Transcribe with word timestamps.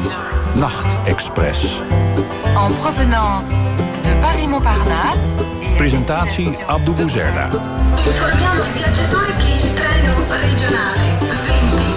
Nederland. 0.00 0.54
Nachtexpress. 0.54 1.80
En 2.44 2.76
provenance 2.76 3.46
de 4.02 4.16
Paris-Montparnasse. 4.20 5.20
Presentatie 5.76 6.58
Abdou 6.66 6.96
Bouzerda. 6.96 7.48
Informiamo 8.04 8.64
i 8.64 8.72
viaggiatori 8.72 9.32
che 9.32 9.66
il 9.66 9.74
treno 9.74 10.14
regionale 10.28 11.18
20 11.18 11.90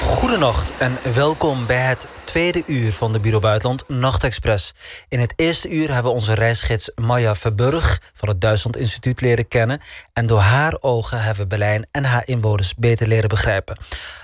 Goedenacht 0.00 0.72
en 0.78 0.98
welkom 1.14 1.66
bij 1.66 1.76
het 1.82 2.08
tweede 2.24 2.62
uur 2.66 2.92
van 2.92 3.12
de 3.12 3.20
Bureau 3.20 3.42
Buitenland 3.42 3.88
Nachtexpress. 3.88 4.74
In 5.08 5.20
het 5.20 5.32
eerste 5.36 5.68
uur 5.70 5.92
hebben 5.92 6.12
we 6.12 6.18
onze 6.18 6.34
reisgids 6.34 6.90
Maya 6.94 7.34
Verburg 7.34 8.00
van 8.14 8.28
het 8.28 8.40
Duitsland 8.40 8.76
Instituut 8.76 9.20
leren 9.20 9.48
kennen. 9.48 9.80
En 10.12 10.26
door 10.26 10.40
haar 10.40 10.76
ogen 10.80 11.22
hebben 11.22 11.42
we 11.42 11.48
Berlijn 11.48 11.86
en 11.90 12.04
haar 12.04 12.22
inwoners 12.26 12.74
beter 12.74 13.06
leren 13.08 13.28
begrijpen. 13.28 13.78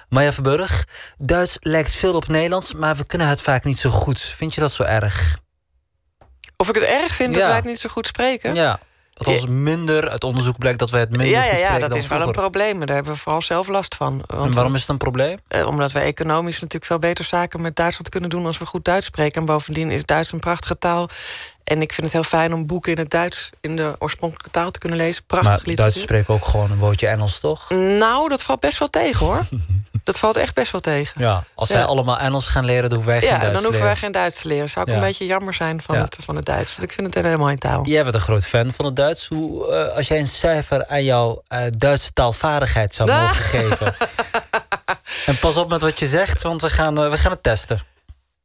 Maya 0.09 0.33
Verburg, 0.33 0.87
Duits 1.16 1.56
lijkt 1.60 1.95
veel 1.95 2.14
op 2.14 2.28
Nederlands, 2.28 2.74
maar 2.74 2.97
we 2.97 3.05
kunnen 3.05 3.28
het 3.28 3.42
vaak 3.42 3.64
niet 3.64 3.78
zo 3.78 3.91
goed. 3.91 4.20
Vind 4.20 4.55
je 4.55 4.60
dat 4.60 4.73
zo 4.73 4.83
erg? 4.83 5.38
Of 6.56 6.69
ik 6.69 6.74
het 6.74 6.84
erg 6.84 7.14
vind 7.14 7.34
dat 7.34 7.45
wij 7.45 7.55
het 7.55 7.64
niet 7.64 7.78
zo 7.80 7.88
goed 7.88 8.06
spreken? 8.06 8.55
Ja. 8.55 8.80
Althans 9.14 9.47
minder, 9.47 10.11
uit 10.11 10.24
onderzoek 10.24 10.59
blijkt 10.59 10.78
dat 10.78 10.91
wij 10.91 11.00
het 11.00 11.11
minder 11.11 11.28
ja, 11.28 11.42
goed 11.42 11.50
ja, 11.50 11.56
ja 11.56 11.78
dat 11.78 11.97
is 11.97 12.06
wel 12.06 12.20
een 12.20 12.33
probleem. 12.33 12.78
Daar 12.78 12.95
hebben 12.95 13.12
we 13.12 13.19
vooral 13.19 13.42
zelf 13.42 13.69
last 13.69 13.95
van. 13.95 14.24
En 14.27 14.37
Want, 14.37 14.55
waarom 14.55 14.74
is 14.74 14.80
het 14.80 14.88
een 14.91 14.97
probleem? 14.97 15.38
eh, 15.48 15.66
omdat 15.66 15.92
we 15.92 15.98
economisch 15.98 16.55
natuurlijk 16.55 16.84
veel 16.84 16.98
beter 16.98 17.25
zaken 17.25 17.61
met 17.61 17.77
Duitsland 17.77 18.09
kunnen 18.09 18.30
doen 18.30 18.47
als 18.47 18.59
we 18.59 18.64
goed 18.66 18.84
Duits 18.84 19.06
spreken. 19.06 19.41
En 19.41 19.47
bovendien 19.47 19.91
is 19.91 20.05
Duits 20.05 20.33
een 20.33 20.38
prachtige 20.38 20.78
taal. 20.78 21.09
En 21.64 21.80
ik 21.83 21.92
vind 21.92 22.06
het 22.06 22.12
heel 22.12 22.25
fijn 22.38 22.52
om 22.55 22.66
boeken 22.66 22.92
in 22.92 22.98
het 22.98 23.11
Duits 23.11 23.50
in 23.61 23.77
de 23.77 23.95
oorspronkelijke 23.98 24.50
taal 24.50 24.70
te 24.70 24.78
kunnen 24.78 24.98
lezen. 24.98 25.25
Prachtig 25.27 25.50
Maar 25.50 25.59
literatuur. 25.59 25.77
Duitsers 25.77 26.05
spreken 26.05 26.34
ook 26.34 26.45
gewoon 26.45 26.70
een 26.70 26.78
woordje 26.78 27.06
Engels, 27.06 27.41
toch? 27.41 27.70
Nou, 27.70 28.28
dat 28.28 28.42
valt 28.42 28.61
best 28.61 28.78
wel 28.78 28.91
tegen 28.91 29.27
hoor. 29.27 29.42
dat 30.07 30.19
valt 30.19 30.37
echt 30.37 30.55
best 30.55 30.73
wel 30.73 30.81
tegen. 30.81 31.21
Ja, 31.21 31.45
als 31.55 31.69
Ja. 31.69 31.75
zij 31.75 31.85
allemaal 31.85 32.19
Engels 32.19 32.47
gaan 32.47 32.65
leren, 32.65 32.83
dan 32.89 32.93
hoeven 32.99 33.12
wij 33.12 33.21
geen 33.21 33.31
Ja, 33.31 33.39
Duits 33.39 33.53
dan 33.53 33.62
te 33.62 33.67
hoeven 33.69 33.85
wij 33.85 33.95
leren. 33.95 34.03
geen 34.05 34.12
Duits 34.23 34.41
te 34.41 34.49
leren. 34.49 34.69
Zou 34.69 34.91
Ja. 34.91 34.97
een 34.97 35.03
beetje 35.03 35.27
jammer 35.27 35.55
zijn 35.55 35.83
van, 35.83 35.97
Ja. 35.97 36.03
het, 36.03 36.17
van 36.21 36.37
het 36.37 36.45
Duits. 36.47 36.71
Want 36.77 36.89
ik 36.89 36.93
vind 36.95 37.07
het 37.07 37.17
een 37.17 37.25
hele 37.25 37.37
mooie 37.43 37.59
taal. 37.59 37.85
Jij 37.87 38.03
bent 38.03 38.15
een 38.15 38.21
groot 38.21 38.47
fan 38.47 38.73
van 38.73 38.84
het 38.84 38.97
Duits. 38.97 39.27
Hoe, 39.29 39.73
eh, 39.73 39.97
als 39.97 40.09
jij 40.09 40.19
een 40.19 40.27
cijfer 40.27 40.87
aan 40.87 41.05
jouw 41.05 41.43
eh, 41.49 41.61
Duitse 41.71 42.12
taalvaardigheid 42.12 42.95
zou 42.95 43.11
Ah. 43.11 43.21
mogen 43.21 43.43
geven. 43.45 43.95
En 45.27 45.39
pas 45.39 45.57
op 45.57 45.69
met 45.69 45.81
wat 45.81 45.99
je 45.99 46.07
zegt, 46.07 46.43
want 46.43 46.61
we 46.61 46.71
gaan, 46.71 46.99
eh, 47.03 47.11
we 47.11 47.17
gaan 47.19 47.31
het 47.31 47.43
testen. 47.43 47.81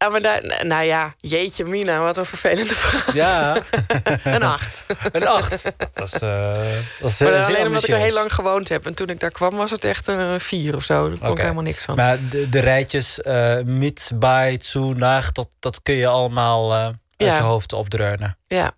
Ja, 0.01 0.09
maar 0.09 0.21
daar- 0.21 0.65
nou 0.65 0.83
ja, 0.85 1.13
jeetje 1.19 1.65
mina, 1.65 1.99
wat 1.99 2.17
een 2.17 2.25
vervelende 2.25 2.73
vraag. 2.73 3.13
Ja, 3.13 3.57
Een 4.23 4.43
acht. 4.43 4.85
een 5.11 5.27
acht. 5.27 5.63
Dat 5.93 6.13
is, 6.13 6.19
eh 6.19 6.63
dat 6.99 7.09
is 7.11 7.19
Maar 7.19 7.33
eh, 7.33 7.45
alleen 7.47 7.65
omdat 7.67 7.83
ik 7.83 7.89
er 7.89 7.97
heel 7.97 8.13
lang 8.13 8.33
gewoond 8.33 8.69
heb. 8.69 8.85
En 8.85 8.95
toen 8.95 9.07
ik 9.09 9.19
daar 9.19 9.31
kwam 9.31 9.55
was 9.55 9.71
het 9.71 9.83
echt 9.85 10.07
een 10.07 10.39
vier 10.39 10.75
of 10.75 10.83
zo. 10.83 11.09
Daar 11.09 11.17
kon 11.19 11.31
ik 11.31 11.37
helemaal 11.37 11.63
niks 11.63 11.83
van. 11.83 11.95
Maar 11.95 12.17
de, 12.29 12.49
de 12.49 12.59
rijtjes 12.59 13.19
uh, 13.23 13.57
mit, 13.63 14.11
bij, 14.15 14.57
zu, 14.61 14.79
nach, 14.79 15.31
dat, 15.31 15.47
dat 15.59 15.81
kun 15.81 15.95
je 15.95 16.07
allemaal 16.07 16.73
eh, 16.73 16.83
uit 16.85 16.95
Ja. 17.17 17.35
je 17.35 17.41
hoofd 17.41 17.73
opdreunen. 17.73 18.37
ja. 18.47 18.71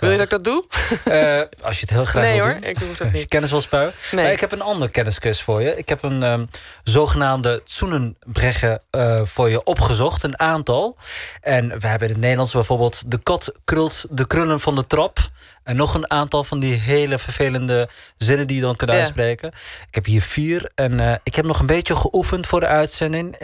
Wil 0.00 0.10
je 0.10 0.16
dat 0.16 0.24
ik 0.24 0.30
dat 0.30 0.44
doe? 0.44 0.64
Eh, 1.04 1.42
als 1.66 1.74
je 1.74 1.80
het 1.80 1.90
heel 1.90 2.04
graag 2.04 2.22
nee 2.22 2.36
wil 2.36 2.44
hoor, 2.44 2.52
doen. 2.52 2.68
ik 2.68 2.78
hoef 2.78 2.96
dat 2.96 3.12
niet. 3.12 3.28
kennis 3.34 3.50
wil 3.50 3.60
spuien. 3.60 3.92
Nee. 4.12 4.24
Maar 4.24 4.32
ik 4.32 4.40
heb 4.40 4.52
een 4.52 4.60
andere 4.62 4.90
kennisquiz 4.90 5.40
voor 5.40 5.62
je. 5.62 5.76
Ik 5.76 5.88
heb 5.88 6.02
een 6.02 6.22
ehm, 6.22 6.44
zogenaamde 6.84 7.60
Zoenenbreggen 7.64 8.80
eh 8.90 9.20
voor 9.24 9.50
je 9.50 9.64
opgezocht. 9.64 10.22
Een 10.22 10.38
aantal. 10.38 10.96
En 11.40 11.80
we 11.80 11.86
hebben 11.86 12.06
in 12.08 12.12
het 12.12 12.22
Nederlands 12.22 12.52
bijvoorbeeld... 12.52 13.02
de 13.10 13.18
kat 13.22 13.52
krult 13.64 14.04
de 14.10 14.26
krullen 14.26 14.60
van 14.60 14.74
de 14.74 14.86
trap. 14.86 15.18
En 15.64 15.76
nog 15.76 15.94
een 15.94 16.10
aantal 16.10 16.44
van 16.44 16.58
die 16.58 16.74
hele 16.74 17.18
vervelende 17.18 17.88
zinnen 18.16 18.46
die 18.46 18.56
je 18.56 18.62
dan 18.62 18.76
kunt 18.76 18.90
Ja. 18.90 18.98
uitspreken. 18.98 19.48
Ik 19.88 19.94
heb 19.94 20.04
hier 20.04 20.22
vier. 20.22 20.70
En 20.74 21.00
eh, 21.00 21.14
ik 21.22 21.34
heb 21.34 21.44
nog 21.44 21.58
een 21.60 21.66
beetje 21.66 21.96
geoefend 21.96 22.46
voor 22.46 22.60
de 22.60 22.66
uitzending. 22.66 23.36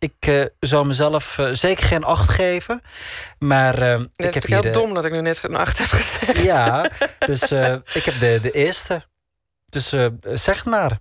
Ik 0.00 0.14
eh, 0.26 0.44
zou 0.60 0.86
mezelf 0.86 1.38
eh, 1.38 1.48
zeker 1.52 1.86
geen 1.86 2.04
acht 2.04 2.28
geven. 2.28 2.82
Maar 3.38 3.80
Het 3.80 4.08
ik 4.16 4.26
is 4.26 4.34
heb 4.34 4.42
hier 4.44 4.52
heel 4.62 4.62
de- 4.62 4.70
dom 4.78 4.94
dat 4.94 5.04
ik 5.04 5.12
nu 5.12 5.20
net 5.20 5.38
een 5.42 5.56
acht 5.56 5.78
heb 5.78 5.86
gezegd. 5.88 6.42
Ja, 6.42 6.90
dus 7.18 7.42
ik 7.94 8.04
heb 8.04 8.18
de, 8.18 8.38
de 8.42 8.50
eerste. 8.50 9.02
Dus 9.68 9.88
zeg 10.34 10.56
het 10.56 10.64
maar. 10.64 10.98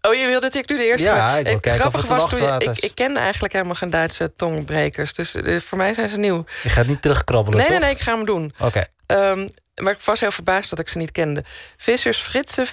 Oh, 0.00 0.14
je 0.14 0.26
wilde 0.26 0.40
dat 0.40 0.54
ik 0.54 0.68
nu 0.68 0.76
de 0.76 0.86
eerste 0.86 1.06
Ja, 1.06 1.36
ik 1.36 1.46
wil 1.46 1.60
kijken 1.60 1.72
of 1.86 1.92
grappig 1.92 2.00
het 2.00 2.10
was 2.20 2.30
toen 2.30 2.60
ik, 2.60 2.70
is. 2.70 2.80
ik 2.80 2.94
ken 2.94 3.16
eigenlijk 3.16 3.52
helemaal 3.52 3.74
geen 3.74 3.90
Duitse 3.90 4.32
tongbrekers. 4.36 5.12
Dus 5.14 5.34
voor 5.64 5.78
mij 5.78 5.94
zijn 5.94 6.08
ze 6.08 6.16
nieuw. 6.18 6.44
Je 6.62 6.68
gaat 6.68 6.86
niet 6.86 7.02
terugkrabbelen, 7.02 7.58
Nee, 7.58 7.68
toch? 7.68 7.78
nee, 7.78 7.86
nee, 7.88 7.96
ik 7.96 8.02
ga 8.02 8.14
hem 8.16 8.24
doen. 8.24 8.54
Oké. 8.60 8.86
Ehm, 9.06 9.48
maar 9.74 9.92
ik 9.92 10.00
was 10.00 10.20
heel 10.20 10.32
verbaasd 10.32 10.70
dat 10.70 10.78
ik 10.78 10.88
ze 10.88 10.98
niet 10.98 11.12
kende. 11.12 11.44
Vissers, 11.76 12.18
fritsen, 12.18 12.66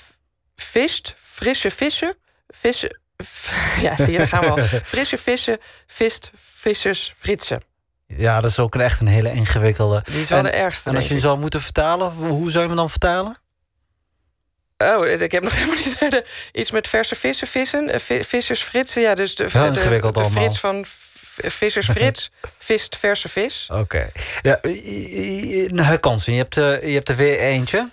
vist, 0.56 1.14
frisse 1.18 1.72
vissen, 1.72 2.16
vissen... 2.48 3.01
Ja, 3.82 3.96
zie 3.96 4.12
je, 4.12 4.18
daar 4.18 4.28
gaan 4.28 4.42
we 4.42 4.50
al. 4.50 4.64
Frisse 4.84 5.18
vissen, 5.18 5.58
vist, 5.88 6.32
vissers, 6.36 7.14
fritsen. 7.18 7.62
Ja, 8.08 8.42
dat 8.42 8.50
is 8.50 8.60
ook 8.60 8.76
een 8.76 8.82
echt 8.82 9.02
een 9.02 9.08
hele 9.08 9.32
ingewikkelde. 9.32 10.02
Die 10.06 10.22
is 10.22 10.30
wel 10.30 10.38
En- 10.38 10.44
de 10.44 10.50
ergste, 10.52 10.90
En 10.90 10.96
als 10.96 11.08
je 11.08 11.14
hem 11.14 11.22
zou 11.22 11.40
moeten 11.40 11.62
vertalen, 11.62 12.12
hoe 12.12 12.52
zou 12.52 12.64
je 12.64 12.68
hem 12.70 12.78
dan 12.78 12.90
vertalen? 12.90 13.38
Oh, 14.78 15.08
ik 15.08 15.32
heb 15.32 15.44
nog 15.44 15.54
helemaal 15.58 15.76
niet. 15.76 16.24
Iets 16.52 16.72
met 16.72 16.88
verse 16.88 17.16
vissen, 17.16 17.48
vissen, 17.48 17.90
eh, 17.90 18.00
vi- 18.00 18.24
vissers, 18.24 18.62
fritsen. 18.64 19.02
Ja, 19.02 19.16
dus 19.16 19.36
de, 19.36 19.44
de, 19.44 19.72
de 20.12 20.30
frits 20.32 20.60
van 20.60 20.86
vissers, 21.38 21.86
frits, 21.96 22.32
vist, 22.58 22.98
verse 22.98 23.30
vis. 23.30 23.68
Oké. 23.72 24.12
Ja, 24.42 24.60
i- 24.66 25.64
i- 25.64 25.68
nou, 25.68 25.98
kansen. 25.98 26.34
Je 26.34 26.40
hebt, 26.40 26.58
eh, 26.58 26.82
je 26.88 26.94
hebt 26.94 27.10
er 27.10 27.16
weer 27.16 27.40
eentje. 27.40 27.90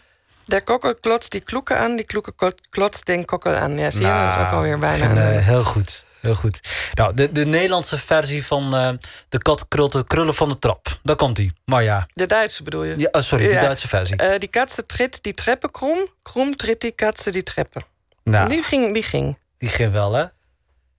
Der 0.48 0.62
kokkel 0.62 0.94
klotst 0.94 1.30
die 1.32 1.40
kloeken 1.44 1.78
aan, 1.78 1.96
die 1.96 2.04
kloeken 2.04 2.34
klotst 2.70 3.06
den 3.06 3.24
kokkel 3.24 3.54
aan. 3.54 3.78
Ja, 3.78 3.90
zie 3.90 4.00
je, 4.00 4.06
dat 4.06 4.38
is 4.40 4.46
ook 4.46 4.52
alweer 4.52 4.78
bijna... 4.78 5.04
en, 5.04 5.16
een- 5.16 5.32
eh, 5.38 5.44
heel 5.46 5.62
goed. 5.62 6.04
Heel 6.20 6.34
goed. 6.34 6.60
Nou, 6.94 7.14
de, 7.14 7.32
de 7.32 7.46
Nederlandse 7.46 7.98
versie 7.98 8.46
van 8.46 8.74
eh, 8.74 8.90
de 9.28 9.38
kat 9.38 9.68
krult 9.68 9.92
de 9.92 10.06
krullen 10.06 10.34
van 10.34 10.48
de 10.48 10.58
trap. 10.58 10.98
Daar 11.02 11.16
komt 11.16 11.36
hij. 11.36 11.50
Maar 11.64 11.82
ja. 11.82 12.06
De 12.14 12.26
Duitse 12.26 12.62
bedoel 12.62 12.84
je? 12.84 12.94
ja 12.98 13.08
oh, 13.12 13.20
sorry, 13.22 13.46
de 13.46 13.52
Ja. 13.52 13.60
Duitse 13.60 13.88
versie. 13.88 14.16
Eh, 14.16 14.38
die 14.38 14.48
katse 14.48 14.86
trit 14.86 15.22
die 15.22 15.34
treppen 15.34 15.70
krom, 15.70 16.06
krom 16.22 16.56
trit 16.56 16.80
die 16.80 16.90
katse 16.92 17.30
die 17.30 17.42
treppen. 17.42 17.84
nou, 18.24 18.48
Die 18.48 18.62
ging, 18.62 18.92
die 18.94 19.02
ging. 19.02 19.38
die 19.58 19.68
ging 19.68 19.92
wel, 19.92 20.12
hè? 20.12 20.24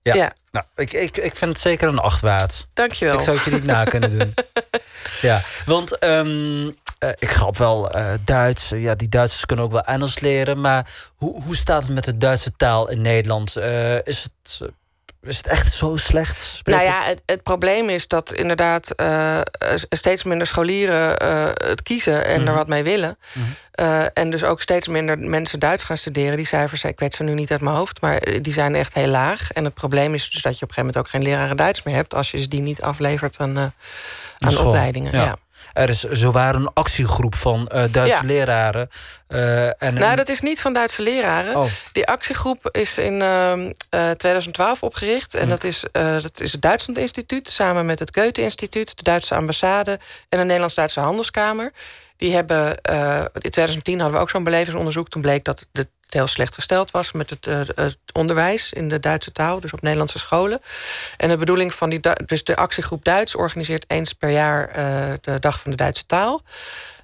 Ja. 0.01 0.15
Ja. 0.15 0.33
Nou, 0.51 0.65
ik, 0.75 0.93
ik, 0.93 1.17
ik 1.17 1.35
vind 1.35 1.51
het 1.53 1.61
zeker 1.61 1.87
een 1.87 1.99
acht 1.99 2.21
waard. 2.21 2.67
Dankjewel. 2.73 3.13
Ik 3.13 3.21
zou 3.21 3.35
het 3.35 3.45
je 3.45 3.51
niet 3.51 3.63
na 3.65 3.83
kunnen 3.83 4.17
doen. 4.19 4.33
ja, 5.21 5.41
want 5.65 5.97
ehm, 5.97 6.69
eh, 6.99 7.09
ik 7.19 7.29
grap 7.29 7.57
wel 7.57 7.89
eh, 7.91 8.05
Duits. 8.25 8.69
Ja, 8.69 8.95
die 8.95 9.09
Duitsers 9.09 9.45
kunnen 9.45 9.65
ook 9.65 9.71
wel 9.71 9.83
Engels 9.83 10.19
leren. 10.19 10.61
Maar 10.61 10.89
hoe, 11.15 11.43
hoe 11.43 11.55
staat 11.55 11.83
het 11.83 11.93
met 11.93 12.03
de 12.03 12.17
Duitse 12.17 12.51
taal 12.57 12.89
in 12.89 13.01
Nederland? 13.01 13.55
Eh, 13.55 13.95
is, 14.05 14.23
het, 14.23 14.59
eh, 14.61 14.67
is 15.21 15.37
het 15.37 15.47
echt 15.47 15.73
zo 15.73 15.97
slecht? 15.97 16.39
Spreekt 16.39 16.79
Nou 16.79 16.89
ja, 16.91 17.03
het, 17.03 17.21
het 17.25 17.43
probleem 17.43 17.89
is 17.89 18.07
dat 18.07 18.33
inderdaad 18.33 18.91
eh, 18.91 19.39
steeds 19.89 20.23
minder 20.23 20.47
scholieren 20.47 21.17
eh, 21.19 21.43
het 21.53 21.81
kiezen 21.83 22.25
en 22.25 22.39
Mhm. 22.39 22.47
er 22.49 22.55
wat 22.55 22.67
mee 22.67 22.83
willen. 22.83 23.17
Mhm. 23.33 23.45
Eh, 23.71 24.03
en 24.13 24.29
dus 24.31 24.43
ook 24.43 24.61
steeds 24.61 24.87
minder 24.87 25.17
mensen 25.19 25.59
Duits 25.59 25.83
gaan 25.83 25.97
studeren. 25.97 26.35
Die 26.37 26.45
cijfers, 26.45 26.83
ik 26.83 26.99
weet 26.99 27.13
ze 27.13 27.23
nu 27.23 27.33
niet 27.33 27.51
uit 27.51 27.61
mijn 27.61 27.75
hoofd, 27.75 28.01
maar 28.01 28.17
eh, 28.17 28.39
die 28.41 28.53
zijn 28.53 28.75
echt 28.75 28.93
heel 28.93 29.07
laag. 29.07 29.51
En 29.51 29.63
het 29.63 29.73
probleem 29.73 30.13
is 30.13 30.29
dus 30.31 30.41
dat 30.41 30.59
je 30.59 30.63
op 30.65 30.69
een 30.69 30.75
gegeven 30.75 30.85
moment 30.85 30.97
ook 30.97 31.09
geen 31.09 31.21
leraren 31.23 31.57
Duits 31.57 31.83
meer 31.83 31.95
hebt 31.95 32.13
als 32.13 32.31
je 32.31 32.41
ze 32.41 32.47
die 32.47 32.61
niet 32.61 32.81
aflevert 32.81 33.37
aan, 33.37 33.57
eh, 33.57 33.63
aan 34.39 34.57
opleidingen. 34.57 35.11
Ja. 35.11 35.23
Ja. 35.23 35.35
Er 35.73 35.89
is 35.89 35.99
zowaar 36.03 36.55
een 36.55 36.69
actiegroep 36.73 37.35
van 37.35 37.67
eh, 37.67 37.83
Duitse 37.91 38.17
Ja. 38.21 38.27
leraren. 38.27 38.89
eh, 39.27 39.83
en 39.83 39.93
Nou, 39.93 40.15
dat 40.15 40.29
is 40.29 40.41
niet 40.41 40.61
van 40.61 40.73
Duitse 40.73 41.01
leraren. 41.01 41.55
Oh. 41.55 41.65
Die 41.91 42.07
actiegroep 42.07 42.69
is 42.71 42.97
in 42.97 43.21
ehm, 43.21 43.71
eh, 43.89 44.11
2012 44.11 44.83
opgericht. 44.83 45.33
En 45.33 45.43
Hm. 45.43 45.49
dat 45.49 45.63
is, 45.63 45.83
dat 45.91 46.39
is 46.39 46.51
het 46.51 46.61
Duitsland 46.61 46.99
Instituut... 46.99 47.49
samen 47.49 47.85
met 47.85 47.99
het 47.99 48.11
Goethe-instituut, 48.13 48.97
de 48.97 49.03
Duitse 49.03 49.35
ambassade... 49.35 49.91
en 50.29 50.37
de 50.39 50.43
Nederlands-Duitse 50.45 50.99
Handelskamer. 50.99 51.71
Die 52.19 52.33
hebben, 52.33 52.81
eh, 52.81 53.25
in 53.33 53.49
2010 53.49 53.99
hadden 53.99 54.15
we 54.17 54.21
ook 54.23 54.29
zo'n 54.29 54.43
belevingsonderzoek. 54.43 55.09
Toen 55.09 55.21
bleek 55.21 55.43
dat 55.43 55.67
het 55.71 55.87
heel 56.09 56.27
slecht 56.27 56.53
gesteld 56.53 56.91
was 56.91 57.11
met 57.11 57.29
het, 57.29 57.47
eh, 57.47 57.85
onderwijs 58.13 58.73
in 58.73 58.89
de 58.89 58.99
Duitse 58.99 59.31
taal, 59.31 59.59
dus 59.59 59.73
op 59.73 59.81
Nederlandse 59.81 60.19
scholen. 60.19 60.61
En 61.17 61.29
de 61.29 61.37
bedoeling 61.37 61.73
van 61.73 61.89
die, 61.89 61.99
Du- 61.99 62.25
dus 62.25 62.43
de 62.43 62.55
actiegroep 62.55 63.03
Duits 63.05 63.35
organiseert 63.35 63.85
eens 63.87 64.13
per 64.13 64.29
jaar 64.29 64.67
eh, 64.69 65.13
de 65.21 65.39
Dag 65.39 65.59
van 65.61 65.71
de 65.71 65.77
Duitse 65.77 66.05
Taal. 66.05 66.41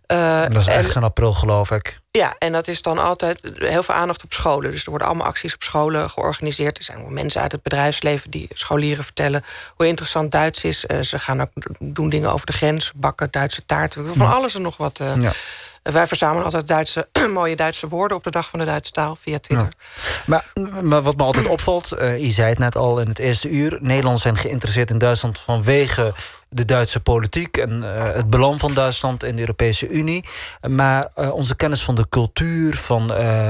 Eh, 0.07 0.41
dat 0.41 0.55
is 0.55 0.67
en- 0.67 0.73
ergens 0.73 0.95
in 0.95 1.03
april, 1.03 1.33
geloof 1.33 1.71
ik. 1.71 1.99
ja, 2.11 2.35
en 2.39 2.51
dat 2.51 2.67
is 2.67 2.81
dan 2.81 2.97
altijd 2.97 3.39
heel 3.55 3.83
veel 3.83 3.95
aandacht 3.95 4.23
op 4.23 4.33
scholen. 4.33 4.71
Dus 4.71 4.83
er 4.83 4.89
worden 4.89 5.07
allemaal 5.07 5.27
acties 5.27 5.53
op 5.53 5.63
scholen 5.63 6.09
georganiseerd. 6.09 6.77
Er 6.77 6.83
zijn 6.83 7.13
mensen 7.13 7.41
uit 7.41 7.51
het 7.51 7.61
bedrijfsleven 7.61 8.31
die 8.31 8.47
scholieren 8.53 9.03
vertellen 9.03 9.43
hoe 9.75 9.87
interessant 9.87 10.31
Duits 10.31 10.63
is. 10.63 10.85
Eh, 10.85 11.01
ze 11.01 11.19
gaan 11.19 11.41
ook 11.41 11.49
doen 11.79 12.09
dingen 12.09 12.31
over 12.31 12.45
de 12.45 12.53
grens, 12.53 12.91
bakken 12.95 13.27
Duitse 13.31 13.65
taarten. 13.65 14.15
Van 14.15 14.33
alles 14.33 14.55
en 14.55 14.61
nog 14.61 14.77
wat. 14.77 14.99
eh. 14.99 15.15
Ja. 15.19 15.31
Wij 15.83 16.07
verzamelen 16.07 16.43
altijd 16.43 16.67
Duitse, 16.67 17.07
mooie 17.33 17.55
Duitse 17.55 17.87
woorden 17.87 18.17
op 18.17 18.23
de 18.23 18.31
dag 18.31 18.49
van 18.49 18.59
de 18.59 18.65
Duitse 18.65 18.91
taal 18.91 19.17
via 19.21 19.39
Twitter. 19.39 19.67
Maar, 20.25 20.45
maar 20.81 21.01
wat 21.01 21.15
me 21.17 21.23
altijd 21.23 21.47
opvalt, 21.47 21.91
eh, 21.91 22.17
je 22.19 22.31
zei 22.31 22.49
het 22.49 22.57
net 22.59 22.75
al 22.75 22.99
in 22.99 23.07
het 23.07 23.19
eerste 23.19 23.49
uur... 23.49 23.77
Nederlanders 23.81 24.21
zijn 24.23 24.37
geïnteresseerd 24.37 24.89
in 24.89 24.97
Duitsland 24.97 25.39
vanwege 25.39 26.13
de 26.55 26.65
Duitse 26.65 26.99
politiek 26.99 27.57
en 27.57 27.95
eh, 27.95 28.13
het 28.13 28.29
belang 28.29 28.59
van 28.59 28.73
Duitsland 28.73 29.23
in 29.23 29.35
de 29.35 29.41
Europese 29.41 29.87
Unie. 29.89 30.23
Maar 30.69 31.07
eh, 31.15 31.33
onze 31.33 31.55
kennis 31.55 31.83
van 31.83 31.95
de 31.95 32.05
cultuur, 32.09 32.75
van 32.75 33.13
eh, 33.13 33.49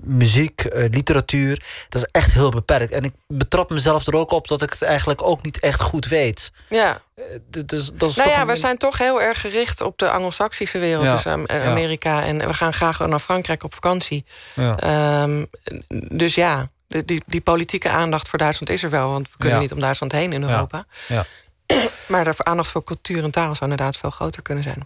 muziek, 0.00 0.64
literatuur, 0.74 1.64
dat 1.88 2.02
is 2.02 2.08
echt 2.12 2.32
heel 2.32 2.50
beperkt. 2.50 2.92
En 2.92 3.02
ik 3.04 3.12
betrap 3.28 3.70
mezelf 3.70 4.06
er 4.06 4.16
ook 4.16 4.30
op 4.30 4.48
dat 4.48 4.62
ik 4.62 4.70
het 4.70 4.82
eigenlijk 4.82 5.22
ook 5.22 5.42
niet 5.42 5.58
echt 5.60 5.80
goed 5.80 6.06
weet. 6.06 6.52
Ja. 6.68 7.00
Dus, 7.48 7.90
dat 7.94 8.10
is 8.10 8.16
Nou 8.16 8.28
toch 8.28 8.36
ja, 8.36 8.40
een- 8.40 8.46
we 8.46 8.56
zijn 8.56 8.76
toch 8.76 8.98
heel 8.98 9.22
erg 9.22 9.40
gericht 9.40 9.80
op 9.80 9.98
de 9.98 10.10
Anglo-Saxische 10.10 10.78
wereld. 10.78 11.04
Ja, 11.04 11.10
Dus 11.10 11.22
ja. 11.22 11.64
Amerika. 11.64 12.24
En 12.24 12.38
we 12.46 12.54
gaan 12.54 12.72
graag 12.72 12.98
naar 12.98 13.18
Frankrijk 13.18 13.64
op 13.64 13.74
vakantie. 13.74 14.24
Ja. 14.54 14.76
Ehm, 14.78 15.44
dus 16.08 16.34
ja, 16.34 16.66
die, 16.88 17.22
die 17.26 17.40
politieke 17.40 17.88
aandacht 17.88 18.28
voor 18.28 18.38
Duitsland 18.38 18.72
is 18.72 18.82
er 18.82 18.90
wel. 18.90 19.10
Want 19.10 19.28
we 19.30 19.36
kunnen 19.38 19.58
niet 19.60 19.72
om 19.72 19.80
Duitsland 19.80 20.12
heen 20.12 20.32
in 20.32 20.42
Ja. 20.42 20.48
Europa. 20.48 20.86
Ja. 21.08 21.24
Maar 22.08 22.24
de 22.24 22.44
aandacht 22.44 22.70
voor 22.70 22.84
cultuur 22.84 23.24
en 23.24 23.30
taal 23.30 23.54
zou 23.54 23.70
inderdaad 23.70 23.96
veel 23.96 24.10
groter 24.10 24.42
kunnen 24.42 24.64
zijn. 24.64 24.84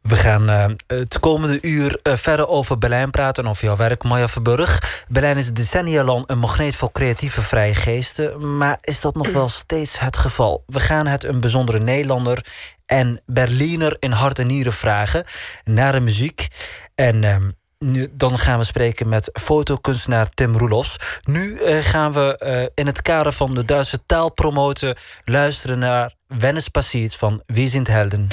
We 0.00 0.16
gaan 0.16 0.48
eh, 0.48 0.66
het 0.86 1.18
komende 1.18 1.58
uur 1.60 2.00
eh, 2.02 2.16
verder 2.16 2.48
over 2.48 2.78
Berlijn 2.78 3.10
praten 3.10 3.44
en 3.44 3.50
over 3.50 3.64
jouw 3.64 3.76
werk, 3.76 4.04
Maya 4.04 4.28
Verburg. 4.28 5.04
Berlijn 5.08 5.36
is 5.36 5.52
decennia 5.52 6.04
lang 6.04 6.24
een 6.26 6.38
magneet 6.38 6.76
voor 6.76 6.92
creatieve 6.92 7.42
vrije 7.42 7.74
geesten. 7.74 8.56
Maar 8.56 8.78
is 8.80 9.00
dat 9.00 9.14
nog 9.14 9.32
wel 9.32 9.48
steeds 9.48 9.98
het 9.98 10.16
geval? 10.16 10.64
We 10.66 10.80
gaan 10.80 11.06
het 11.06 11.24
een 11.24 11.40
bijzondere 11.40 11.78
Nederlander 11.78 12.46
en 12.86 13.22
Berliner 13.26 13.96
in 13.98 14.12
hart 14.12 14.38
en 14.38 14.46
nieren 14.46 14.72
vragen 14.72 15.24
naar 15.64 15.92
de 15.92 16.00
muziek. 16.00 16.48
En 16.94 17.24
ehm, 17.24 17.50
dan 18.10 18.38
gaan 18.38 18.58
we 18.58 18.64
spreken 18.64 19.08
met 19.08 19.30
fotokunstenaar 19.32 20.28
Tim 20.34 20.56
Roelofs. 20.56 21.20
Nu 21.22 21.56
eh, 21.56 21.78
gaan 21.78 22.12
we 22.12 22.38
eh, 22.38 22.66
in 22.74 22.86
het 22.86 23.02
kader 23.02 23.32
van 23.32 23.54
de 23.54 23.64
Duitse 23.64 24.06
taal 24.06 24.32
promoten... 24.32 24.96
luisteren 25.24 25.78
naar 25.78 26.14
Wennes 26.26 26.68
Passiert 26.68 27.14
van 27.14 27.42
Wie 27.46 27.68
sind 27.68 27.86
Helden. 27.86 28.28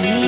Mir 0.00 0.27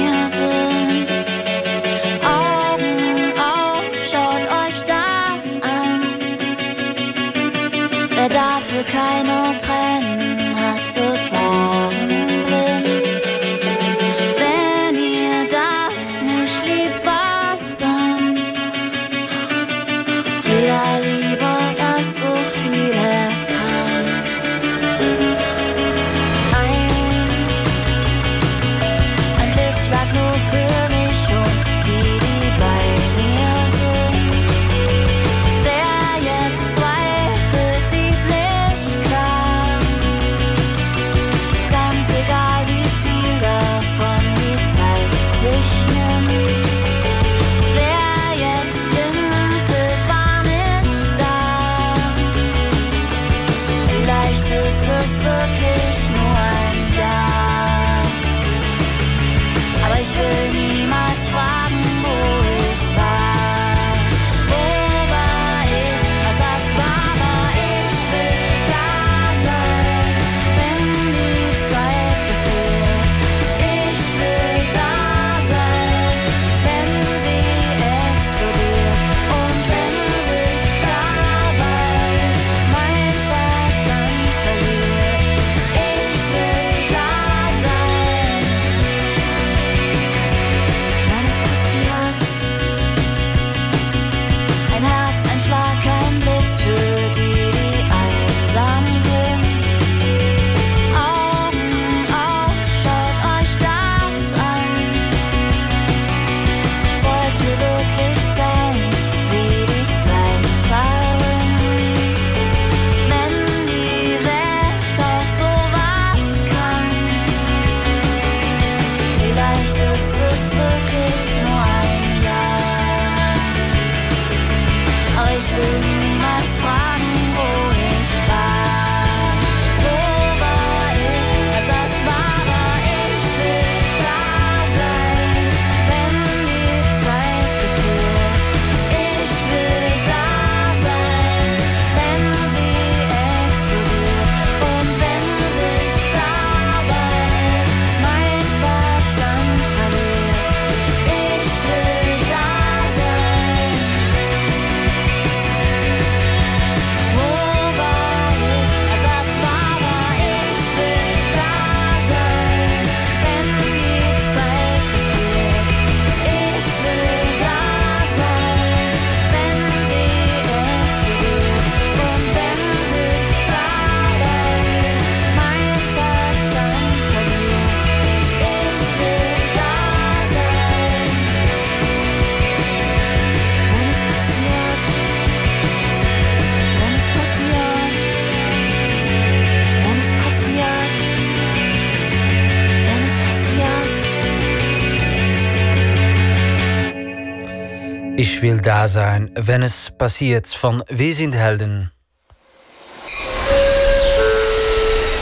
Ich 198.40 198.44
will 198.44 198.62
da 198.62 198.88
sein, 198.88 199.30
wenn 199.34 199.62
es 199.62 199.90
passiert 199.90 200.48
van 200.62 200.82
Wie 200.88 201.12
sind 201.12 201.34
Helden. 201.34 201.90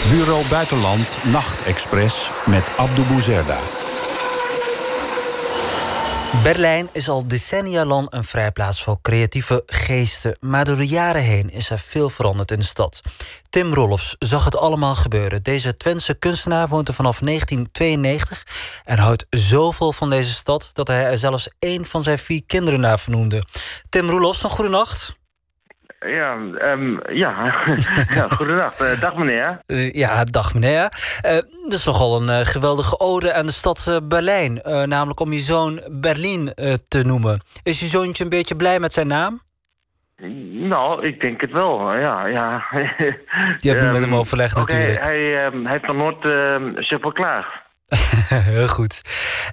Bureau 0.09 0.45
Buitenland 0.49 1.09
Nachtexpress 1.25 2.31
met 2.47 2.63
Abdou 2.77 3.03
Bouzerda. 3.07 3.59
Berlijn 6.33 6.89
is 6.93 7.09
al 7.09 7.29
decennia 7.29 7.85
lang 7.85 8.07
een 8.11 8.25
vrijplaats 8.25 8.83
voor 8.83 8.99
creatieve 9.03 9.63
geesten. 9.67 10.37
Maar 10.41 10.65
door 10.65 10.77
de 10.77 10.87
jaren 10.87 11.23
heen 11.23 11.51
is 11.51 11.71
er 11.71 11.79
veel 11.79 12.11
veranderd 12.11 12.51
in 12.51 12.59
de 12.59 12.65
stad. 12.65 13.01
Tim 13.51 13.75
Rolfs 13.75 14.17
zag 14.19 14.45
het 14.45 14.57
allemaal 14.57 14.95
gebeuren. 14.95 15.43
Deze 15.43 15.77
Twentse 15.77 16.15
kunstenaar 16.15 16.69
woont 16.69 16.89
er 16.89 16.95
vanaf 16.95 17.19
1992... 17.19 18.83
en 18.85 18.99
houdt 18.99 19.27
zoveel 19.31 19.93
van 19.93 20.11
deze 20.11 20.33
stad... 20.33 20.71
dat 20.73 20.89
hij 20.89 21.05
er 21.05 21.19
zelfs 21.19 21.51
één 21.59 21.87
van 21.87 22.03
zijn 22.03 22.19
vier 22.19 22.43
kinderen 22.47 22.81
naar 22.81 22.99
vernoemde. 22.99 23.45
Tim 23.89 24.11
Roelofs, 24.11 24.43
een 24.43 24.51
goede 24.51 24.71
nacht. 24.71 25.17
Ja, 26.07 26.39
ehm, 26.59 27.17
ja. 27.17 27.65
ja 28.15 28.29
goedendag. 28.29 28.79
Eh, 28.79 29.01
dag 29.01 29.17
meneer. 29.17 29.61
Eh, 29.67 29.93
ja, 29.93 30.25
dag 30.25 30.55
meneer. 30.55 30.89
Eh, 31.21 31.33
dat 31.63 31.73
is 31.73 31.85
nogal 31.85 32.23
een 32.23 32.47
geweldige 32.47 32.99
ode 33.01 33.33
aan 33.33 33.47
de 33.47 33.53
stad 33.53 34.01
Berlijn. 34.03 34.61
Namelijk 34.65 35.21
om 35.21 35.33
je 35.33 35.41
zoon 35.41 35.81
Berlin 35.91 36.53
te 36.89 37.03
noemen. 37.05 37.41
Is 37.63 37.81
je 37.81 37.87
zoontje 37.87 38.25
een 38.25 38.31
beetje 38.31 38.57
blij 38.57 38.81
met 38.81 38.93
zijn 38.93 39.07
naam? 39.07 39.41
Nou, 40.53 41.07
ik 41.07 41.21
denk 41.21 41.41
het 41.41 41.53
wel. 41.53 41.97
Ja, 41.97 42.27
ja. 42.27 42.65
Je 43.61 43.69
hebt 43.69 43.83
niet 43.83 43.93
met 43.93 44.01
hem 44.01 44.11
Ehm, 44.11 44.15
overlegd 44.15 44.57
natuurlijk. 44.57 45.05
Hij, 45.05 45.45
ehm, 45.45 45.63
hij 45.63 45.73
heeft 45.73 45.87
nog 45.93 45.97
nooit 45.97 46.25
ehm, 46.25 46.83
zich. 46.83 46.99
Heel 48.55 48.67
goed. 48.67 49.03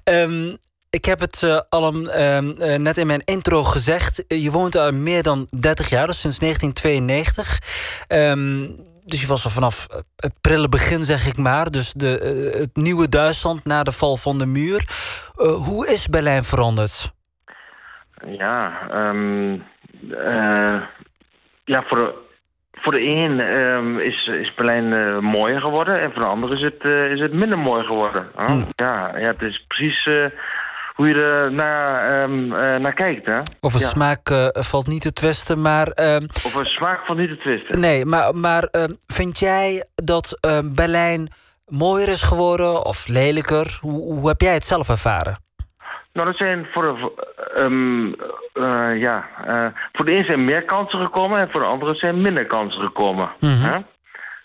Ehm, 0.04 0.56
ik 0.96 1.06
heb 1.06 1.20
het 1.20 1.44
eh, 1.44 1.60
al 1.70 2.10
ehm, 2.10 2.50
eh, 2.50 2.78
net 2.78 2.98
in 2.98 3.08
mijn 3.08 3.22
intro 3.26 3.64
gezegd. 3.64 4.28
Eh, 4.28 4.44
Je 4.44 4.52
woont 4.52 4.78
al 4.78 4.92
meer 4.92 5.24
dan 5.24 5.48
30 5.60 5.90
jaar, 5.90 6.08
dus 6.08 6.20
sinds 6.20 6.40
1992. 6.40 7.60
Ehm, 8.08 8.68
dus 9.06 9.22
je 9.22 9.28
was 9.28 9.46
al 9.46 9.52
vanaf 9.52 9.88
het 10.16 10.34
prille 10.42 10.70
begin, 10.70 11.04
zeg 11.04 11.28
ik 11.28 11.38
maar. 11.38 11.72
Dus 11.72 11.94
de, 11.94 12.52
het 12.60 12.76
nieuwe 12.76 13.10
Duitsland 13.10 13.66
na 13.66 13.84
de 13.84 13.92
val 13.92 14.18
van 14.18 14.38
de 14.38 14.46
muur. 14.46 14.84
Hoe 15.36 15.88
is 15.88 16.08
Berlijn 16.08 16.44
veranderd? 16.44 17.12
Ja, 18.26 18.88
ehm, 18.90 19.60
eh, 20.12 20.82
ja 21.66 21.84
voor, 21.88 21.98
de, 21.98 22.14
voor 22.72 22.92
de 22.92 23.02
een 23.02 23.40
is, 24.00 24.28
is 24.28 24.54
Berlijn 24.54 25.24
mooier 25.24 25.62
geworden 25.62 26.02
en 26.02 26.12
voor 26.12 26.22
de 26.22 26.28
ander 26.28 26.54
is 26.54 26.62
het, 26.62 26.84
is 27.12 27.20
het 27.20 27.34
minder 27.34 27.60
mooi 27.60 27.84
geworden. 27.84 28.28
Hmm. 28.36 28.66
Ja, 28.76 29.18
ja, 29.18 29.28
het 29.28 29.42
is 29.42 29.66
precies 29.68 30.08
hoe 30.96 31.08
je 31.08 31.14
er 31.14 31.52
naar, 31.52 32.12
ehm, 32.12 32.54
eh, 32.54 32.80
naar 32.80 32.94
kijkt. 32.94 33.26
Hè? 33.26 33.40
Over 33.60 33.80
Ja. 33.80 33.86
smaak 33.88 34.30
eh, 34.30 34.48
valt 34.52 34.88
niet 34.88 35.02
te 35.02 35.14
twisten, 35.14 35.62
maar... 35.62 35.88
ehm, 35.88 36.24
Of 36.46 36.54
een 36.56 36.66
smaak 36.66 37.06
van 37.06 37.18
niet 37.18 37.30
te 37.30 37.38
twisten. 37.38 37.80
nee, 37.80 38.06
maar, 38.06 38.36
maar 38.36 38.64
ehm, 38.64 38.92
vind 39.08 39.40
jij 39.40 39.86
dat 39.96 40.38
Berlijn 40.64 41.30
mooier 41.66 42.08
is 42.10 42.22
geworden 42.24 42.86
of 42.86 43.08
lelijker? 43.08 43.78
Hoe, 43.82 44.14
hoe 44.14 44.28
heb 44.28 44.42
jij 44.42 44.54
het 44.54 44.66
zelf 44.66 44.90
ervaren? 44.90 45.44
Nou, 46.14 46.28
dat 46.28 46.38
zijn 46.38 46.68
voor 46.74 46.84
eh, 48.54 49.00
ja, 49.02 49.28
voor 49.94 50.06
de 50.06 50.14
een 50.16 50.26
zijn 50.26 50.44
meer 50.46 50.64
kansen 50.66 51.00
gekomen 51.06 51.40
en 51.40 51.50
voor 51.52 51.62
de 51.62 51.68
andere 51.68 51.96
zijn 51.96 52.22
minder 52.22 52.46
kansen 52.46 52.82
gekomen. 52.82 53.32
Mhm. 53.40 53.64
hè? 53.64 53.78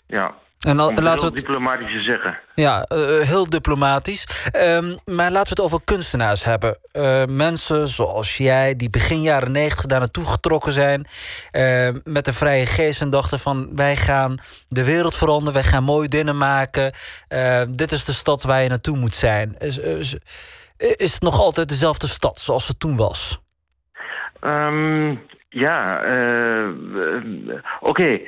Ja, 0.07 0.33
En 0.67 0.79
al- 0.79 0.91
laten 0.93 1.03
heel 1.03 1.19
we 1.19 1.25
het 1.25 1.35
diplomatisch 1.35 1.91
te 1.91 2.01
zeggen. 2.01 2.39
Ja, 2.55 2.83
eh, 2.83 2.97
heel 3.19 3.49
diplomatisch. 3.49 4.49
Ehm, 4.51 4.95
maar 5.05 5.31
laten 5.31 5.43
we 5.43 5.49
het 5.49 5.59
over 5.59 5.79
kunstenaars 5.83 6.43
hebben. 6.43 6.77
Eh, 6.91 7.23
mensen 7.25 7.87
zoals 7.87 8.37
jij, 8.37 8.75
die 8.75 8.89
begin 8.89 9.21
jaren 9.21 9.51
negentig 9.51 9.85
daar 9.85 9.99
naartoe 9.99 10.25
getrokken 10.25 10.71
zijn... 10.71 11.05
eh, 11.51 11.89
met 12.03 12.27
een 12.27 12.33
vrije 12.33 12.65
geest 12.65 13.01
en 13.01 13.09
dachten 13.09 13.39
van... 13.39 13.69
wij 13.75 13.95
gaan 13.95 14.37
de 14.67 14.83
wereld 14.85 15.15
veranderen, 15.15 15.53
wij 15.53 15.63
gaan 15.63 15.83
mooie 15.83 16.07
dingen 16.07 16.37
maken. 16.37 16.93
Eh, 17.27 17.61
dit 17.69 17.91
is 17.91 18.05
de 18.05 18.13
stad 18.13 18.43
waar 18.43 18.63
je 18.63 18.69
naartoe 18.69 18.97
moet 18.97 19.15
zijn. 19.15 19.55
Is, 19.59 19.77
is, 19.77 20.15
is 20.77 21.13
het 21.13 21.21
nog 21.21 21.39
altijd 21.39 21.69
dezelfde 21.69 22.07
stad 22.07 22.39
zoals 22.39 22.67
het 22.67 22.79
toen 22.79 22.95
was? 22.95 23.39
Ehm, 24.39 25.15
ja, 25.49 26.01
eh, 26.03 26.67
oké. 27.79 28.19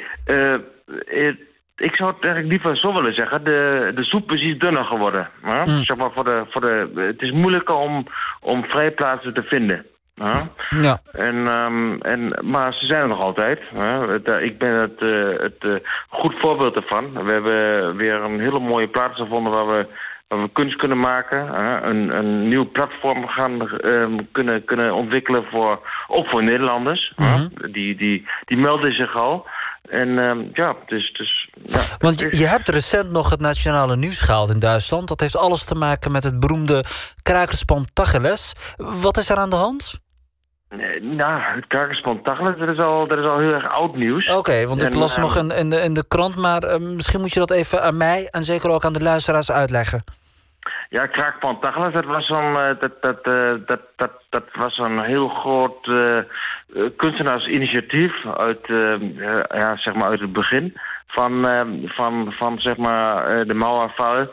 Ik 1.83 1.95
zou 1.95 2.09
het 2.09 2.25
eigenlijk 2.25 2.53
liever 2.53 2.77
zo 2.77 2.93
willen 2.93 3.13
zeggen. 3.13 3.43
De, 3.43 3.91
de 3.95 4.03
soep 4.03 4.31
is 4.31 4.41
iets 4.41 4.59
dunner 4.59 4.85
geworden. 4.85 5.29
hè? 5.41 5.59
Mm. 5.59 5.83
Zeg 5.83 5.97
maar 5.97 6.11
voor 6.15 6.23
de, 6.23 6.43
voor 6.49 6.61
de, 6.61 6.89
het 6.95 7.21
is 7.21 7.31
moeilijker 7.31 7.75
om, 7.75 8.07
om 8.41 8.63
vrijplaatsen 8.65 9.33
te 9.33 9.43
vinden. 9.43 9.85
hè? 10.15 10.37
Ja. 10.79 10.99
En, 11.11 11.47
ehm, 11.47 11.95
en, 12.01 12.39
maar 12.43 12.73
ze 12.73 12.85
zijn 12.85 13.01
er 13.01 13.07
nog 13.07 13.21
altijd. 13.21 13.59
Hè? 13.73 14.07
Het, 14.07 14.29
eh, 14.29 14.43
ik 14.43 14.57
ben 14.57 14.71
het, 14.71 15.01
eh, 15.01 15.43
het 15.43 15.57
eh, 15.59 15.75
goed 16.09 16.35
voorbeeld 16.39 16.77
ervan. 16.79 17.25
We 17.25 17.31
hebben 17.31 17.95
weer 17.95 18.13
een 18.23 18.39
hele 18.39 18.59
mooie 18.59 18.87
plaats 18.87 19.15
gevonden 19.19 19.53
waar 19.53 19.67
we, 19.67 19.87
waar 20.27 20.41
we 20.41 20.49
kunst 20.53 20.75
kunnen 20.75 20.99
maken. 20.99 21.47
Hè? 21.47 21.81
Een, 21.89 22.17
een 22.17 22.47
nieuw 22.47 22.69
platform 22.69 23.27
gaan 23.27 23.69
ehm, 23.69 24.17
kunnen, 24.31 24.65
kunnen 24.65 24.93
ontwikkelen 24.93 25.43
voor, 25.51 25.87
ook 26.07 26.27
voor 26.27 26.43
Nederlanders. 26.43 27.13
hè? 27.15 27.37
Mhm. 27.37 27.71
Die, 27.71 27.95
die, 27.95 28.27
die 28.45 28.57
melden 28.57 28.93
zich 28.95 29.15
al. 29.15 29.45
En 29.93 30.19
ehm, 30.19 30.39
ja, 30.53 30.75
dus... 30.85 31.13
dus 31.13 31.49
ja, 31.65 31.79
Want 31.99 32.19
je, 32.19 32.29
is- 32.29 32.39
je 32.39 32.45
hebt 32.45 32.69
recent 32.69 33.11
nog 33.11 33.29
het 33.29 33.39
nationale 33.39 33.95
nieuws 33.95 34.19
gehaald 34.19 34.49
in 34.49 34.59
Duitsland. 34.59 35.07
Dat 35.07 35.19
heeft 35.19 35.37
alles 35.37 35.63
te 35.63 35.75
maken 35.75 36.11
met 36.11 36.23
het 36.23 36.39
beroemde 36.39 36.83
krakerspan 37.21 37.85
Tacheles. 37.93 38.53
Wat 38.77 39.17
is 39.17 39.29
er 39.29 39.37
aan 39.37 39.49
de 39.49 39.55
hand? 39.55 40.01
Nou, 41.01 41.41
het 41.55 41.67
krakerspan 41.67 42.23
Tachelen, 42.23 42.59
dat 42.59 42.69
is 42.69 42.77
al, 42.83 43.07
dat 43.07 43.19
is 43.19 43.27
al 43.27 43.39
heel 43.39 43.53
erg 43.53 43.69
oud 43.69 43.95
nieuws. 43.95 44.29
Oké, 44.29 44.67
want 44.67 44.81
ik 44.81 44.93
En, 44.93 44.99
las 44.99 45.11
ehm, 45.11 45.21
nog 45.21 45.37
in, 45.37 45.51
in, 45.51 45.69
de, 45.69 45.81
in 45.81 45.93
de 45.93 46.05
krant, 46.07 46.35
maar 46.35 46.63
eh, 46.63 46.79
misschien 46.79 47.19
moet 47.19 47.33
je 47.33 47.39
dat 47.39 47.51
even 47.51 47.83
aan 47.83 47.97
mij 47.97 48.27
en 48.31 48.43
zeker 48.43 48.69
ook 48.69 48.85
aan 48.85 48.93
de 48.93 49.01
luisteraars 49.03 49.51
uitleggen. 49.51 50.03
Ja, 50.93 51.07
Kraakpan 51.07 51.59
Tachelen, 51.59 51.91
dat 51.91 52.05
was 52.05 52.25
zo'n 52.25 52.55
eh, 52.55 52.71
dat, 52.79 53.01
dat, 53.01 53.21
eh, 53.21 53.53
dat, 53.65 53.81
dat, 53.95 54.11
dat 54.29 54.43
was 54.53 54.77
een 54.77 54.99
heel 54.99 55.27
groot 55.27 55.87
eh, 55.87 56.17
kunstenaarsinitiatief 56.97 58.25
uit, 58.25 58.65
eh, 58.69 58.95
ja, 59.59 59.77
zeg 59.77 59.93
maar 59.93 60.09
uit 60.09 60.19
het 60.19 60.33
begin 60.33 60.77
van, 61.07 61.47
eh, 61.47 61.61
van, 61.85 62.33
van 62.37 62.59
zeg 62.59 62.77
maar, 62.77 63.45
de 63.47 63.53
Mauerfall. 63.53 64.29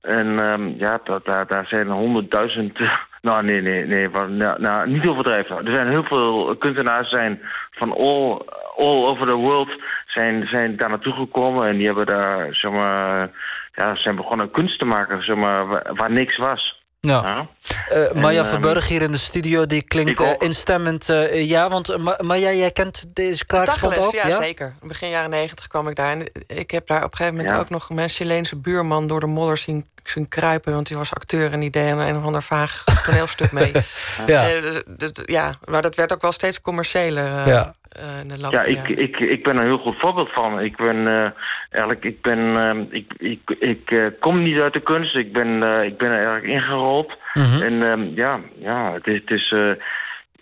En 0.00 0.38
ehm, 0.38 0.68
ja, 0.76 1.00
dat, 1.04 1.24
daar, 1.26 1.46
daar 1.46 1.66
zijn 1.66 1.88
honderdduizend... 1.88 2.78
nou, 3.28 3.44
nee, 3.44 3.60
nee, 3.60 3.86
nee. 3.86 4.08
Nou, 4.08 4.60
nou, 4.60 4.90
niet 4.90 5.06
overdrijven. 5.06 5.66
Er 5.66 5.74
zijn 5.74 5.88
heel 5.88 6.04
veel 6.04 6.56
kunstenaars 6.56 7.08
zijn 7.08 7.40
van 7.70 7.92
all, 7.92 8.40
all 8.76 9.04
over 9.06 9.26
the 9.26 9.36
world 9.36 9.82
zijn, 10.06 10.46
zijn 10.46 10.76
daar 10.76 10.88
naartoe 10.88 11.12
gekomen. 11.12 11.68
En 11.68 11.76
die 11.76 11.86
hebben 11.86 12.06
daar, 12.06 12.48
zeg 12.50 12.70
maar... 12.70 13.30
Ja, 13.72 13.96
zijn 13.96 14.16
begonnen 14.16 14.50
kunst 14.50 14.78
te 14.78 14.84
maken, 14.84 15.22
zeg 15.24 15.36
maar, 15.36 15.66
waar, 15.66 15.90
waar 15.94 16.10
niks 16.12 16.36
was. 16.36 16.80
Ja. 17.00 17.22
Ja. 17.22 17.48
Eh, 17.88 18.12
Maya 18.22 18.40
ehm, 18.40 18.48
Verburg 18.50 18.88
hier 18.88 19.02
in 19.02 19.12
de 19.12 19.18
studio, 19.18 19.66
die 19.66 19.82
klinkt 19.82 20.20
eh, 20.20 20.30
instemmend 20.38 21.08
eh, 21.08 21.48
ja. 21.48 21.68
Want 21.68 21.88
eh, 21.88 21.98
Ma- 21.98 22.18
Maya, 22.20 22.50
jij 22.52 22.70
kent 22.70 23.04
deze 23.14 23.44
Tacheles, 23.46 23.98
ook? 23.98 24.12
ja, 24.12 24.30
zeker. 24.42 24.74
Begin 24.82 25.08
jaren 25.08 25.30
negentig 25.30 25.66
kwam 25.66 25.88
ik 25.88 25.96
daar. 25.96 26.10
En 26.12 26.26
ik 26.46 26.70
heb 26.70 26.86
daar 26.86 27.04
op 27.04 27.10
een 27.10 27.16
gegeven 27.16 27.34
moment 27.36 27.54
Ja. 27.54 27.60
ook 27.60 27.70
nog 27.70 27.90
mijn 27.90 28.08
Chileense 28.08 28.56
buurman 28.56 29.06
door 29.06 29.20
de 29.20 29.26
modder 29.26 29.56
zien, 29.56 29.88
zien 30.04 30.28
kruipen. 30.28 30.72
Want 30.72 30.86
die 30.86 30.96
was 30.96 31.14
acteur 31.14 31.52
en 31.52 31.60
die 31.60 31.70
deed 31.70 31.90
een, 31.90 31.98
een 31.98 32.16
of 32.16 32.24
ander 32.24 32.42
vaag 32.42 32.84
toneelstuk 33.04 33.52
mee. 33.52 33.72
Ja. 34.26 34.48
Eh, 34.48 34.62
dus- 34.62 34.82
dus- 34.86 35.10
ja, 35.24 35.54
maar 35.64 35.82
dat 35.82 35.94
werd 35.96 36.12
ook 36.12 36.22
wel 36.22 36.32
steeds 36.32 36.60
commerciëler 36.60 37.36
eh, 37.38 37.46
Ja. 37.46 37.72
Eh, 37.92 38.20
in 38.22 38.28
de 38.28 38.40
loop 38.40 38.52
Ja, 38.52 38.62
ik, 38.62 38.88
ik, 38.88 39.16
ik 39.16 39.42
ben 39.42 39.58
een 39.58 39.66
heel 39.66 39.78
goed 39.78 39.96
voorbeeld 39.98 40.30
van. 40.32 40.60
Ik 40.60 40.76
ben 40.76 41.06
eh, 41.06 41.30
eigenlijk, 41.70 42.04
ik 42.04 42.22
ben, 42.22 42.56
ehm, 42.56 42.84
ik, 42.90 43.12
ik, 43.18 43.56
ik 43.58 43.90
eh, 43.90 44.06
kom 44.20 44.42
niet 44.42 44.60
uit 44.60 44.72
de 44.72 44.80
kunst. 44.80 45.16
Ik 45.16 45.32
ben, 45.32 45.62
eh, 45.62 45.84
ik 45.84 45.96
ben 45.98 46.08
er 46.08 46.14
eigenlijk 46.14 46.46
ingerold. 46.46 47.16
Mhm. 47.34 47.62
En 47.62 47.82
ehm, 47.82 48.02
ja, 48.14 48.40
ja, 48.58 48.92
het 48.92 49.06
is, 49.06 49.20
het 49.20 49.30
is 49.30 49.50
eh, 49.52 49.70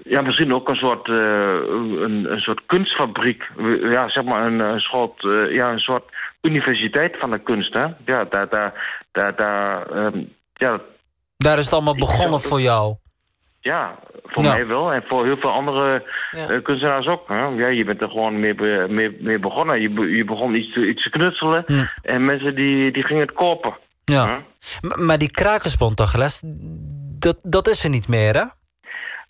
ja, 0.04 0.20
misschien 0.20 0.54
ook 0.54 0.68
een 0.68 0.76
soort, 0.76 1.08
eh, 1.08 1.16
een, 1.16 2.32
een 2.32 2.40
soort 2.40 2.60
kunstfabriek. 2.66 3.50
Ja, 3.90 4.08
zeg 4.08 4.24
maar 4.24 4.46
een, 4.46 4.60
een 4.60 4.80
soort, 4.80 5.24
eh, 5.24 5.54
ja, 5.54 5.72
een 5.72 5.80
soort 5.80 6.04
universiteit 6.42 7.16
van 7.18 7.30
de 7.30 7.38
kunst. 7.38 7.72
Hè? 7.72 7.86
Ja, 8.04 8.24
daar, 8.24 8.48
daar, 8.48 9.00
daar, 9.12 9.36
daar 9.36 9.90
ehm, 9.90 10.18
ja, 10.54 10.80
Daar 11.36 11.58
is 11.58 11.64
het 11.64 11.74
allemaal 11.74 11.96
begonnen 11.96 12.40
voor 12.40 12.60
jou. 12.60 12.96
Ja, 13.60 13.98
voor 14.24 14.42
Ja. 14.44 14.52
mij 14.52 14.66
wel. 14.66 14.92
En 14.92 15.04
voor 15.08 15.24
heel 15.24 15.36
veel 15.40 15.50
andere 15.52 16.04
Ja. 16.30 16.48
eh, 16.48 16.62
kunstenaars 16.62 17.06
ook. 17.06 17.28
Hè? 17.28 17.44
Ja, 17.44 17.68
je 17.68 17.84
bent 17.84 18.02
er 18.02 18.08
gewoon 18.10 18.40
mee, 18.40 18.54
be- 18.54 18.86
mee, 18.88 19.16
mee 19.20 19.38
begonnen. 19.38 19.80
Je, 19.80 19.90
be- 19.90 20.16
je 20.16 20.24
begon 20.24 20.54
iets 20.54 20.72
te, 20.72 20.86
iets 20.86 21.02
te 21.02 21.10
knutselen. 21.10 21.64
En 22.02 22.24
mensen 22.24 22.54
die, 22.54 22.92
die 22.92 23.02
gingen 23.04 23.22
het 23.26 23.32
kopen. 23.32 23.76
Ja. 24.04 24.26
Hè? 24.26 25.04
Maar 25.04 25.18
die 25.18 25.30
krakerspan 25.30 25.94
Tacheles, 25.94 26.42
dat, 27.18 27.38
dat 27.42 27.68
is 27.68 27.84
er 27.84 27.90
niet 27.90 28.08
meer, 28.08 28.34
hè? 28.34 28.44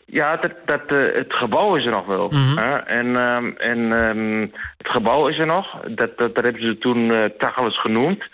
Ja, 0.07 0.37
dat, 0.37 0.53
dat, 0.65 0.83
eh, 0.87 1.15
het 1.17 1.35
gebouw 1.35 1.77
is 1.77 1.85
er 1.85 1.91
nog 1.91 2.07
wel. 2.07 2.29
Mhm. 2.29 2.57
hè? 2.59 2.71
En, 2.77 3.17
ehm, 3.17 3.47
en 3.57 3.93
ehm, 3.93 4.41
het 4.77 4.89
gebouw 4.91 5.27
is 5.29 5.39
er 5.39 5.47
nog. 5.47 5.81
Dat, 5.81 6.19
dat, 6.19 6.35
dat 6.35 6.45
hebben 6.45 6.63
ze 6.67 6.79
toen 6.79 7.15
eh 7.15 7.25
Tacheles 7.39 7.81
genoemd. 7.81 8.25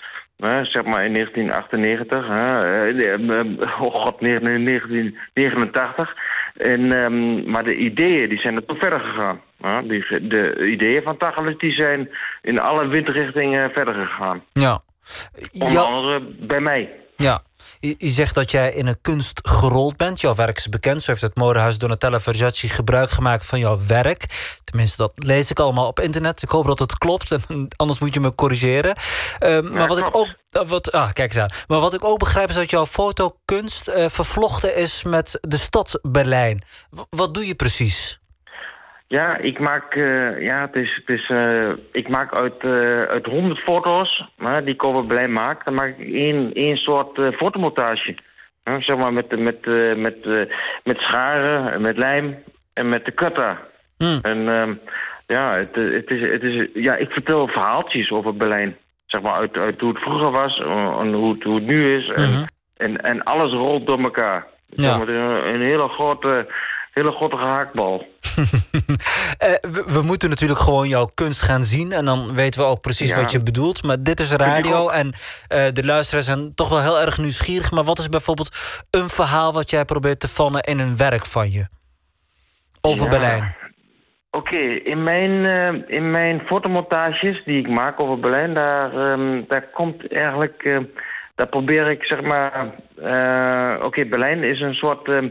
Zeg 0.62 0.84
maar 0.84 1.04
in 1.04 1.12
1998. 1.12 2.26
Hè? 2.28 2.58
Eh, 2.80 2.94
nee, 2.94 3.08
ehm, 3.10 3.54
oh 3.82 3.94
god, 3.94 4.20
1989. 4.20 6.16
En, 6.56 6.92
ehm, 6.92 7.50
maar 7.50 7.64
de 7.64 7.76
ideeën 7.76 8.28
die 8.28 8.38
zijn 8.38 8.56
er 8.56 8.64
toen 8.64 8.76
verder 8.76 9.00
gegaan. 9.00 9.40
Hè? 9.60 9.86
Die, 9.86 10.28
de 10.28 10.66
ideeën 10.66 11.02
van 11.02 11.16
Tacheles 11.16 11.58
die 11.58 11.72
zijn 11.72 12.10
in 12.42 12.60
alle 12.60 12.88
windrichtingen 12.88 13.70
verder 13.70 13.94
gegaan. 13.94 14.42
Ja. 14.52 14.80
Onder 15.52 15.72
Ja, 15.72 15.80
andere 15.80 16.20
bij 16.40 16.60
mij. 16.60 16.90
Ja. 17.16 17.42
Je, 17.80 17.94
je 17.98 18.08
zegt 18.08 18.34
dat 18.34 18.50
jij 18.50 18.72
in 18.72 18.86
een 18.86 19.00
kunst 19.00 19.40
gerold 19.48 19.96
bent. 19.96 20.20
Jouw 20.20 20.34
werk 20.34 20.56
is 20.56 20.68
bekend. 20.68 21.02
Zo 21.02 21.10
heeft 21.10 21.22
het 21.22 21.34
modehuis 21.36 21.78
Donatella 21.78 22.20
Versace 22.20 22.68
gebruik 22.68 23.10
gemaakt 23.10 23.46
van 23.46 23.58
jouw 23.58 23.78
werk. 23.86 24.26
Tenminste, 24.64 24.96
dat 24.96 25.12
lees 25.14 25.50
ik 25.50 25.58
allemaal 25.60 25.86
op 25.86 26.00
internet. 26.00 26.42
Ik 26.42 26.48
hoop 26.48 26.66
dat 26.66 26.78
het 26.78 26.98
klopt. 26.98 27.32
En 27.32 27.42
anders 27.76 27.98
moet 27.98 28.14
je 28.14 28.20
me 28.20 28.34
corrigeren. 28.34 28.96
Eh, 29.38 29.60
maar 29.60 29.88
wat 29.88 29.98
ik 29.98 30.08
ook. 30.16 30.28
eh, 30.50 30.66
Wat, 30.68 30.92
ah, 30.92 31.12
kijk 31.12 31.34
eens 31.34 31.42
aan. 31.42 31.58
Maar 31.66 31.80
wat 31.80 31.94
ik 31.94 32.04
ook 32.04 32.18
begrijp 32.18 32.48
is 32.48 32.54
dat 32.54 32.70
jouw 32.70 32.86
fotokunst 32.86 33.88
eh, 33.88 34.08
vervlochten 34.08 34.76
is 34.76 35.02
met 35.02 35.38
de 35.40 35.56
stad 35.58 35.98
Berlijn. 36.02 36.62
W- 36.90 37.00
wat 37.10 37.34
doe 37.34 37.46
je 37.46 37.54
precies? 37.54 38.20
Ja, 39.08 39.36
ik 39.36 39.58
maak, 39.58 39.94
eh, 39.94 40.42
ja, 40.42 40.60
het 40.60 40.76
is, 40.82 41.02
het 41.04 41.18
is, 41.18 41.28
eh, 41.28 41.70
ik 41.92 42.08
maak 42.08 42.34
uit, 42.34 42.64
eh, 42.64 43.02
uit 43.02 43.26
100 43.26 43.58
foto's 43.60 44.28
hè, 44.38 44.64
die 44.64 44.74
ik 44.74 44.84
over 44.84 45.06
Berlijn 45.06 45.32
maak, 45.32 45.64
dan 45.64 45.74
maak 45.74 45.98
ik 45.98 46.14
één, 46.14 46.52
één 46.52 46.76
soort 46.76 47.20
fotomontage. 47.36 48.14
Hè, 48.64 48.80
zeg 48.80 48.96
maar 48.96 49.12
met, 49.12 49.38
met, 49.38 49.56
eh, 49.66 49.94
met, 49.94 50.48
met 50.84 50.98
scharen, 50.98 51.72
en 51.72 51.80
met 51.80 51.96
lijm 51.96 52.36
en 52.72 52.88
met 52.88 53.04
de 53.04 53.14
cutter. 53.14 53.58
Hmm. 53.98 54.18
En 54.22 54.48
ehm, 54.48 54.74
ja, 55.26 55.54
het, 55.56 55.74
het 55.74 56.10
is, 56.14 56.28
het 56.28 56.42
is, 56.42 56.68
ja, 56.74 56.96
ik 56.96 57.10
vertel 57.10 57.48
verhaaltjes 57.48 58.10
over 58.10 58.36
Berlijn. 58.36 58.76
Zeg 59.06 59.22
maar 59.22 59.38
uit, 59.38 59.58
uit 59.58 59.80
hoe 59.80 59.88
het 59.88 60.02
vroeger 60.02 60.30
was 60.30 60.58
en 61.00 61.12
hoe 61.12 61.34
het, 61.34 61.42
hoe 61.42 61.54
het 61.54 61.66
nu 61.66 61.88
is. 61.88 62.08
En, 62.08 62.22
Mhm. 62.22 62.44
en, 62.76 63.00
en 63.02 63.22
alles 63.22 63.52
rolt 63.52 63.86
door 63.86 63.98
elkaar. 64.00 64.46
Ja. 64.66 64.82
Zeg 64.82 64.98
maar, 64.98 65.08
een, 65.08 65.54
een 65.54 65.60
hele 65.62 65.88
grote, 65.88 66.46
hele 66.96 67.12
grote 67.12 67.36
gehaktbal. 67.36 68.04
Eh, 69.38 69.52
we, 69.60 69.84
we 69.86 70.02
moeten 70.02 70.28
natuurlijk 70.30 70.60
gewoon 70.60 70.88
jouw 70.88 71.10
kunst 71.14 71.42
gaan 71.42 71.62
zien. 71.62 71.92
En 71.92 72.04
dan 72.04 72.34
weten 72.34 72.60
we 72.60 72.66
ook 72.66 72.80
precies 72.80 73.10
Ja. 73.10 73.16
wat 73.20 73.32
je 73.32 73.42
bedoelt. 73.42 73.82
Maar 73.82 74.02
dit 74.02 74.20
is 74.20 74.32
radio 74.32 74.88
en 74.88 75.12
eh, 75.48 75.64
de 75.72 75.84
luisteraars 75.84 76.26
zijn 76.26 76.54
toch 76.54 76.68
wel 76.68 76.80
heel 76.80 77.00
erg 77.00 77.18
nieuwsgierig. 77.18 77.70
Maar 77.70 77.84
wat 77.84 77.98
is 77.98 78.08
bijvoorbeeld 78.08 78.56
een 78.90 79.08
verhaal 79.08 79.52
wat 79.52 79.70
jij 79.70 79.84
probeert 79.84 80.20
te 80.20 80.28
vannen 80.28 80.62
in 80.62 80.78
een 80.78 80.96
werk 80.96 81.26
van 81.26 81.52
je? 81.52 81.66
Over 82.80 83.04
Ja. 83.04 83.10
Berlijn. 83.10 83.54
Oké, 84.30 84.58
in, 84.84 85.02
mijn, 85.02 85.44
eh, 85.46 85.96
in 85.96 86.10
mijn 86.10 86.40
fotomontages 86.46 87.44
die 87.44 87.58
ik 87.58 87.68
maak 87.68 88.02
over 88.02 88.20
Berlijn, 88.20 88.54
daar, 88.54 88.92
ehm, 88.96 89.42
daar 89.48 89.66
komt 89.72 90.12
eigenlijk, 90.12 90.80
daar 91.34 91.48
probeer 91.48 91.90
ik 91.90 92.04
zeg 92.04 92.20
maar, 92.22 92.66
oké, 93.84 94.04
Berlijn 94.04 94.42
is 94.44 94.60
een 94.60 94.74
soort, 94.74 95.08
ehm, 95.08 95.28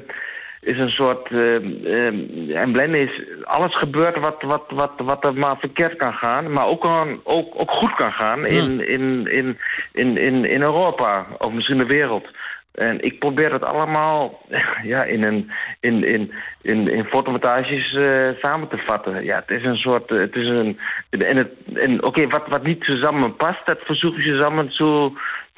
is 0.66 0.78
een 0.78 0.90
soort, 0.92 1.32
ehm, 1.32 1.86
ehm, 1.86 2.16
en 2.52 2.72
Berlijn 2.72 2.96
is 2.96 3.22
alles 3.44 3.76
gebeurd 3.78 4.20
wat, 4.20 4.42
wat, 4.42 4.64
wat, 4.68 4.92
wat 4.98 5.26
er 5.26 5.34
maar 5.34 5.58
verkeerd 5.60 5.96
kan 5.96 6.14
gaan, 6.14 6.52
maar 6.52 6.68
ook, 6.68 6.82
kan, 6.82 7.20
ook, 7.24 7.54
ook 7.62 7.72
goed 7.72 7.94
kan 7.94 8.12
gaan 8.12 8.46
in, 8.46 8.88
in, 8.88 9.28
in, 9.28 9.58
in, 9.94 10.18
in, 10.18 10.46
in 10.46 10.62
Europa 10.62 11.26
of 11.38 11.52
misschien 11.52 11.78
de 11.78 11.86
wereld. 11.86 12.28
En 12.72 13.02
ik 13.04 13.20
probeer 13.20 13.50
dat 13.50 13.66
allemaal 13.66 14.42
ja, 14.94 15.04
in, 15.04 15.24
een, 15.24 15.52
in, 15.80 16.04
in, 16.04 16.32
in, 16.62 16.88
in 16.88 17.06
fotomontages 17.06 17.94
eh, 17.94 18.30
samen 18.42 18.68
te 18.68 18.78
vatten. 18.86 19.24
Ja, 19.24 19.36
het 19.46 19.58
is 19.60 19.64
een 19.64 19.78
soort. 19.78 20.12
eh, 20.12 20.18
Het 20.18 20.36
is 20.36 20.48
een. 20.48 20.80
En, 21.10 21.38
het, 21.38 21.50
en 21.74 22.04
oké, 22.04 22.28
wat, 22.28 22.48
wat 22.48 22.64
niet 22.64 22.84
zusammen 22.84 23.36
past, 23.36 23.66
dat 23.66 23.80
verzoek 23.86 24.18
je 24.18 24.40
samen 24.40 24.70
te, 24.70 25.12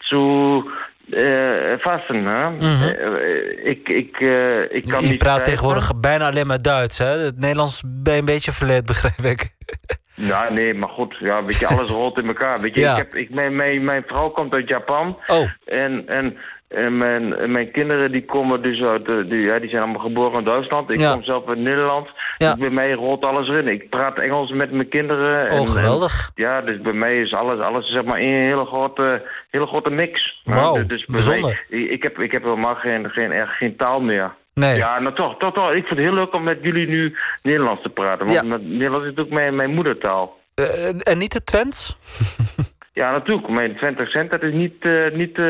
te 0.09 0.61
eh, 1.09 1.73
vassen. 1.79 2.25
Hè? 2.25 2.49
Mhm. 2.49 2.83
Eh, 2.83 3.69
ik, 3.69 3.89
ik, 3.89 4.19
eh, 4.19 4.61
ik 4.61 4.83
kan 4.87 5.01
Je 5.01 5.07
niet 5.07 5.17
praat 5.17 5.43
tegenwoordig 5.45 5.99
bijna 5.99 6.27
alleen 6.27 6.47
maar 6.47 6.61
Duits. 6.61 6.97
Hè? 6.97 7.17
Het 7.17 7.39
Nederlands 7.39 7.83
ben 7.85 8.13
je 8.13 8.19
een 8.19 8.25
beetje 8.25 8.51
verleerd, 8.51 8.85
begrijp 8.85 9.19
ik. 9.19 9.49
Ja, 10.19 10.49
nee, 10.49 10.73
maar 10.73 10.89
goed. 10.89 11.15
Ja, 11.19 11.43
weet 11.43 11.57
je, 11.59 11.67
alles 11.67 11.89
rolt 11.89 12.21
in 12.21 12.27
elkaar. 12.27 12.61
Weet 12.61 12.73
je, 12.73 12.79
Ja. 12.79 12.91
ik 12.91 12.97
heb, 12.97 13.15
ik, 13.15 13.29
mijn, 13.29 13.55
mijn, 13.55 13.83
mijn 13.83 14.03
vrouw 14.07 14.29
komt 14.29 14.53
uit 14.53 14.69
Japan. 14.69 15.19
Oh, 15.27 15.49
En, 15.65 16.03
en, 16.07 16.37
en 16.67 16.97
mijn, 16.97 17.36
en 17.36 17.51
mijn 17.51 17.71
kinderen 17.71 18.12
die 18.12 18.25
komen 18.25 18.62
dus 18.62 18.81
uit, 18.81 19.05
die, 19.05 19.39
ja, 19.41 19.59
die 19.59 19.69
zijn 19.69 19.81
allemaal 19.81 20.01
geboren 20.01 20.39
in 20.39 20.43
Duitsland. 20.45 20.89
Ik 20.89 21.00
Ja. 21.00 21.12
kom 21.12 21.24
zelf 21.24 21.47
uit 21.47 21.57
Nederland. 21.59 22.07
Ja. 22.38 22.50
Dus 22.53 22.59
bij 22.59 22.69
mij 22.69 22.91
rolt 22.93 23.25
alles 23.25 23.47
erin. 23.50 23.67
Ik 23.67 23.89
praat 23.89 24.19
Engels 24.19 24.51
met 24.51 24.71
mijn 24.71 24.89
kinderen. 24.89 25.50
En, 25.50 25.59
oh 25.59 25.67
geweldig. 25.67 26.31
en- 26.36 26.43
ja, 26.43 26.62
dus 26.62 26.81
bij 26.81 26.93
mij 26.93 27.21
is 27.21 27.33
alles, 27.33 27.65
alles 27.65 27.88
zeg 27.89 28.03
maar 28.03 28.19
één 28.19 28.43
hele 28.43 28.65
grote, 28.65 29.25
hele 29.50 29.67
grote 29.67 29.89
mix. 29.89 30.41
Wauw, 30.43 30.86
dus 30.86 31.05
bij 31.05 31.15
bijzonder. 31.15 31.65
mij- 31.69 31.79
ik, 31.79 32.03
heb, 32.03 32.19
ik 32.19 32.31
heb 32.31 32.43
helemaal 32.43 32.75
geen, 32.75 33.09
geen, 33.09 33.31
echt 33.31 33.51
geen 33.51 33.75
taal 33.75 34.00
meer. 34.01 34.33
Nee. 34.53 34.75
Ja, 34.77 35.00
nou 35.00 35.15
toch, 35.15 35.38
toch, 35.38 35.53
toch. 35.53 35.67
Ik 35.67 35.86
vind 35.86 35.89
het 35.89 36.07
heel 36.07 36.13
leuk 36.13 36.36
om 36.36 36.43
met 36.43 36.57
jullie 36.62 36.88
nu 36.88 37.15
Nederlands 37.43 37.81
te 37.81 37.89
praten. 37.89 38.25
Want 38.25 38.45
Ja. 38.45 38.57
Nederlands 38.57 39.05
is 39.07 39.13
natuurlijk 39.15 39.36
mijn, 39.36 39.55
mijn 39.55 39.74
moedertaal. 39.74 40.38
Eh, 40.55 40.88
en 41.12 41.17
niet 41.17 41.33
de 41.33 41.43
Twents? 41.43 41.97
Ja, 42.98 43.12
natuurlijk. 43.12 43.48
Mijn 43.50 43.75
20 43.75 44.10
cent, 44.10 44.32
dat 44.32 44.42
is 44.44 44.54
niet, 44.54 44.75
eh, 44.80 45.12
niet, 45.13 45.38
eh, 45.38 45.44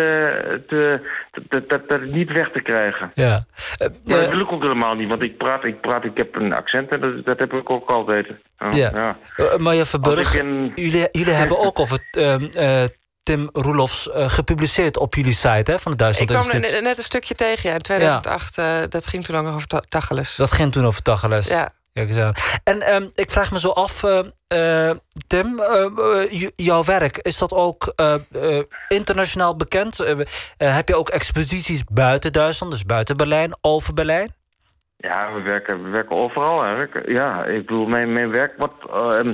te, 0.68 1.00
dat, 1.48 1.70
dat, 1.70 1.90
dat 1.90 2.02
is 2.02 2.10
niet 2.12 2.32
weg 2.32 2.52
te 2.52 2.62
krijgen. 2.62 3.12
Ja. 3.16 3.40
Maar 3.80 3.90
dat 4.04 4.30
wil 4.30 4.40
ik 4.40 4.52
ook 4.52 4.62
helemaal 4.62 4.96
niet, 4.96 5.10
want 5.10 5.24
ik 5.24 5.38
praat, 5.38 5.64
ik 5.64 5.82
praat, 5.82 6.04
ik 6.04 6.18
heb 6.18 6.36
een 6.36 6.54
accent 6.54 6.90
en 6.90 7.02
dat, 7.02 7.26
dat 7.26 7.40
heb 7.40 7.54
ik 7.54 7.70
ook 7.70 7.90
altijd. 7.90 8.28
Ja. 8.58 8.68
Ja. 8.70 8.92
ja. 8.94 9.18
eh, 9.36 9.58
Marja 9.58 9.86
Verburg, 9.86 10.34
ik 10.36 10.42
jullie, 10.76 11.08
jullie 11.12 11.34
hebben 11.42 11.60
ook 11.60 11.80
over 11.80 12.00
ehm, 12.12 12.44
eh, 12.44 12.84
Tim 13.24 13.50
Roelofs 13.54 14.12
eh, 14.12 14.30
gepubliceerd 14.30 14.98
op 14.98 15.16
jullie 15.16 15.34
site 15.34 15.72
hè, 15.72 15.80
van 15.80 15.92
het 15.92 15.92
Ik 15.92 15.98
Duitsland 15.98 16.30
kwam 16.30 16.42
Instituut. 16.44 16.72
net, 16.72 16.82
net 16.84 16.98
een 16.98 17.04
stukje 17.04 17.36
tegen, 17.36 17.70
ja. 17.70 17.76
In 17.76 17.82
2008, 17.82 18.58
eh, 18.58 18.66
dat 18.90 19.06
ging 19.08 19.26
toen 19.26 19.36
lang 19.36 19.48
over 19.48 19.68
Ta- 19.68 19.84
Tacheles. 19.90 20.36
Dat 20.36 20.52
ging 20.52 20.72
toen 20.72 20.86
over 20.86 21.02
Tacheles. 21.02 21.48
Ja. 21.48 21.70
Kijk 21.98 22.10
eens 22.10 22.18
aan. 22.18 22.34
En 22.64 22.82
ehm, 22.82 23.08
ik 23.14 23.30
vraag 23.30 23.52
me 23.52 23.60
zo 23.60 23.70
af, 23.70 24.04
eh, 24.04 24.90
eh, 24.90 24.96
Tim, 25.28 25.60
eh, 25.60 26.50
jouw 26.56 26.84
werk, 26.84 27.18
is 27.18 27.38
dat 27.38 27.54
ook 27.54 27.94
eh, 27.96 28.14
eh, 28.34 28.64
internationaal 28.88 29.56
bekend? 29.56 29.98
Heb 30.58 30.88
je 30.88 30.96
ook 30.96 31.10
exposities 31.10 31.84
buiten 31.84 32.34
Duitsland, 32.34 32.72
dus 32.74 32.86
buiten 32.86 33.18
Berlijn, 33.18 33.58
over 33.62 33.94
Berlijn? 33.94 34.30
Ja, 34.98 35.34
we 35.34 35.42
werken, 35.42 35.84
we 35.84 35.90
werken 35.90 36.16
overal 36.16 36.64
eigenlijk. 36.64 37.10
Ja, 37.12 37.46
ik 37.46 37.66
bedoel, 37.66 37.86
mijn, 37.86 38.14
mijn 38.14 38.32
werk 38.32 38.54
wordt... 38.58 38.86
ehm, 38.94 39.34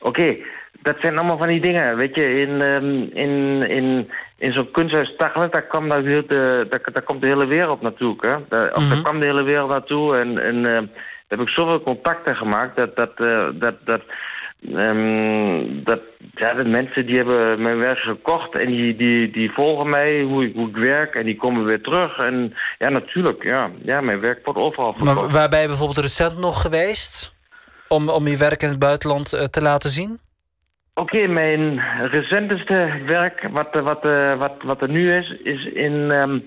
Oké, 0.00 0.36
dat 0.82 0.96
zijn 1.00 1.18
allemaal 1.18 1.38
van 1.38 1.48
die 1.48 1.60
dingen. 1.60 1.96
Weet 1.96 2.14
je, 2.14 2.40
in, 2.40 2.62
ehm, 2.62 3.02
in, 3.24 3.62
in, 3.68 4.10
in 4.38 4.52
zo'n 4.52 4.70
kunsthuis 4.70 5.14
Tachelen, 5.16 5.50
daar, 5.50 5.62
kwam 5.66 5.88
daar, 5.88 6.02
de, 6.02 6.66
daar, 6.70 6.80
daar 6.92 7.02
komt 7.02 7.20
de 7.22 7.28
hele 7.28 7.46
wereld 7.46 7.80
naartoe. 7.80 8.16
Hè? 8.20 8.36
Daar, 8.48 8.74
of 8.74 8.88
daar 8.88 9.02
kwam 9.02 9.20
de 9.20 9.26
hele 9.26 9.42
wereld 9.42 9.70
naartoe. 9.70 10.16
En, 10.16 10.38
en 10.38 10.90
heb 11.36 11.46
ik 11.46 11.54
zoveel 11.54 11.82
contacten 11.82 12.36
gemaakt 12.36 12.76
dat... 12.76 12.96
dat, 12.96 13.12
eh, 13.16 13.48
dat, 13.54 13.74
dat 13.84 14.00
ehm, 14.74 15.84
dat, 15.84 16.00
ja, 16.34 16.54
de 16.54 16.64
mensen 16.64 17.06
die 17.06 17.16
hebben 17.16 17.62
mijn 17.62 17.78
werk 17.78 17.98
gekocht 17.98 18.58
en 18.58 18.66
die, 18.66 18.96
die, 18.96 19.30
die 19.30 19.52
volgen 19.52 19.88
mij, 19.88 20.22
hoe 20.22 20.44
ik, 20.44 20.54
hoe 20.54 20.68
ik 20.68 20.76
werk, 20.76 21.14
en 21.14 21.26
die 21.26 21.36
komen 21.36 21.64
weer 21.64 21.80
terug. 21.82 22.18
En 22.18 22.54
ja, 22.78 22.88
natuurlijk, 22.88 23.44
ja, 23.44 23.70
ja 23.82 24.00
mijn 24.00 24.20
werk 24.20 24.44
wordt 24.44 24.60
overal 24.60 24.92
verkocht. 24.92 25.20
Maar 25.20 25.30
waar 25.30 25.48
ben 25.48 25.60
je 25.60 25.66
bijvoorbeeld 25.66 25.98
recent 25.98 26.38
nog 26.38 26.60
geweest? 26.60 27.34
Om, 27.88 28.08
om 28.08 28.26
je 28.26 28.36
werk 28.36 28.62
in 28.62 28.68
het 28.68 28.78
buitenland 28.78 29.32
eh, 29.32 29.44
te 29.44 29.62
laten 29.62 29.90
zien? 29.90 30.18
Oké, 30.94 31.26
mijn 31.26 31.80
recenteste 32.10 33.02
werk, 33.06 33.48
wat, 33.50 33.68
wat, 33.72 34.06
eh, 34.06 34.38
wat, 34.38 34.52
wat 34.64 34.82
er 34.82 34.90
nu 34.90 35.12
is, 35.12 35.30
is 35.42 35.64
in. 35.64 36.10
ehm, 36.10 36.38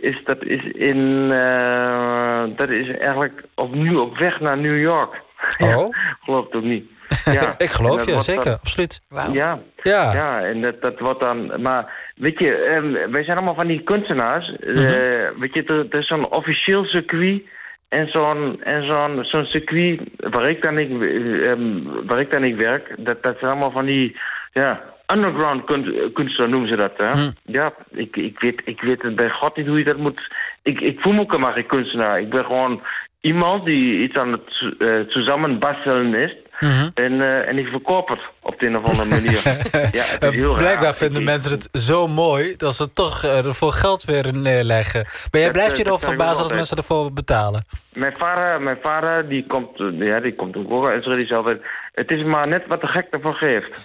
is, 0.00 0.20
dat 0.24 0.44
is 0.44 0.64
in. 0.64 1.30
eh, 1.32 2.42
dat 2.56 2.68
is 2.70 2.88
eigenlijk 2.98 3.42
opnieuw 3.54 4.00
op 4.00 4.18
weg 4.18 4.40
naar 4.40 4.58
New 4.58 4.78
York. 4.80 5.14
Ja, 5.58 5.78
Oh. 5.78 5.88
geloof 6.20 6.44
het 6.44 6.54
ook 6.54 6.62
niet. 6.62 6.84
Ja. 7.24 7.54
ik 7.58 7.70
geloof 7.70 8.04
je, 8.06 8.20
zeker, 8.20 8.44
dan- 8.44 8.52
absoluut. 8.54 9.00
Wauw. 9.08 9.32
ja, 9.32 9.58
Ja. 9.82 10.12
ja, 10.14 10.40
en 10.40 10.62
dat, 10.62 10.82
dat 10.82 10.98
wordt 10.98 11.20
dan. 11.20 11.62
Maar 11.62 12.10
weet 12.16 12.38
je, 12.38 12.54
ehm, 12.56 13.10
wij 13.10 13.24
zijn 13.24 13.36
allemaal 13.36 13.54
van 13.54 13.66
die 13.66 13.82
kunstenaars. 13.82 14.52
Eh, 14.56 14.74
Mhm. 14.74 15.40
weet 15.40 15.54
je, 15.54 15.62
er, 15.64 15.86
er 15.90 15.98
is 15.98 16.06
zo'n 16.06 16.32
officieel 16.32 16.84
circuit. 16.84 17.42
En 17.88 18.08
zo'n 18.08 18.62
en 18.62 18.90
zo'n 18.90 19.24
zo'n 19.24 19.44
circuit 19.44 20.00
waar 20.16 20.48
ik 20.48 20.62
dan 20.62 20.74
niet, 20.74 21.06
eh, 21.06 21.50
ehm, 21.50 21.82
waar 22.06 22.20
ik 22.20 22.32
dan 22.32 22.42
niet 22.42 22.62
werk, 22.62 22.94
dat, 22.98 23.22
dat 23.22 23.36
zijn 23.38 23.50
allemaal 23.50 23.70
van 23.70 23.84
die 23.84 24.16
ja, 24.52 24.82
underground 25.14 25.64
kunst, 25.64 26.12
kunstenaars 26.12 26.50
noemen 26.52 26.68
ze 26.68 26.76
dat. 26.76 26.92
Hè? 26.96 27.10
Hm. 27.10 27.30
Ja, 27.44 27.72
ik, 27.90 28.16
ik, 28.16 28.40
weet, 28.40 28.62
ik 28.64 28.80
weet 28.80 29.02
het 29.02 29.16
bij 29.16 29.30
God 29.30 29.56
niet 29.56 29.66
hoe 29.66 29.78
je 29.78 29.84
dat 29.84 29.96
moet. 29.96 30.20
Ik, 30.62 30.80
ik 30.80 31.00
voel 31.00 31.12
me 31.12 31.20
ook 31.20 31.32
helemaal 31.32 31.52
geen 31.52 31.66
kunstenaar. 31.66 32.20
Ik 32.20 32.30
ben 32.30 32.44
gewoon 32.44 32.82
iemand 33.20 33.66
die 33.66 33.98
iets 33.98 34.18
aan 34.18 34.32
het 34.32 34.74
uh, 34.78 35.24
samenbastelen 35.24 36.14
is. 36.14 36.36
Mhm. 36.60 36.88
En, 36.94 37.20
eh, 37.20 37.48
en 37.48 37.58
ik 37.58 37.66
verkoop 37.66 38.08
het 38.08 38.20
op 38.40 38.60
de 38.60 38.66
een 38.66 38.76
of 38.78 38.84
andere 38.84 39.08
manier. 39.08 39.40
ja, 39.98 40.02
het 40.02 40.22
is 40.22 40.30
heel 40.30 40.48
raar. 40.48 40.56
Blijkbaar 40.58 40.94
vinden 40.94 41.20
Ik- 41.20 41.28
mensen 41.28 41.50
het 41.50 41.68
zo 41.72 42.06
mooi 42.08 42.54
dat 42.56 42.74
ze 42.74 42.92
toch 42.92 43.24
eh, 43.24 43.44
er 43.46 43.54
voor 43.54 43.72
geld 43.72 44.04
weer 44.04 44.36
neerleggen. 44.36 45.06
Maar 45.30 45.40
jij 45.40 45.50
blijft 45.50 45.72
eh, 45.72 45.78
je 45.78 45.84
erover 45.86 46.08
verbazen 46.08 46.42
dat 46.42 46.54
mensen 46.54 46.76
ervoor 46.76 47.12
betalen. 47.12 47.64
Mijn 47.92 48.16
vader, 48.18 48.62
mijn 48.62 48.78
vader 48.82 49.28
die 49.28 49.46
komt, 49.46 49.80
eh, 49.80 50.06
ja, 50.06 50.20
die 50.20 50.34
komt 50.34 50.56
ook 50.56 50.86
uit 50.86 51.06
Israël 51.06 51.26
zelf. 51.26 51.52
Het 51.96 52.10
is 52.12 52.24
maar 52.24 52.48
net 52.48 52.66
wat 52.66 52.80
de 52.80 52.86
gek 52.86 53.06
ervan 53.10 53.34
geeft. 53.34 53.78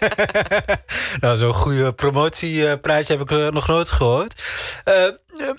nou, 1.20 1.36
zo'n 1.36 1.52
goede 1.52 1.92
promotieprijsje 1.92 3.12
heb 3.12 3.20
ik 3.22 3.30
eh, 3.30 3.48
nog 3.48 3.68
nooit 3.68 3.90
gehoord. 3.90 4.42
Eh, 4.84 5.06
eh, 5.06 5.12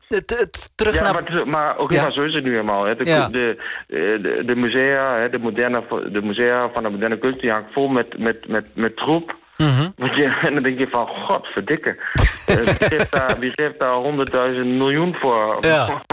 het, 0.08 0.36
het, 0.40 0.72
terug 0.76 0.96
Ja, 0.96 1.12
naar... 1.12 1.48
maar, 1.48 1.78
oké, 1.78 1.96
Ja. 1.96 2.02
maar 2.02 2.12
zo 2.14 2.22
is 2.22 2.34
het 2.34 2.44
nu 2.44 2.50
helemaal. 2.50 2.84
Hè. 2.86 2.96
De, 2.96 3.06
Ja. 3.06 3.28
de, 3.28 3.58
de, 3.88 4.44
de 4.46 4.56
musea, 4.56 5.16
hè, 5.18 5.30
de, 5.30 5.40
moderne, 5.40 5.84
de 6.12 6.22
musea 6.22 6.70
van 6.74 6.84
de 6.84 6.90
moderne 6.90 7.18
kunst, 7.18 7.42
die 7.42 7.52
hangt 7.52 7.74
vol 7.74 7.88
met, 7.88 8.20
met, 8.20 8.48
met, 8.48 8.68
met 8.76 8.98
troep. 8.98 9.36
Mhm. 9.58 9.90
En 10.48 10.54
dan 10.54 10.64
denk 10.64 10.80
je 10.80 10.88
van. 10.92 11.10
Eh, 12.46 12.56
geeft 12.64 13.12
daar, 13.12 13.40
wie 13.40 13.52
geeft 13.52 13.80
daar 13.80 13.94
honderdduizend 13.94 14.68
miljoen 14.68 15.16
voor? 15.22 15.58
Ja. 15.62 16.04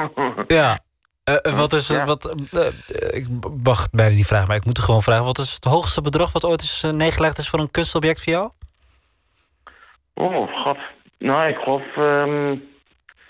Ja. 0.46 0.79
Eh, 1.25 1.35
eh, 1.43 1.59
wat 1.59 1.73
is, 1.73 1.89
Ja. 1.89 2.05
wat, 2.05 2.35
eh, 2.53 2.67
ik 3.11 3.27
wacht 3.63 3.93
bijna 3.93 4.15
die 4.15 4.27
vraag, 4.27 4.47
maar 4.47 4.57
ik 4.57 4.65
moet 4.65 4.77
er 4.77 4.83
gewoon 4.83 5.03
vragen. 5.03 5.25
Wat 5.25 5.39
is 5.39 5.55
het 5.55 5.65
hoogste 5.65 6.01
bedrag 6.01 6.33
wat 6.33 6.45
ooit 6.45 6.63
is 6.63 6.85
neergelegd 6.93 7.39
is 7.39 7.49
voor 7.49 7.59
een 7.59 7.71
kunstobject 7.71 8.25
voor 8.25 8.33
jou? 8.33 8.51
oh, 10.15 10.65
god. 10.65 10.79
Nou, 11.19 11.49
ik 11.49 11.57
geloof... 11.57 11.83
ehm, 11.97 12.55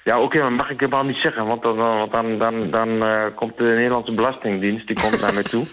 Ja, 0.05 0.19
oké, 0.21 0.41
maar 0.41 0.53
mag 0.53 0.71
ik 0.71 0.81
helemaal 0.81 1.05
niet 1.05 1.17
zeggen, 1.23 1.47
want 1.47 1.63
dan, 1.63 2.09
dan, 2.13 2.39
dan, 2.39 2.71
dan 2.71 3.03
komt 3.35 3.57
de 3.59 3.65
Nederlandse 3.65 4.13
Belastingdienst, 4.15 4.87
die 4.87 5.01
komt 5.01 5.21
naar 5.21 5.35
mij 5.35 5.43
toe. 5.43 5.67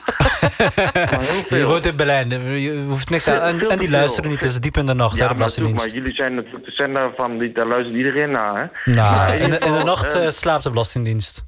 Je 1.59 1.65
woont 1.65 1.85
in 1.85 1.95
Berlijn, 1.95 2.29
je 2.61 2.83
hoeft 2.87 3.09
niks 3.09 3.27
aan. 3.27 3.41
En, 3.41 3.57
die 3.57 3.67
te 3.67 3.89
luisteren 3.89 4.29
niet, 4.29 4.41
het 4.41 4.51
is 4.51 4.59
diep 4.59 4.77
in 4.77 4.85
de 4.85 4.93
nacht, 4.93 5.19
hè, 5.19 5.27
de 5.27 5.33
natuurlijk, 5.33 5.57
maar 5.59 5.85
Belastingdienst. 5.85 5.93
jullie 5.93 6.13
zijn 6.15 6.35
natuurlijk 6.35 6.65
de 6.65 6.71
zender 6.71 7.11
van, 7.15 7.37
die, 7.37 7.51
daar 7.51 7.67
luistert 7.67 7.95
iedereen 7.95 8.31
naar, 8.31 8.71
hè? 8.83 8.91
Nou, 8.91 9.31
in, 9.33 9.37
de, 9.37 9.43
in 9.45 9.49
de 9.49 9.57
geval, 9.59 9.85
nacht 9.85 10.15
eh, 10.15 10.25
eh, 10.25 10.31
slaapt 10.31 10.63
de 10.63 10.69
Belastingdienst. 10.69 11.43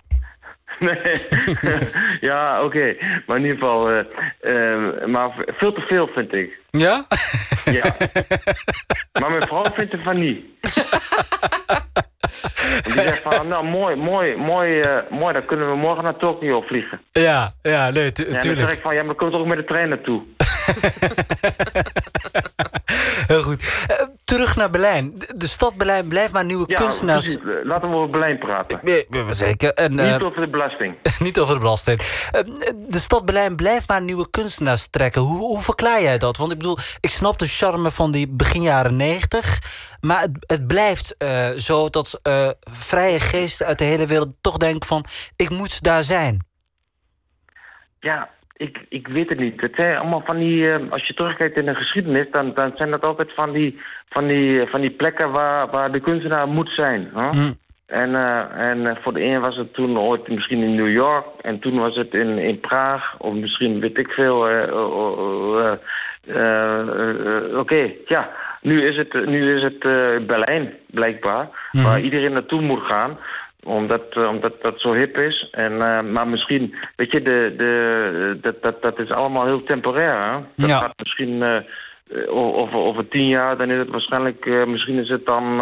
Nee. 0.87 1.27
ja, 2.29 2.61
oké. 2.63 2.95
Maar 3.25 3.37
in 3.37 3.43
ieder 3.43 3.57
geval, 3.57 3.89
eh, 3.91 3.99
eh, 4.41 5.05
maar 5.05 5.29
veel 5.57 5.73
te 5.73 5.81
veel 5.81 6.09
vind 6.15 6.33
ik. 6.33 6.57
Ja? 6.69 7.05
Ja. 7.71 7.95
maar 9.19 9.29
mijn 9.29 9.47
vrouw 9.47 9.65
vindt 9.75 9.91
ervan 9.91 10.19
niet. 10.19 10.45
Die 12.83 12.93
zegt 12.93 13.19
van, 13.21 13.47
nou 13.47 13.63
mooi, 13.65 13.95
mooi, 13.95 14.35
mooi, 14.35 14.79
eh, 14.79 14.97
mooi, 15.09 15.33
dan 15.33 15.45
kunnen 15.45 15.69
we 15.69 15.75
morgen 15.75 16.03
naar 16.03 16.15
Tokio 16.15 16.61
vliegen. 16.61 17.01
Ja, 17.11 17.53
ja, 17.61 17.89
nee, 17.89 18.11
tu- 18.11 18.23
Ja, 18.25 18.31
dan 18.31 18.41
zeg 18.41 18.51
tuurlijk. 18.53 18.71
ik 18.77 18.81
van, 18.81 18.93
ja, 18.93 18.99
maar 19.01 19.09
we 19.09 19.15
kunnen 19.15 19.35
toch 19.35 19.43
ook 19.43 19.49
met 19.55 19.59
de 19.59 19.65
trein 19.73 19.89
naartoe. 19.89 20.21
Heel 23.27 23.41
goed. 23.41 23.83
Eh, 23.87 24.05
terug 24.23 24.55
naar 24.55 24.69
Berlijn. 24.69 25.13
De, 25.17 25.27
de 25.35 25.47
stad 25.47 25.75
Berlijn 25.75 26.07
blijft 26.07 26.33
maar 26.33 26.45
nieuwe 26.45 26.63
Ja, 26.67 26.75
kunstenaars... 26.75 27.23
precies. 27.23 27.41
Eh, 27.59 27.65
Laten 27.65 27.91
we 27.91 27.97
over 27.97 28.09
Berlijn 28.09 28.37
praten. 28.37 28.79
Zeker. 29.35 29.73
En, 29.73 29.99
eh, 29.99 30.13
Niet 30.13 30.23
over 30.23 30.41
de 30.41 30.49
belasting. 30.49 30.95
niet 31.19 31.39
over 31.39 31.53
de 31.53 31.59
belasting. 31.59 31.99
Eh, 32.31 32.41
De 32.75 32.99
stad 32.99 33.25
Berlijn 33.25 33.55
blijft 33.55 33.87
maar 33.87 34.01
nieuwe 34.01 34.29
kunstenaars 34.29 34.87
trekken. 34.87 35.21
Hoe, 35.21 35.37
hoe 35.37 35.61
verklaar 35.61 36.01
jij 36.01 36.17
dat? 36.17 36.37
Want 36.37 36.51
ik 36.51 36.57
bedoel, 36.57 36.77
ik 36.99 37.09
snap 37.09 37.39
de 37.39 37.47
charme 37.47 37.91
van 37.91 38.11
die 38.11 38.27
begin 38.27 38.61
jaren 38.61 38.95
negentig. 38.95 39.59
Maar 40.01 40.21
het, 40.21 40.31
het 40.39 40.67
blijft 40.67 41.17
eh, 41.17 41.49
zo 41.49 41.89
dat 41.89 42.19
eh, 42.23 42.49
vrije 42.59 43.19
geesten 43.19 43.65
uit 43.65 43.77
de 43.77 43.83
hele 43.85 44.05
wereld 44.05 44.29
toch 44.41 44.57
denken 44.57 44.87
van... 44.87 45.05
ik 45.35 45.49
moet 45.49 45.83
daar 45.83 46.03
zijn. 46.03 46.47
Ja, 47.99 48.29
ik, 48.59 48.85
ik 48.89 49.07
weet 49.07 49.29
het 49.29 49.39
niet. 49.39 49.61
Het 49.61 49.73
zijn 49.75 49.97
allemaal 49.97 50.23
van 50.25 50.37
die, 50.37 50.71
eh, 50.71 50.91
als 50.91 51.07
je 51.07 51.13
terugkijkt 51.13 51.57
in 51.57 51.65
de 51.65 51.75
geschiedenis, 51.75 52.25
dan, 52.31 52.53
dan 52.53 52.71
zijn 52.75 52.91
dat 52.91 53.05
altijd 53.05 53.31
van 53.35 53.51
die, 53.51 53.79
van 54.09 54.27
die, 54.27 54.67
van 54.67 54.81
die 54.81 54.89
plekken 54.89 55.31
waar, 55.31 55.69
waar 55.71 55.91
de 55.91 55.99
kunstenaar 55.99 56.47
moet 56.47 56.69
zijn. 56.69 57.09
Hm. 57.13 57.51
En, 57.85 58.15
eh, 58.15 58.69
en 58.69 58.87
eh, 58.87 58.95
voor 59.01 59.13
de 59.13 59.23
een 59.23 59.41
was 59.41 59.55
het 59.55 59.73
toen 59.73 59.99
ooit 59.99 60.27
misschien 60.27 60.63
in 60.63 60.75
New 60.75 60.91
York, 60.91 61.25
en 61.41 61.59
toen 61.59 61.79
was 61.79 61.95
het 61.95 62.13
in, 62.13 62.37
in 62.37 62.59
Praag, 62.59 63.15
of 63.17 63.33
misschien 63.33 63.79
weet 63.79 63.99
ik 63.99 64.11
veel. 64.11 64.37
Oké, 67.57 67.91
ja. 68.05 68.29
Nu 68.61 68.81
is 68.81 68.95
het, 68.95 69.25
nu 69.25 69.55
is 69.55 69.61
het 69.61 69.79
Berlijn, 70.27 70.73
blijkbaar, 70.85 71.49
waar 71.71 72.01
iedereen 72.01 72.31
naartoe 72.31 72.61
moet 72.61 72.81
gaan 72.81 73.17
omdat, 73.63 74.03
eh, 74.09 74.27
omdat 74.27 74.53
dat 74.61 74.79
zo 74.79 74.93
hip 74.93 75.17
is. 75.17 75.47
En, 75.51 75.81
eh, 75.81 76.01
maar 76.11 76.27
misschien, 76.27 76.75
weet 76.95 77.11
je, 77.11 77.21
de, 77.21 77.53
de, 77.57 78.37
dat, 78.41 78.63
dat, 78.63 78.83
dat 78.83 78.99
is 78.99 79.09
allemaal 79.11 79.45
heel 79.45 79.63
temporair. 79.63 80.17
Hè? 80.31 80.39
Dat 80.55 80.69
Ja. 80.69 80.79
gaat 80.79 80.93
misschien 80.97 81.43
eh, 81.43 81.61
over, 82.35 82.77
over 82.79 83.07
tien 83.07 83.27
jaar, 83.27 83.57
dan 83.57 83.71
is 83.71 83.79
het 83.79 83.89
waarschijnlijk, 83.89 84.65
misschien 84.67 84.99
is 84.99 85.09
het 85.09 85.25
dan, 85.25 85.61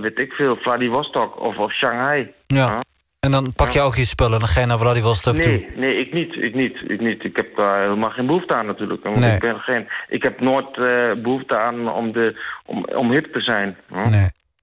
weet 0.00 0.20
ik 0.20 0.32
veel, 0.32 0.56
Vladivostok 0.60 1.40
of, 1.40 1.58
of 1.58 1.72
Shanghai. 1.72 2.32
Ja. 2.46 2.80
En 3.20 3.30
dan 3.30 3.52
pak 3.56 3.70
je 3.70 3.80
ook 3.80 3.96
je 3.96 4.04
spullen 4.04 4.32
en 4.32 4.38
dan 4.38 4.48
ga 4.48 4.60
je 4.60 4.66
naar 4.66 4.78
Vladivostok 4.78 5.36
toe. 5.36 5.52
Nee, 5.52 5.68
nee, 5.76 5.96
ik 5.96 6.12
niet, 6.12 6.36
ik 6.44 6.54
niet, 6.54 6.82
ik 6.90 7.00
niet. 7.00 7.24
Ik 7.24 7.36
heb 7.36 7.56
daar 7.56 7.80
helemaal 7.82 8.10
geen 8.10 8.26
behoefte 8.26 8.54
aan 8.54 8.66
natuurlijk. 8.66 9.02
Want 9.04 9.18
Nee. 9.18 9.34
ik, 9.34 9.40
ben 9.40 9.58
geen, 9.58 9.88
ik 10.08 10.22
heb 10.22 10.40
nooit 10.40 10.76
eh, 10.76 11.12
behoefte 11.22 11.58
aan 11.58 11.92
om, 11.92 12.12
de, 12.12 12.40
om, 12.66 12.84
om 12.84 13.10
hip 13.12 13.32
te 13.32 13.40
zijn. 13.40 13.76
Nee. 13.88 14.06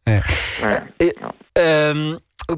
nee. 0.03 0.21
Nee. 0.63 0.79
Eh, 1.53 1.89
ehm, 1.89 2.15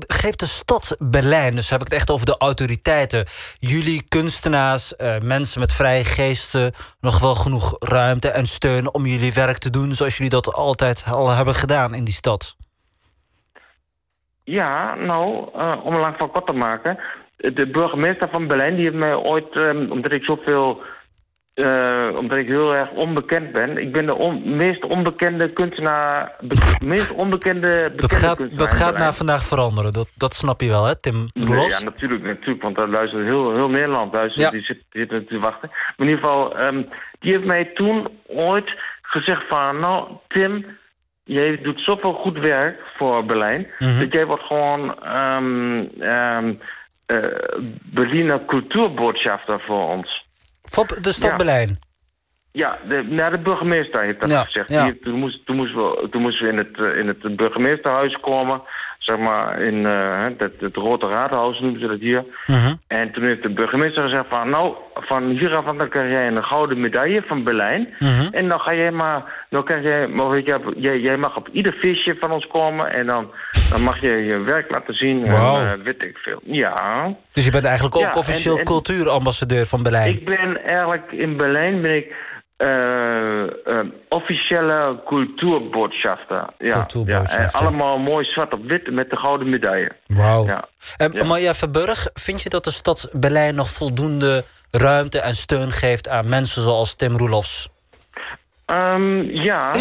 geeft 0.07 0.39
de 0.39 0.45
stad 0.45 0.95
Berlijn, 0.99 1.55
dus 1.55 1.69
heb 1.69 1.81
ik 1.81 1.87
het 1.87 1.95
echt 1.95 2.11
over 2.11 2.25
de 2.25 2.37
autoriteiten... 2.37 3.25
jullie 3.59 4.03
kunstenaars, 4.07 4.95
eh, 4.95 5.19
mensen 5.19 5.59
met 5.59 5.71
vrije 5.71 6.03
geesten... 6.03 6.73
nog 7.01 7.19
wel 7.19 7.35
genoeg 7.35 7.75
ruimte 7.79 8.29
en 8.29 8.45
steun 8.45 8.93
om 8.93 9.05
jullie 9.05 9.33
werk 9.33 9.57
te 9.57 9.69
doen... 9.69 9.91
zoals 9.91 10.17
jullie 10.17 10.31
dat 10.31 10.53
altijd 10.53 11.03
al 11.11 11.29
hebben 11.29 11.53
gedaan 11.53 11.93
in 11.93 12.03
die 12.03 12.13
stad? 12.13 12.55
Ja, 14.43 14.95
nou, 14.95 15.49
eh, 15.53 15.79
om 15.83 15.95
lang 15.95 16.15
van 16.17 16.31
kort 16.31 16.47
te 16.47 16.53
maken. 16.53 16.99
De 17.37 17.69
burgemeester 17.71 18.29
van 18.31 18.47
Berlijn 18.47 18.75
die 18.75 18.83
heeft 18.83 18.95
mij 18.95 19.15
ooit, 19.15 19.55
eh, 19.55 19.69
omdat 19.69 20.13
ik 20.13 20.23
zoveel, 20.23 20.81
eh, 21.57 22.07
omdat 22.17 22.37
ik 22.37 22.47
heel 22.47 22.75
erg 22.75 22.91
onbekend 22.91 23.51
ben. 23.51 23.77
Ik 23.77 23.91
ben 23.91 24.05
de 24.05 24.15
on- 24.15 24.55
meest 24.55 24.83
onbekende 24.85 25.53
kunstenaar, 25.53 26.31
be- 26.39 26.75
meest 26.85 27.11
onbekende 27.11 27.67
bekende 27.69 27.95
Dat 27.95 28.11
gaat, 28.13 28.57
dat 28.57 28.71
gaat 28.71 28.97
na 28.97 29.13
vandaag 29.13 29.43
veranderen, 29.45 29.93
dat, 29.93 30.11
dat 30.15 30.33
snap 30.33 30.61
je 30.61 30.67
wel, 30.69 30.85
hè, 30.85 30.95
Tim 30.99 31.25
Nee, 31.33 31.45
Roelofs? 31.47 31.79
ja, 31.79 31.83
natuurlijk, 31.85 32.23
natuurlijk, 32.23 32.61
want 32.63 32.77
daar 32.77 32.87
luistert 32.87 33.21
heel, 33.23 33.55
heel 33.55 33.69
Nederland 33.69 34.13
luistert, 34.13 34.45
Ja. 34.45 34.51
die 34.51 34.61
zit, 34.61 34.83
die 34.89 35.05
zit 35.09 35.27
te 35.27 35.39
wachten. 35.39 35.69
Maar 35.71 36.07
in 36.07 36.07
ieder 36.07 36.23
geval, 36.23 36.57
ehm, 36.57 36.81
die 37.19 37.31
heeft 37.31 37.45
mij 37.45 37.65
toen 37.73 38.07
ooit 38.27 38.81
gezegd 39.01 39.43
van, 39.49 39.79
nou 39.79 40.07
Tim, 40.27 40.65
jij 41.23 41.61
doet 41.61 41.79
zoveel 41.79 42.13
goed 42.13 42.37
werk 42.39 42.79
voor 42.97 43.25
Berlijn, 43.25 43.67
Mhm. 43.79 43.99
dat 43.99 44.13
jij 44.13 44.25
wordt 44.25 44.43
gewoon 44.43 45.03
ehm 45.03 46.53
eh, 47.05 47.17
Berliner 47.83 48.45
cultuurbotschafter 48.45 49.61
voor 49.67 49.91
ons. 49.91 50.26
Voor 50.71 50.97
de 51.01 51.11
stad 51.11 51.29
Ja. 51.29 51.35
Berlijn. 51.35 51.79
Ja, 52.51 52.77
de, 52.87 53.03
nou, 53.03 53.31
de 53.31 53.39
burgemeester 53.39 54.03
heeft 54.03 54.19
dat 54.21 54.29
Ja, 54.29 54.43
gezegd. 54.43 54.69
ja. 54.69 54.83
Moest, 55.11 55.45
toen, 55.45 55.55
moesten 55.55 55.77
we, 55.77 56.07
toen 56.11 56.21
moesten 56.21 56.45
we 56.45 56.51
in 56.51 56.57
het, 56.57 56.85
eh, 56.85 56.99
in 56.99 57.07
het 57.07 57.35
burgemeesterhuis 57.35 58.19
komen. 58.19 58.61
Zeg 58.97 59.17
maar 59.17 59.61
in 59.61 59.85
eh, 59.85 60.17
hè, 60.17 60.29
het, 60.37 60.59
het 60.59 60.75
Rote 60.75 61.07
Raadhuis 61.07 61.59
noemen 61.59 61.79
ze 61.79 61.87
dat 61.87 61.99
hier. 61.99 62.23
Mhm. 62.47 62.73
En 62.87 63.11
toen 63.11 63.23
heeft 63.23 63.43
de 63.43 63.49
burgemeester 63.49 64.03
gezegd 64.03 64.25
van... 64.29 64.49
nou, 64.49 64.73
van 64.93 65.29
hieraf 65.29 65.65
dan 65.65 65.89
krijg 65.89 66.11
jij 66.11 66.27
een 66.27 66.43
gouden 66.43 66.79
medaille 66.79 67.23
van 67.27 67.43
Berlijn. 67.43 67.93
Mhm. 67.99 68.27
En 68.31 68.47
dan 68.47 68.59
ga 68.59 68.73
jij 68.73 68.91
maar... 68.91 69.45
Dan 69.49 69.63
krijg 69.63 69.83
jij, 69.83 70.07
maar 70.07 70.29
weet 70.29 70.45
je, 70.45 70.73
jij, 70.75 70.99
jij 70.99 71.17
mag 71.17 71.35
op 71.35 71.49
ieder 71.51 71.73
feestje 71.73 72.15
van 72.19 72.31
ons 72.31 72.47
komen... 72.47 72.93
en 72.93 73.07
dan, 73.07 73.31
dan 73.69 73.81
mag 73.81 74.01
je 74.01 74.11
je 74.11 74.39
werk 74.39 74.73
laten 74.73 74.93
zien. 74.93 75.25
Wauw. 75.25 75.59
En, 75.59 75.67
eh, 75.67 75.83
weet 75.83 76.05
ik 76.05 76.17
veel. 76.17 76.39
Ja. 76.43 77.15
Dus 77.33 77.45
je 77.45 77.51
bent 77.51 77.65
eigenlijk 77.65 77.95
ook 77.95 78.01
Ja, 78.01 78.13
officieel 78.13 78.57
en- 78.57 78.65
cultuurambassadeur 78.65 79.65
van 79.65 79.83
Berlijn. 79.83 80.13
Ik 80.13 80.25
ben 80.25 80.65
eigenlijk 80.65 81.11
in 81.11 81.37
Berlijn... 81.37 81.81
ben 81.81 81.95
ik 81.95 82.05
eh, 82.05 82.11
eh, 82.11 82.36
officiële 84.09 85.01
cultuurbotschafter. 85.05 86.45
Ja, 86.57 86.73
Cultuurbotschafter. 86.73 87.39
Ja, 87.39 87.45
en 87.45 87.53
allemaal 87.53 87.97
mooi 87.97 88.25
zwart 88.25 88.53
op 88.53 88.65
wit 88.65 88.91
met 88.91 89.09
de 89.09 89.17
gouden 89.17 89.49
medaille. 89.49 89.91
Wauw. 90.07 90.45
Ja. 90.45 90.67
En 90.97 91.11
Ja. 91.39 91.53
Verburg, 91.53 92.09
vind 92.13 92.41
je 92.41 92.49
dat 92.49 92.63
de 92.63 92.71
stad 92.71 93.09
Berlijn 93.11 93.55
nog 93.55 93.69
voldoende 93.69 94.43
ruimte 94.71 95.19
en 95.19 95.33
steun 95.33 95.71
geeft 95.71 96.09
aan 96.09 96.29
mensen 96.29 96.61
zoals 96.61 96.95
Tim 96.95 97.17
Roelofs? 97.17 97.69
Ehm, 98.67 99.21
ja. 99.21 99.71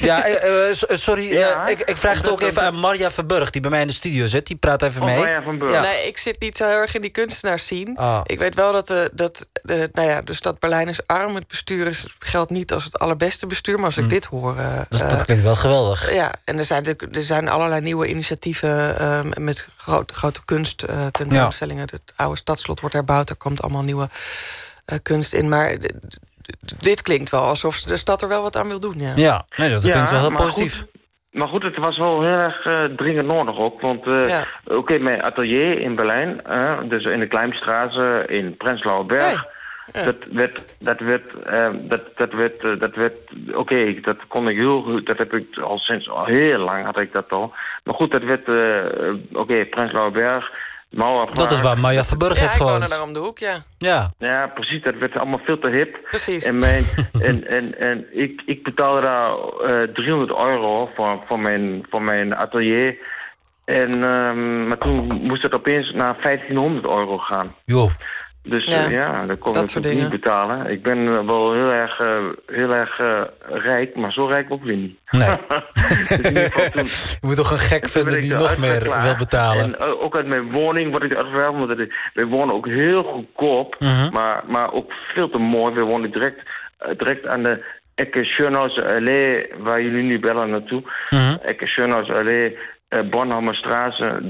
Ja, 0.00 0.24
eh, 0.24 0.68
eh, 0.68 0.74
so- 0.74 0.94
sorry, 0.96 1.32
Ja, 1.32 1.64
eh, 1.66 1.70
ik, 1.72 1.80
ik 1.80 1.96
vraag 1.96 2.16
het 2.16 2.28
ook 2.30 2.40
even 2.40 2.62
aan 2.62 2.74
Marja 2.74 3.10
Verburg, 3.10 3.50
die 3.50 3.60
bij 3.60 3.70
mij 3.70 3.80
in 3.80 3.86
de 3.86 3.92
studio 3.92 4.26
zit. 4.26 4.46
Die 4.46 4.56
praat 4.56 4.82
even 4.82 5.02
Of 5.02 5.08
mee. 5.08 5.18
Marja 5.18 5.42
van 5.42 5.58
Burg. 5.58 5.72
Ja. 5.72 5.80
Nee, 5.80 6.06
ik 6.06 6.18
zit 6.18 6.40
niet 6.40 6.56
zo 6.56 6.66
heel 6.66 6.76
erg 6.80 6.94
in 6.94 7.00
die 7.00 7.10
kunstenaars 7.10 7.66
zien. 7.66 7.96
Ah. 7.96 8.20
Ik 8.24 8.38
weet 8.38 8.54
wel 8.54 8.72
dat, 8.72 8.86
de, 8.86 9.10
dat 9.12 9.48
de, 9.62 9.88
nou 9.92 10.08
ja, 10.08 10.22
de 10.22 10.32
stad 10.32 10.58
Berlijn 10.58 10.88
is 10.88 11.06
arm. 11.06 11.34
Het 11.34 11.48
bestuur 11.48 11.86
is, 11.86 12.06
geldt 12.18 12.50
niet 12.50 12.72
als 12.72 12.84
het 12.84 12.98
allerbeste 12.98 13.46
bestuur. 13.46 13.76
Maar 13.76 13.84
als 13.84 13.98
ik 13.98 14.10
dit 14.10 14.24
hoor... 14.24 14.56
eh, 14.58 14.64
Hmm. 14.66 14.84
Dat, 14.88 15.00
eh, 15.00 15.10
dat 15.10 15.24
klinkt 15.24 15.42
wel 15.42 15.56
geweldig. 15.56 16.12
ja, 16.14 16.32
en 16.44 16.58
er 16.58 16.64
zijn, 16.64 16.84
er 17.12 17.22
zijn 17.24 17.48
allerlei 17.48 17.80
nieuwe 17.80 18.06
initiatieven 18.08 18.98
eh, 18.98 19.20
met 19.38 19.68
grote, 19.76 20.14
grote 20.14 20.40
kunst 20.44 20.82
eh, 20.82 21.06
tentoonstellingen. 21.06 21.82
Het 21.82 22.12
oude 22.16 22.36
stadslot 22.36 22.80
wordt 22.80 22.94
herbouwd. 22.94 23.30
Er 23.30 23.36
komt 23.36 23.62
allemaal 23.62 23.82
nieuwe 23.82 24.08
eh, 24.84 24.98
kunst 25.02 25.32
in. 25.32 25.48
Maar 25.48 25.76
dit 26.80 27.02
klinkt 27.02 27.30
wel 27.30 27.42
alsof 27.42 27.80
de 27.80 27.96
stad 27.96 28.22
er 28.22 28.28
wel 28.28 28.42
wat 28.42 28.56
aan 28.56 28.68
wil 28.68 28.80
doen. 28.80 28.94
Ja. 28.98 29.12
Ja, 29.16 29.46
nee, 29.56 29.70
dat 29.70 29.80
klinkt 29.80 30.10
wel 30.10 30.20
heel 30.20 30.30
maar 30.30 30.42
positief. 30.42 30.78
Goed, 30.78 30.88
maar 31.30 31.48
goed, 31.48 31.62
het 31.62 31.76
was 31.76 31.96
wel 31.98 32.22
heel 32.22 32.30
erg 32.38 32.64
eh, 32.64 32.84
dringend 32.84 33.26
nodig 33.26 33.56
ook. 33.58 33.80
Want 33.80 34.06
eh, 34.06 34.24
Ja. 34.24 34.44
oké, 34.64 34.98
mijn 34.98 35.22
atelier 35.22 35.80
in 35.80 35.94
Berlijn, 35.96 36.44
eh, 36.44 36.78
dus 36.88 37.04
in 37.04 37.20
de 37.20 37.26
Kleinstraße 37.26 38.24
in 38.26 38.56
Prenzlauer 38.56 39.06
Berg... 39.06 39.22
Hey. 39.24 39.54
Ja. 39.92 40.04
Dat 40.04 40.16
werd, 40.32 40.64
dat 40.78 41.00
werd, 41.00 41.42
eh, 41.42 41.66
dat, 41.80 42.00
dat 42.16 42.32
werd, 42.32 42.80
dat 42.80 42.94
werd, 42.94 43.12
oké, 43.54 44.00
dat 44.00 44.16
kon 44.28 44.48
ik 44.48 44.56
heel 44.56 44.82
goed, 44.82 45.06
dat 45.06 45.18
heb 45.18 45.34
ik 45.34 45.58
al 45.58 45.78
sinds 45.78 46.08
al 46.10 46.24
heel 46.24 46.58
lang 46.58 46.84
had 46.84 47.00
ik 47.00 47.12
dat 47.12 47.30
al. 47.32 47.54
Maar 47.84 47.94
goed, 47.94 48.12
dat 48.12 48.22
werd, 48.22 48.48
eh, 48.48 49.12
oké, 49.32 49.64
Prenzlauer 49.64 50.10
Berg, 50.10 50.50
Dat 51.32 51.50
is 51.50 51.60
waar 51.60 51.78
Marja 51.78 52.04
Verburg 52.04 52.34
Ja, 52.34 52.40
heeft 52.40 52.52
ik 52.52 52.58
woon 52.58 52.68
er 52.68 52.74
gewoond. 52.74 52.90
daar 52.90 53.02
om 53.02 53.12
de 53.12 53.18
hoek, 53.18 53.38
ja. 53.38 53.56
Ja, 53.78 54.12
Ja, 54.18 54.46
precies, 54.46 54.82
dat 54.82 54.94
werd 55.00 55.18
allemaal 55.18 55.40
veel 55.44 55.58
te 55.58 55.70
hip. 55.70 55.98
Precies. 56.10 56.44
En, 56.44 56.58
mijn, 56.58 56.84
en, 57.28 57.46
en, 57.48 57.78
en 57.78 58.06
ik, 58.12 58.42
ik 58.46 58.62
betaalde 58.62 59.00
daar 59.00 59.30
eh 59.30 59.88
300 59.94 60.30
euro 60.42 60.90
voor, 60.96 61.22
voor, 61.28 61.38
mijn, 61.40 61.86
voor 61.90 62.02
mijn 62.02 62.36
atelier. 62.36 62.98
En, 63.64 63.90
ehm, 64.04 64.68
maar 64.68 64.78
toen 64.78 65.20
moest 65.22 65.42
het 65.42 65.54
opeens 65.54 65.92
naar 65.92 66.16
1500 66.22 66.86
euro 66.86 67.18
gaan. 67.18 67.54
joh. 67.64 67.90
Dus 68.48 68.64
Ja, 68.64 68.88
ja, 68.88 68.88
ja 68.90 69.26
dat 69.26 69.38
kon 69.38 69.52
dat 69.52 69.68
ik 69.68 69.74
natuurlijk 69.74 70.02
niet 70.02 70.20
betalen. 70.20 70.70
Ik 70.70 70.82
ben 70.82 71.08
eh, 71.08 71.26
wel 71.26 71.52
heel 71.54 71.72
erg, 71.72 71.98
eh, 72.00 72.24
heel 72.46 72.74
erg 72.74 72.98
eh, 72.98 73.20
rijk, 73.46 73.96
maar 73.96 74.12
zo 74.12 74.26
rijk 74.26 74.46
ook 74.52 74.64
weer 74.64 74.76
niet. 74.76 74.98
Nee. 75.10 75.28
Dus 75.88 76.08
toen- 76.08 76.84
Je 77.20 77.26
moet 77.26 77.36
toch 77.36 77.50
een 77.50 77.58
gek 77.58 77.88
vinden 77.88 78.20
die 78.20 78.34
nog 78.34 78.56
meer 78.58 78.82
wil 79.02 79.14
betalen. 79.18 79.62
En 79.64 79.78
eh, 79.78 80.02
ook 80.02 80.16
uit 80.16 80.26
mijn 80.26 80.50
woning 80.50 80.90
word 80.90 81.02
ik 81.02 81.14
uitgewerkt. 81.14 81.56
Want 81.58 81.88
wij 82.14 82.26
wonen 82.26 82.54
ook 82.54 82.66
heel 82.66 83.02
goedkoop, 83.02 83.76
Mhm. 83.78 84.12
maar, 84.12 84.42
maar 84.46 84.72
ook 84.72 84.92
veel 85.14 85.30
te 85.30 85.38
mooi. 85.38 85.74
We 85.74 85.82
wonen 85.84 86.10
direct, 86.10 86.40
eh, 86.78 86.88
direct 86.98 87.26
aan 87.26 87.42
de 87.42 87.64
Ecke 87.94 88.24
Schönhauser 88.24 88.86
Allee, 88.96 89.46
waar 89.58 89.82
jullie 89.82 90.02
nu 90.02 90.18
bellen 90.20 90.50
naartoe. 90.50 90.82
Mhm. 91.10 91.36
Ecke 91.42 91.66
Schönhauser 91.66 92.16
Allee, 92.16 92.58
uh, 92.90 93.10
Bornholmerstraße. 93.10 94.20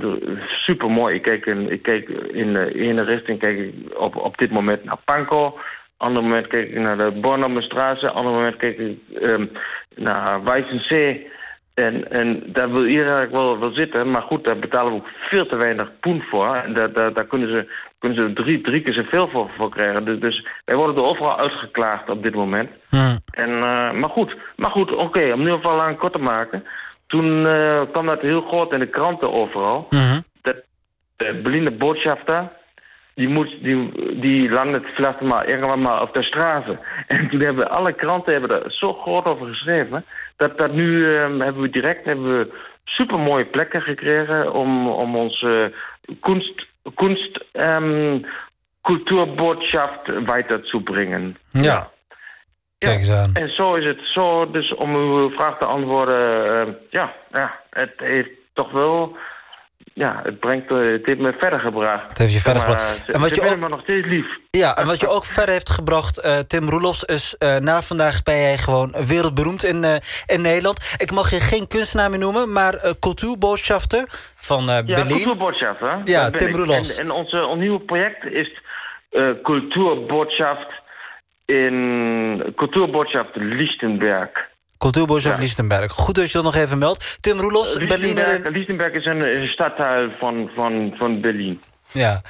Super 0.49 0.91
mooi. 0.91 1.15
Ik 1.15 1.23
kijk 1.23 1.47
in, 1.47 1.71
ik 1.71 1.83
kijk 1.83 2.09
in 2.09 2.53
de 2.53 2.75
ene 2.75 3.03
richting 3.03 3.39
kijk 3.39 3.59
ik 3.59 3.99
op, 3.99 4.17
op 4.17 4.39
dit 4.39 4.51
moment 4.51 4.85
naar 4.85 4.99
Pankow. 5.05 5.59
Ander 5.97 6.23
moment 6.23 6.47
kijk 6.47 6.69
ik 6.69 6.79
naar 6.79 6.97
de 6.97 7.13
Bornholmerstraße. 7.13 8.11
Ander 8.11 8.33
moment 8.33 8.57
kijk 8.57 8.79
ik 8.79 8.99
ehm, 9.21 9.47
naar 9.95 10.45
Weissensee. 10.45 11.35
En, 11.75 12.11
en 12.11 12.43
daar 12.47 12.73
wil 12.73 12.87
iedereen 12.87 13.13
eigenlijk 13.13 13.37
wel, 13.37 13.59
wel 13.59 13.75
zitten. 13.75 14.11
Maar 14.11 14.23
goed, 14.23 14.45
daar 14.45 14.59
betalen 14.59 14.93
we 14.93 14.99
ook 14.99 15.09
veel 15.31 15.47
te 15.47 15.57
weinig 15.57 15.91
poen 16.01 16.23
voor. 16.31 16.55
En 16.55 16.75
daar, 16.75 16.93
daar, 16.93 17.13
daar 17.13 17.27
kunnen 17.27 17.55
ze, 17.55 17.69
kunnen 17.99 18.19
ze 18.19 18.43
drie, 18.43 18.61
drie 18.61 18.81
keer 18.81 18.95
zoveel 18.95 19.29
voor, 19.29 19.51
voor 19.59 19.71
krijgen. 19.71 20.05
Dus, 20.05 20.21
dus 20.21 20.47
wij 20.65 20.77
worden 20.77 20.97
er 20.97 21.09
overal 21.09 21.41
uitgeklaagd 21.41 22.11
op 22.11 22.23
dit 22.23 22.35
moment. 22.35 22.71
En, 23.31 23.51
eh, 23.51 23.93
maar 23.93 24.11
goed, 24.11 24.37
maar 24.57 24.71
goed 24.71 24.97
oké, 24.97 25.33
om 25.33 25.43
nu 25.43 25.51
geval 25.51 25.77
lang 25.77 25.99
kort 25.99 26.13
te 26.13 26.21
maken. 26.21 26.65
Toen 27.07 27.47
eh, 27.49 27.83
kwam 27.93 28.07
dat 28.07 28.21
heel 28.21 28.41
groot 28.41 28.73
in 28.73 28.81
de 28.81 28.89
kranten 28.89 29.33
overal. 29.33 29.87
Mhm. 29.91 30.21
Dat 30.43 30.57
de 31.17 31.41
Berliner 31.43 31.77
Botschafter, 31.77 32.53
die, 33.15 33.29
moet, 33.29 33.57
die, 33.63 33.93
die 34.21 34.51
vielleicht 34.95 35.21
maar 35.21 35.49
irgendwann 35.49 35.81
maar 35.81 36.03
op 36.03 36.15
de 36.15 36.23
straten. 36.23 36.79
En 37.07 37.29
toen 37.29 37.41
hebben 37.41 37.71
alle 37.71 37.93
kranten 37.93 38.33
hebben 38.33 38.65
er 38.65 38.73
zo 38.73 38.93
groot 38.93 39.29
over 39.29 39.47
geschreven. 39.47 40.05
Dat, 40.37 40.59
dat 40.59 40.73
nu 40.73 41.15
eh, 41.15 41.21
hebben 41.21 41.61
we 41.61 41.71
direct 41.71 42.05
hebben 42.05 42.39
we 42.39 42.53
supermooie 42.85 43.45
plekken 43.45 43.83
gekregen 43.83 44.53
om, 44.53 44.89
om 44.89 45.17
onze 45.17 45.73
kunst, 46.21 46.67
kunst 46.95 47.45
ehm, 47.53 48.21
weiter 50.25 50.63
te 50.63 50.81
brengen. 50.81 51.37
Ja. 51.51 51.91
Kijk 52.79 52.99
eens 52.99 53.11
aan. 53.11 53.31
En 53.35 53.51
zo 53.51 53.75
is 53.75 53.87
het 53.89 54.01
zo, 54.05 54.51
dus 54.51 54.75
om 54.75 54.95
uw 54.97 55.31
vraag 55.31 55.59
te 55.59 55.67
antwoorden, 55.67 56.47
eh, 56.67 56.73
ja, 56.91 57.13
ja, 57.33 57.61
het 57.71 57.93
heeft 57.97 58.31
toch 58.53 58.71
wel, 58.73 59.17
ja, 59.95 60.21
het 60.23 60.41
brengt, 60.41 60.71
eh, 60.71 60.79
het 60.79 61.07
heeft 61.07 61.19
me 61.19 61.35
verder 61.39 61.61
gebracht. 61.61 62.09
Het 62.09 62.19
heeft 62.19 62.33
je 62.33 62.41
verder 62.41 62.63
gebracht. 62.63 63.11
En 63.11 63.21
wat 63.21 63.35
je 63.35 63.43
ook- 63.51 63.57
me 63.59 63.69
nog 63.69 63.81
steeds 63.83 64.07
lief. 64.07 64.27
Ja, 64.51 64.77
en 64.77 64.87
wat 64.87 65.01
je 65.01 65.09
ook 65.09 65.25
verder 65.25 65.53
heeft 65.53 65.71
gebracht, 65.71 66.19
eh, 66.19 66.39
Tim 66.39 66.69
Roelofs, 66.69 67.05
is 67.05 67.35
eh, 67.39 67.57
na 67.57 67.83
vandaag 67.83 68.23
ben 68.23 68.37
jij 68.41 68.57
gewoon 68.59 68.95
wereldberoemd 69.07 69.65
in, 69.65 69.85
eh, 69.85 69.95
in 70.27 70.41
Nederland. 70.41 70.95
Ik 70.99 71.13
mag 71.13 71.31
je 71.31 71.41
geen 71.41 71.67
kunstenaar 71.69 72.11
meer 72.11 72.19
noemen, 72.19 72.53
maar 72.53 72.75
uh, 72.75 72.91
cultuurbotschafter 73.01 74.05
van 74.37 74.61
eh 74.61 74.67
Ja, 74.67 74.83
Berlin. 74.83 75.39
Ja, 76.05 76.31
ben 76.31 76.39
Tim. 76.39 76.55
Roelofs. 76.55 76.97
En, 76.97 77.05
en 77.05 77.11
onze 77.11 77.47
ons 77.47 77.61
nieuwe 77.61 77.81
project 77.81 78.25
is 78.25 78.61
cultuurbotschaft 79.43 80.85
in 81.47 82.53
cultuurbotschaft 82.57 83.31
Lichtenberg. 83.35 84.31
Cultuurbotschafter 84.79 85.41
Ja. 85.41 85.47
Lichtenberg. 85.47 85.93
Goed 85.93 86.15
dat 86.15 86.27
je 86.27 86.33
dat 86.33 86.43
nog 86.43 86.55
even 86.55 86.79
meldt. 86.79 87.19
Tim 87.21 87.41
Roelofs, 87.41 87.77
Berliner... 87.87 88.51
Lichtenberg, 88.51 88.93
is 88.93 89.05
een, 89.05 89.27
een 89.27 90.13
van, 90.19 90.51
van, 90.55 90.95
van 90.99 91.21
Berlin. 91.21 91.61
Ja, 91.93 92.23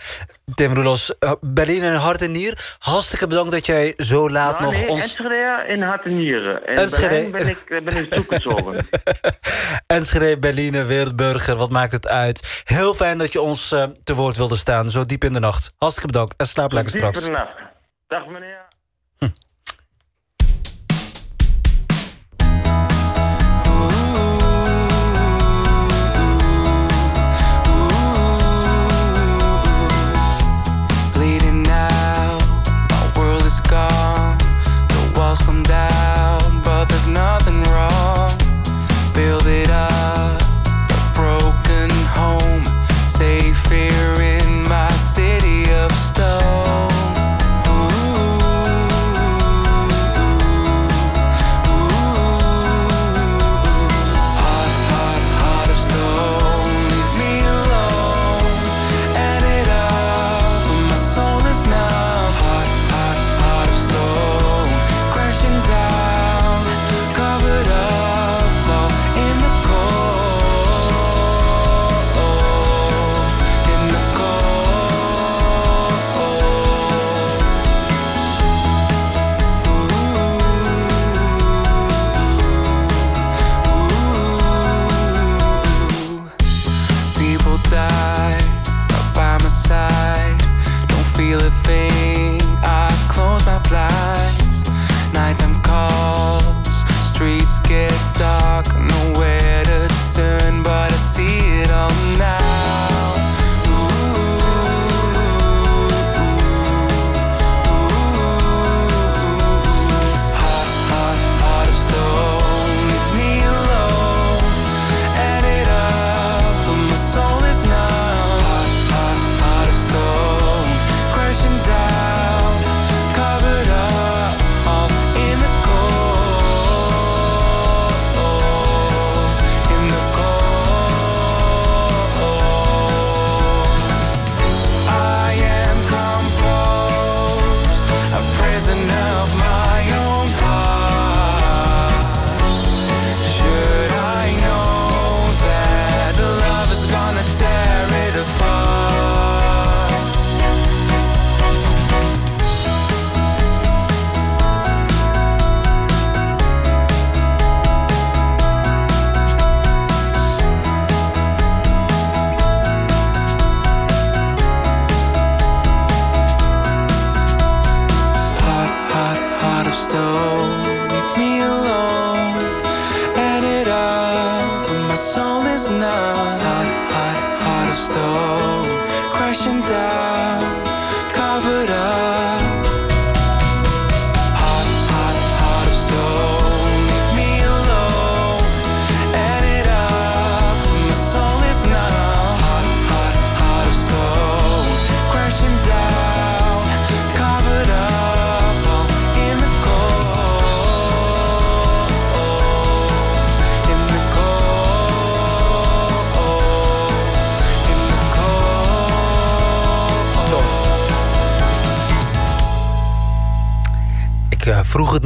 Tim 0.55 0.73
Roelofs, 0.73 1.19
eh, 1.19 1.33
Berlin 1.41 1.83
in 1.83 1.93
hart 1.95 2.23
en 2.23 2.33
nier. 2.33 2.77
Hartstikke 2.79 3.27
bedankt 3.27 3.51
dat 3.51 3.67
jij 3.67 3.95
zo 3.97 4.31
laat 4.31 4.61
Nou, 4.61 4.65
nog 4.73 4.81
nee, 4.81 4.91
ons... 4.91 5.03
Enschede 5.03 5.65
in 5.69 5.83
hart 5.83 6.05
en 6.05 6.17
nieren. 6.17 6.67
En 6.67 6.75
Enschede. 6.77 7.09
Berlijn 7.09 7.31
ben 7.31 7.49
ik, 7.49 7.63
eh, 7.71 7.83
ben 7.85 7.97
ik 7.97 8.11
toegezogen. 8.15 8.87
Enschede, 9.87 10.39
Berliner, 10.39 10.87
wereldburger, 10.87 11.57
wat 11.57 11.71
maakt 11.71 11.93
het 11.93 12.09
uit? 12.09 12.63
Heel 12.65 12.95
fijn 12.95 13.19
dat 13.19 13.33
je 13.33 13.41
ons 13.41 13.73
eh, 13.73 13.85
te 14.05 14.15
woord 14.15 14.37
wilde 14.37 14.57
staan, 14.57 14.91
zo 14.91 15.05
diep 15.05 15.25
in 15.25 15.33
de 15.33 15.41
nacht. 15.41 15.75
Hartstikke 15.79 16.13
bedankt 16.13 16.35
en 16.37 16.47
slaap 16.47 16.73
lekker 16.73 16.93
Diep 16.93 17.03
in 17.03 17.09
straks. 17.15 17.27
de 17.27 17.33
nacht. 17.33 17.59
Dag 18.07 18.27
meneer. 18.27 18.65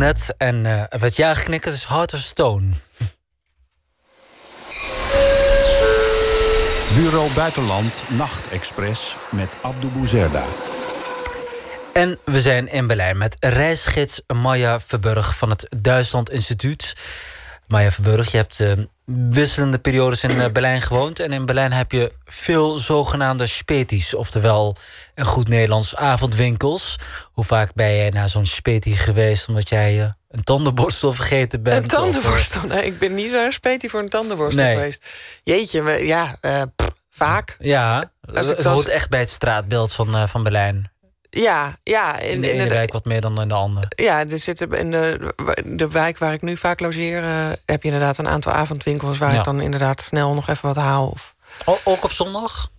Net 0.01 0.35
en 0.37 0.67
eh, 0.67 0.81
er 0.89 0.99
werd 0.99 1.17
ja 1.17 1.35
geknikt. 1.35 1.65
Het 1.65 1.75
is 1.75 1.85
Heart 1.85 2.13
of 2.13 2.21
Stone. 2.21 2.67
Bureau 6.95 7.33
Buitenland 7.33 8.05
Nachtexpress 8.09 9.17
met 9.31 9.57
Abdou 9.63 9.93
Bouzerda. 9.93 10.45
En 11.93 12.19
we 12.25 12.41
zijn 12.41 12.69
in 12.69 12.87
Berlijn 12.87 13.19
met 13.19 13.37
reisgids 13.41 14.23
Maya 14.27 14.81
Verburg 14.81 15.37
van 15.37 15.51
het 15.51 15.67
Duitsland 15.77 16.31
Instituut. 16.31 16.97
Maya 17.67 17.91
Verburg, 17.91 18.31
je 18.31 18.37
hebt 18.37 18.61
eh, 18.61 18.73
wisselende 19.31 19.79
periodes 19.79 20.23
in 20.25 20.41
eh, 20.41 20.51
Berlijn 20.53 20.81
gewoond. 20.81 21.21
En 21.21 21.33
in 21.33 21.47
Berlijn 21.47 21.73
heb 21.73 21.93
je 21.93 22.13
veel 22.25 22.75
zogenaamde 22.79 23.47
speties, 23.47 24.15
oftewel 24.15 24.77
een 25.15 25.25
goed 25.25 25.49
Nederlands 25.49 25.97
avondwinkels. 25.97 26.97
Hoe 27.33 27.45
vaak 27.45 27.75
ben 27.75 27.97
jij 27.97 28.09
naar 28.09 28.29
zo'n 28.29 28.47
spetie 28.47 28.97
geweest 28.97 29.49
omdat 29.49 29.69
jij 29.69 30.03
eh, 30.03 30.09
een 30.29 30.45
tandenborstel 30.45 31.13
vergeten 31.13 31.63
bent? 31.63 31.77
Een 31.77 31.85
of, 31.85 31.93
eh, 31.93 31.99
tandenborstel? 31.99 32.63
Nee, 32.63 32.85
ik 32.87 32.99
ben 32.99 33.15
niet 33.15 33.31
zo'n 33.31 33.53
spetie 33.53 33.91
voor 33.91 34.01
een 34.01 34.09
tandenborstel 34.09 34.65
Nee. 34.65 34.75
geweest. 34.77 35.07
Jeetje, 35.43 35.83
we- 35.83 36.07
ja, 36.07 36.37
pff, 36.77 36.89
vaak. 37.11 37.57
Ja, 37.59 38.11
als- 38.35 38.65
hoort 38.65 38.89
echt 38.89 39.09
bij 39.09 39.21
het 39.21 39.31
straatbeeld 39.31 39.93
van, 39.93 40.29
van 40.29 40.43
Berlijn. 40.43 40.91
Ja, 41.31 41.77
ja. 41.83 42.19
In 42.19 42.41
de 42.41 42.51
ene 42.51 42.69
wijk 42.69 42.93
wat 42.93 43.05
meer 43.05 43.21
dan 43.21 43.41
in 43.41 43.49
de 43.49 43.55
andere. 43.55 43.87
Ja, 43.89 44.27
er 44.27 44.39
zitten 44.39 44.73
in 44.73 44.91
de, 44.91 45.35
de 45.65 45.89
wijk 45.91 46.19
waar 46.19 46.33
ik 46.33 46.43
nu 46.43 46.57
vaak 46.57 46.81
logeer... 46.81 47.23
eh, 47.25 47.49
heb 47.67 47.83
je 47.83 47.89
inderdaad 47.89 48.19
een 48.19 48.29
aantal 48.29 48.53
avondwinkels... 48.53 49.19
waar 49.19 49.33
Ja. 49.33 49.39
ik 49.39 49.45
dan 49.45 49.61
inderdaad 49.61 50.03
snel 50.03 50.35
nog 50.35 50.49
even 50.49 50.67
wat 50.67 50.77
haal. 50.77 51.07
Of... 51.09 51.35
O- 51.65 51.79
ook 51.85 52.05
op 52.05 52.13
zondag? 52.13 52.71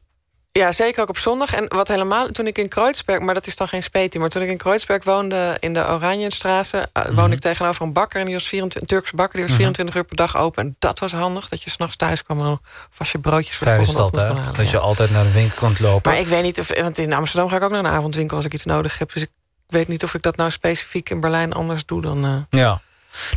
Ja, 0.54 0.72
zeker 0.72 1.02
ook 1.02 1.10
op 1.10 1.18
zondag. 1.18 1.54
En 1.54 1.66
wat 1.68 1.88
helemaal, 1.88 2.28
toen 2.28 2.48
ik 2.48 2.58
in 2.58 2.68
Kreuzberg... 2.68 3.20
maar 3.20 3.34
dat 3.34 3.48
is 3.48 3.56
dan 3.56 3.68
geen 3.68 3.84
speti... 3.84 4.20
maar 4.20 4.30
toen 4.30 4.42
ik 4.42 4.50
in 4.50 4.58
Kreuzberg 4.58 5.04
woonde 5.04 5.58
in 5.60 5.74
de 5.74 5.80
Oranjenstraße... 5.88 6.90
eh, 6.94 7.06
Mhm. 7.06 7.16
woonde 7.16 7.36
ik 7.36 7.42
tegenover 7.42 7.82
een 7.86 7.94
bakker... 7.94 8.20
en 8.20 8.26
die 8.26 8.36
was 8.36 8.48
24, 8.48 8.82
een 8.82 8.88
Turkse 8.88 9.16
bakker, 9.16 9.38
die 9.40 9.48
was 9.48 9.56
24 9.56 9.96
uur 9.96 10.04
per 10.04 10.16
dag 10.16 10.38
open. 10.38 10.64
En 10.64 10.76
dat 10.80 11.00
was 11.00 11.12
handig, 11.12 11.50
dat 11.50 11.62
je 11.64 11.70
s'nachts 11.70 11.96
thuis 11.96 12.24
kwam... 12.24 12.38
en 12.38 12.44
dan 12.44 12.60
vast 12.92 13.12
je 13.12 13.20
broodjes 13.20 13.56
voor 13.56 13.68
de 13.68 13.74
Fijn 13.74 13.86
is 13.86 13.92
volgende 13.94 14.12
dat, 14.18 14.24
ochtend 14.24 14.32
hè? 14.32 14.38
kon 14.38 14.38
halen. 14.46 14.58
Dat 14.58 14.66
ja. 14.72 14.78
je 14.78 14.84
altijd 14.86 15.12
naar 15.12 15.24
de 15.24 15.32
winkel 15.32 15.58
kunt 15.68 15.80
lopen. 15.80 16.12
Maar 16.12 16.20
ik 16.20 16.28
weet 16.28 16.44
niet 16.44 16.60
of... 16.60 16.68
want 16.82 16.98
in 16.98 17.14
Amsterdam 17.14 17.50
ga 17.50 17.56
ik 17.56 17.64
ook 17.64 17.72
naar 17.72 17.80
een 17.86 17.92
avondwinkel... 17.92 18.36
als 18.38 18.46
ik 18.46 18.54
iets 18.54 18.66
nodig 18.66 18.98
heb. 19.00 19.14
Dus 19.14 19.22
ik 19.24 19.30
weet 19.68 19.88
niet 19.88 20.04
of 20.04 20.14
ik 20.14 20.22
dat 20.22 20.36
nou 20.36 20.52
specifiek 20.52 21.10
in 21.10 21.20
Berlijn 21.20 21.54
anders 21.54 21.86
doe 21.86 22.02
dan... 22.02 22.26
eh, 22.26 22.60
Ja. 22.60 22.82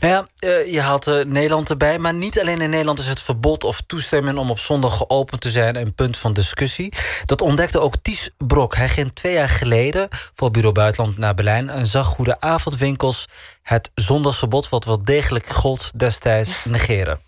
Nou 0.00 0.12
ja, 0.12 0.26
eh, 0.38 0.72
je 0.72 0.80
haalt 0.80 1.06
eh, 1.06 1.24
Nederland 1.24 1.70
erbij. 1.70 1.98
Maar 1.98 2.14
niet 2.14 2.40
alleen 2.40 2.60
in 2.60 2.70
Nederland 2.70 2.98
is 2.98 3.08
het 3.08 3.20
verbod 3.20 3.64
of 3.64 3.80
toestemming... 3.86 4.38
om 4.38 4.50
op 4.50 4.58
zondag 4.58 4.96
geopend 4.96 5.40
te 5.40 5.50
zijn 5.50 5.76
een 5.76 5.94
punt 5.94 6.16
van 6.16 6.32
discussie. 6.32 6.92
Dat 7.24 7.40
ontdekte 7.40 7.80
ook 7.80 7.94
Ties 8.02 8.30
Brok. 8.38 8.76
Hij 8.76 8.88
ging 8.88 9.10
twee 9.14 9.32
jaar 9.32 9.48
geleden 9.48 10.08
voor 10.34 10.50
Bureau 10.50 10.74
Buitenland 10.74 11.18
naar 11.18 11.34
Berlijn... 11.34 11.68
en 11.70 11.86
zag 11.86 12.16
hoe 12.16 12.24
de 12.24 12.40
avondwinkels 12.40 13.28
het 13.62 13.90
zondagsverbod... 13.94 14.68
wat 14.68 14.84
wel 14.84 15.04
degelijk 15.04 15.46
gold 15.46 15.98
destijds 15.98 16.56
negeren. 16.64 17.20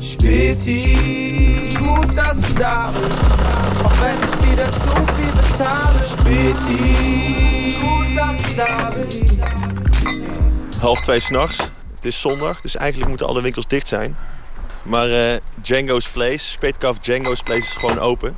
Späti, 0.00 1.76
gut, 1.76 2.16
dass 2.16 2.40
du 2.40 2.52
da 2.54 2.90
bist. 2.90 3.22
Auch 3.84 4.00
wenn 4.00 4.16
ich 4.22 4.50
wieder 4.50 4.72
zu 4.72 5.12
viel 5.14 5.32
bezahle. 5.32 6.04
Späti, 6.04 7.76
gut, 7.80 8.16
dass 8.16 8.36
du 8.42 8.54
da 8.56 8.90
bist. 8.94 9.24
half 10.84 11.00
twee 11.00 11.20
s'nachts. 11.20 11.58
Het 12.04 12.12
is 12.12 12.20
zondag, 12.20 12.60
dus 12.60 12.76
eigenlijk 12.76 13.08
moeten 13.08 13.26
alle 13.26 13.42
winkels 13.42 13.66
dicht 13.66 13.88
zijn. 13.88 14.16
Maar 14.82 15.10
eh, 15.10 15.38
Django's 15.54 16.08
Place, 16.08 16.38
Speetkaf 16.38 16.98
Django's 16.98 17.42
Place 17.42 17.60
is 17.60 17.76
gewoon 17.76 17.98
open. 17.98 18.36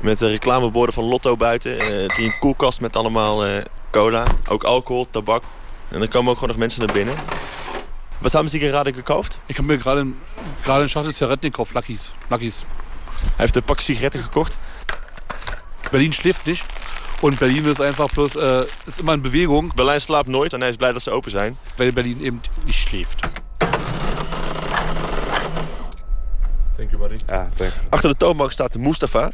Met 0.00 0.18
de 0.18 0.28
reclameborden 0.28 0.94
van 0.94 1.04
Lotto 1.04 1.36
buiten. 1.36 1.78
eh 1.78 2.16
die 2.16 2.24
een 2.24 2.38
koelkast 2.38 2.80
met 2.80 2.96
allemaal 2.96 3.44
eh, 3.44 3.62
cola. 3.90 4.24
Ook 4.48 4.64
alcohol, 4.64 5.06
tabak. 5.10 5.42
En 5.88 5.98
dan 5.98 6.08
komen 6.08 6.30
ook 6.30 6.34
gewoon 6.34 6.50
nog 6.50 6.58
mensen 6.58 6.84
naar 6.84 6.94
binnen. 6.94 7.14
Was 8.18 8.32
haben 8.32 8.48
Sie 8.48 8.60
gerade 8.60 8.92
gekauft? 8.92 9.40
Ich 9.46 9.56
habe 9.56 9.72
mir 9.72 9.78
gerade 9.80 10.06
gerade 10.62 10.78
eine 10.78 10.88
Schachtel 10.88 11.12
Zigaretten 11.12 11.50
gekauft, 11.50 11.74
Lucky's. 11.74 12.12
Lucky's. 12.28 12.64
Hij 13.20 13.30
heeft 13.36 13.56
een 13.56 13.62
pak 13.62 13.80
sigaretten 13.80 14.22
gekocht. 14.22 14.58
Berlin 15.90 16.12
schläft 16.12 16.44
nicht. 16.44 16.64
Und 17.22 17.38
Berlin 17.38 17.64
ist 17.66 17.80
einfach 17.80 18.10
bloß, 18.10 18.34
äh, 18.34 18.66
ist 18.86 18.98
immer 18.98 19.14
in 19.14 19.22
Bewegung. 19.22 19.72
Berlijn 19.76 20.00
slaapt 20.00 20.28
nooit 20.28 20.52
en 20.52 20.60
hij 20.60 20.70
is 20.70 20.76
blij 20.76 20.92
dat 20.92 21.02
ze 21.02 21.10
open 21.10 21.30
zijn. 21.30 21.56
Weil 21.76 21.92
Berlin 21.92 22.20
eben 22.20 22.40
nicht 22.64 22.88
schläft. 22.88 23.20
Thank 26.76 26.90
you, 26.90 26.98
buddy. 26.98 27.16
Ah, 27.28 27.46
thanks. 27.54 27.76
Achter 27.90 28.10
de 28.10 28.16
toonbank 28.16 28.50
staat 28.50 28.72
de 28.72 28.78
Mustafa. 28.78 29.30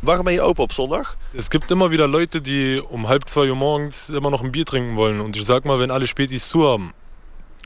Waarom 0.00 0.24
ben 0.24 0.32
je 0.32 0.40
open 0.40 0.62
op 0.62 0.72
zondag? 0.72 1.16
Es 1.32 1.48
gibt 1.48 1.70
immer 1.70 1.90
wieder 1.90 2.08
Leute, 2.08 2.40
die 2.40 2.82
um 2.88 3.06
halb 3.06 3.28
zwei 3.28 3.48
Uhr 3.48 3.56
morgens 3.56 4.10
immer 4.10 4.30
noch 4.30 4.42
ein 4.42 4.50
Bier 4.50 4.64
trinken 4.64 4.96
wollen. 4.96 5.20
Und 5.20 5.36
ich 5.36 5.44
sag 5.44 5.64
mal, 5.64 5.78
wenn 5.78 5.90
alle 5.90 6.06
Spätis 6.06 6.48
zu 6.48 6.68
haben, 6.68 6.92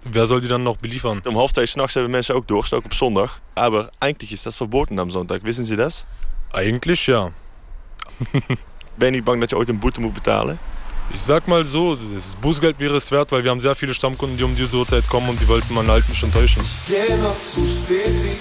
wer 0.04 0.26
soll 0.26 0.40
die 0.42 0.48
dann 0.48 0.62
noch 0.62 0.76
beliefern? 0.76 1.22
Om 1.24 1.36
half 1.36 1.52
twee 1.52 1.66
s'nachts 1.66 1.94
hebben 1.94 2.10
mensen 2.10 2.34
ook 2.34 2.46
doorgestoken 2.46 2.90
op 2.90 2.94
zondag. 2.94 3.40
Aber 3.54 3.90
eigentlich 4.00 4.32
ist 4.32 4.44
das 4.44 4.56
verboten 4.56 4.98
am 4.98 5.10
Sonntag. 5.10 5.44
Wissen 5.44 5.64
Sie 5.64 5.76
das? 5.76 6.06
Eigentlich 6.52 7.06
ja. 7.06 7.30
Ben 9.00 9.08
je 9.08 9.14
niet 9.14 9.24
bang 9.24 9.40
dat 9.40 9.50
je 9.50 9.56
ooit 9.56 9.68
een 9.68 9.78
boete 9.78 10.00
moet 10.00 10.12
betalen? 10.12 10.58
Ich 11.12 11.20
sag 11.20 11.46
mal 11.46 11.64
so, 11.64 11.96
das 12.14 12.36
Bußgeld 12.40 12.78
wäre 12.78 12.96
es 12.96 13.10
wert, 13.10 13.30
weil 13.30 13.42
wir 13.42 13.50
haben 13.50 13.60
sehr 13.60 13.74
viele 13.74 13.94
Stammkunden, 13.94 14.36
die 14.36 14.44
um 14.44 14.54
diese 14.54 14.76
Uhrzeit 14.76 15.08
kommen 15.08 15.28
und 15.30 15.40
die 15.40 15.48
wollten 15.48 15.74
man 15.74 15.86
halt 15.88 16.06
nicht 16.08 16.22
enttäuschen. 16.22 16.62
Geh 16.86 17.16
noch 17.16 17.36
zu 17.54 17.66
Späti. 17.66 18.36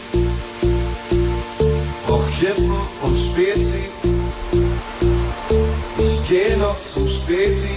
Brauch 2.06 2.30
Kippen 2.40 2.74
und 3.04 3.18
Spezi. 3.18 3.86
Ich 5.98 6.30
geh 6.30 6.58
noch 6.58 6.78
zu 6.94 7.08
Späti. 7.08 7.76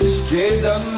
Ich 0.00 0.30
geh 0.30 0.62
dann 0.62 0.96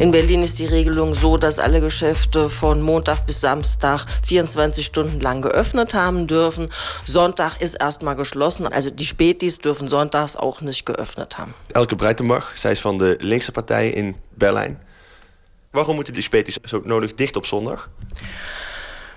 In 0.00 0.10
Berlin 0.10 0.42
ist 0.42 0.58
die 0.58 0.66
Regelung 0.66 1.14
so, 1.14 1.36
dass 1.36 1.60
alle 1.60 1.80
Geschäfte 1.80 2.50
von 2.50 2.82
Montag 2.82 3.26
bis 3.26 3.40
Samstag 3.40 4.06
24 4.24 4.84
Stunden 4.84 5.20
lang 5.20 5.40
geöffnet 5.40 5.94
haben 5.94 6.26
dürfen. 6.26 6.68
Sonntag 7.04 7.60
ist 7.60 7.74
erstmal 7.74 8.16
geschlossen. 8.16 8.66
Also 8.66 8.90
die 8.90 9.06
Spätis 9.06 9.58
dürfen 9.58 9.88
sonntags 9.88 10.34
auch 10.34 10.60
nicht 10.60 10.84
geöffnet 10.84 11.38
haben. 11.38 11.54
Elke 11.72 11.94
Breitenbach, 11.94 12.56
zij 12.56 12.72
is 12.72 12.80
van 12.80 12.98
de 12.98 13.16
linkse 13.20 13.52
partij 13.52 13.90
in 13.90 14.16
Berlijn. 14.30 14.82
Waarom 15.70 15.94
moeten 15.94 16.14
die 16.14 16.22
speties 16.22 16.58
zo 16.64 16.80
nodig 16.84 17.14
dicht 17.14 17.36
op 17.36 17.46
zondag? 17.46 17.88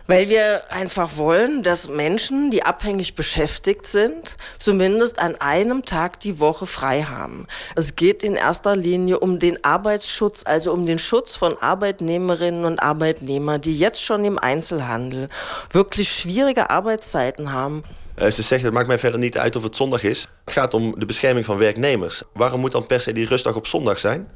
Weil 0.08 0.30
wir 0.30 0.62
einfach 0.70 1.18
wollen, 1.18 1.64
dass 1.64 1.90
Menschen, 1.90 2.50
die 2.50 2.64
abhängig 2.64 3.16
beschäftigt 3.16 3.86
sind, 3.86 4.36
zumindest 4.58 5.20
an 5.20 5.36
einem 5.36 5.84
Tag 5.84 6.22
die 6.22 6.40
Woche 6.40 6.66
frei 6.66 7.04
haben. 7.04 7.46
Es 7.76 7.96
geht 7.96 8.24
in 8.24 8.36
erster 8.36 8.76
Linie 8.76 9.20
um 9.20 9.38
den 9.38 9.64
Arbeitsschutz, 9.66 10.44
also 10.46 10.72
um 10.72 10.86
den 10.86 10.98
Schutz 10.98 11.36
von 11.36 11.58
Arbeitnehmerinnen 11.62 12.64
und 12.64 12.80
Arbeitnehmern, 12.80 13.60
die 13.60 13.78
jetzt 13.78 14.02
schon 14.02 14.24
im 14.24 14.40
Einzelhandel 14.40 15.28
wirklich 15.72 16.10
schwierige 16.10 16.70
Arbeitszeiten 16.70 17.52
haben. 17.52 17.84
Eh, 18.16 18.32
ze 18.32 18.42
zegt, 18.42 18.64
het 18.64 18.74
maakt 18.74 18.88
mij 18.88 19.00
verder 19.00 19.20
niet 19.20 19.38
uit 19.38 19.56
of 19.56 19.64
het 19.64 19.76
zondag 19.76 20.04
is. 20.04 20.28
Het 20.46 20.54
gaat 20.54 20.74
om 20.74 21.00
de 21.00 21.06
bescherming 21.06 21.46
van 21.46 21.58
werknemers. 21.58 22.24
Waarom 22.34 22.60
moet 22.60 22.72
dan 22.72 22.86
per 22.86 23.02
se 23.02 23.14
die 23.14 23.28
rustdag 23.28 23.56
op 23.56 23.68
zondag 23.68 24.00
zijn? 24.00 24.28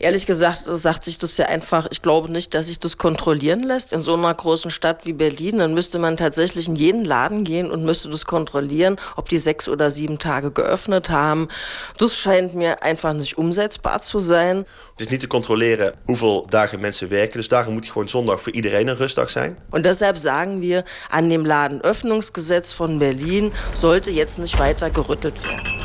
Ehrlich 0.00 0.26
gesagt 0.26 0.62
sagt 0.66 1.04
sich 1.04 1.18
das 1.18 1.36
ja 1.36 1.46
einfach, 1.46 1.86
ich 1.90 2.02
glaube 2.02 2.30
nicht, 2.30 2.52
dass 2.52 2.66
sich 2.66 2.80
das 2.80 2.98
kontrollieren 2.98 3.62
lässt. 3.62 3.92
In 3.92 4.02
so 4.02 4.14
einer 4.14 4.34
großen 4.34 4.72
Stadt 4.72 5.06
wie 5.06 5.12
Berlin, 5.12 5.58
dann 5.58 5.72
müsste 5.72 6.00
man 6.00 6.16
tatsächlich 6.16 6.66
in 6.66 6.74
jeden 6.74 7.04
Laden 7.04 7.44
gehen 7.44 7.70
und 7.70 7.84
müsste 7.84 8.08
das 8.10 8.24
kontrollieren, 8.24 8.96
ob 9.14 9.28
die 9.28 9.38
sechs 9.38 9.68
oder 9.68 9.92
sieben 9.92 10.18
Tage 10.18 10.50
geöffnet 10.50 11.10
haben. 11.10 11.48
Das 11.98 12.16
scheint 12.16 12.54
mir 12.54 12.82
einfach 12.82 13.12
nicht 13.12 13.38
umsetzbar 13.38 14.02
zu 14.02 14.18
sein. 14.18 14.64
Het 14.92 15.00
is 15.00 15.08
niet 15.08 15.20
te 15.20 15.26
controleren 15.26 15.92
hoeveel 16.04 16.46
dagen 16.46 16.80
mensen 16.80 17.08
werken. 17.08 17.36
Dus 17.36 17.48
daarom 17.48 17.74
moet 17.74 17.86
gewoon 17.86 18.08
zondag 18.08 18.40
voor 18.40 18.52
iedereen 18.52 18.88
een 18.88 18.96
rustdag 18.96 19.30
zijn. 19.30 19.58
Und 19.70 19.84
deshalb 19.84 20.16
sagen 20.16 20.60
wir, 20.60 20.84
an 21.10 21.28
dem 21.28 21.46
Ladenöffnungsgesetz 21.46 22.72
von 22.72 22.98
Berlin 22.98 23.52
sollte 23.72 24.10
jetzt 24.10 24.38
nicht 24.38 24.58
weiter 24.58 24.90
gerüttelt 24.90 25.40
werden. 25.44 25.84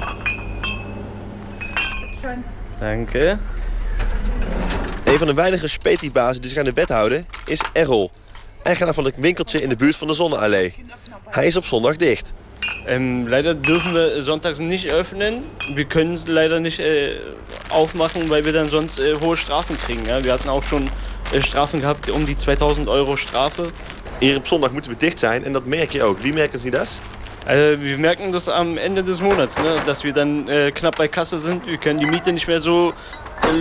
Danke. 2.79 3.39
Een 5.09 5.17
van 5.17 5.27
de 5.27 5.33
weinige 5.33 5.67
spetiebazen 5.67 6.41
die 6.41 6.49
zich 6.49 6.59
aan 6.59 6.65
de 6.65 6.73
wet 6.73 6.89
houden 6.89 7.25
is 7.45 7.61
Errol. 7.73 8.11
Eigenaar 8.63 8.93
van 8.93 9.05
een 9.05 9.13
winkeltje 9.15 9.61
in 9.61 9.69
de 9.69 9.75
buurt 9.75 9.95
van 9.95 10.07
de 10.07 10.13
Zonneallee. 10.13 10.75
Hij 11.29 11.47
is 11.47 11.55
op 11.55 11.65
zondag 11.65 11.95
dicht. 11.95 12.33
Ähm, 12.87 13.27
leider 13.27 13.61
dürfen 13.61 13.93
wir 13.93 14.23
sonntags 14.23 14.59
nicht 14.59 14.91
öffnen. 14.93 15.43
Wir 15.75 15.85
können 15.85 16.13
es 16.13 16.27
leider 16.27 16.59
nicht 16.59 16.79
äh, 16.79 17.15
aufmachen, 17.69 18.29
weil 18.29 18.43
wir 18.43 18.53
dann 18.53 18.69
sonst 18.69 18.99
äh, 18.99 19.15
hohe 19.21 19.35
Strafen 19.35 19.77
kriegen. 19.77 20.05
Ja? 20.05 20.23
Wir 20.23 20.31
hatten 20.31 20.49
auch 20.49 20.63
schon 20.63 20.89
äh, 21.33 21.41
Strafen 21.41 21.81
gehabt, 21.81 22.09
um 22.09 22.25
die 22.25 22.35
2000 22.35 22.87
Euro 22.87 23.15
Strafe. 23.15 23.71
Hier 24.19 24.37
op 24.37 24.47
zondag 24.47 24.71
moeten 24.71 24.91
we 24.91 24.97
dicht 24.97 25.19
zijn 25.19 25.43
en 25.43 25.53
dat 25.53 25.65
merk 25.65 25.91
je 25.91 26.03
ook. 26.03 26.19
Wie 26.21 26.33
merken 26.33 26.59
Sie 26.59 26.71
das? 26.71 26.99
Also 27.49 27.81
wir 27.81 27.97
merken 27.97 28.31
das 28.31 28.47
am 28.47 28.77
Ende 28.77 29.03
des 29.03 29.21
Monats, 29.21 29.57
ne? 29.57 29.75
dass 29.85 30.03
wir 30.03 30.13
dann 30.13 30.47
äh, 30.47 30.71
knapp 30.71 30.97
bei 30.97 31.07
Kasse 31.07 31.39
sind. 31.39 31.65
Wir 31.65 31.77
können 31.77 31.99
die 31.99 32.09
Miete 32.09 32.31
nicht 32.31 32.47
mehr 32.47 32.59
so 32.59 32.93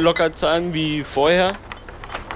locker 0.00 0.32
zahlen 0.32 0.72
wie 0.72 1.04
vorher. 1.04 1.52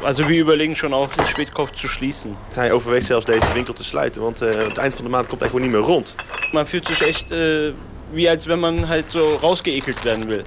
Also 0.02 0.28
wir 0.28 0.40
überlegen 0.40 0.74
schon 0.74 0.92
auch, 0.92 1.08
den 1.14 1.26
Spätkauf 1.26 1.72
zu 1.72 1.88
schließen. 1.88 2.36
Hij 2.54 2.72
overweegt 2.72 3.06
zelfs 3.06 3.24
deze 3.24 3.52
winkel 3.52 3.74
te 3.74 3.84
sluiten, 3.84 4.22
want 4.22 4.40
eh, 4.40 4.56
het 4.56 4.76
eind 4.76 4.94
van 4.94 5.04
de 5.04 5.10
maand 5.10 5.26
komt 5.26 5.40
hij 5.40 5.48
gewoon 5.48 5.64
niet 5.64 5.74
meer 5.74 5.86
rond. 5.86 6.14
Man 6.52 6.66
fühlt 6.66 6.86
sich 6.86 7.00
echt 7.00 7.30
äh, 7.30 7.72
wie 8.12 8.30
als 8.30 8.46
wenn 8.46 8.60
man 8.60 8.88
halt 8.88 9.10
so 9.10 9.38
rausgeekelt 9.42 10.02
werden 10.04 10.28
will. 10.28 10.44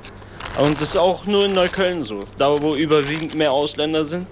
Und 0.59 0.79
das 0.79 0.89
ist 0.89 0.97
auch 0.97 1.25
nur 1.25 1.45
in 1.45 1.53
Neukölln 1.53 2.03
so, 2.03 2.23
da 2.35 2.61
wo 2.61 2.75
überwiegend 2.75 3.35
mehr 3.35 3.51
Ausländer 3.51 4.05
sind. 4.05 4.27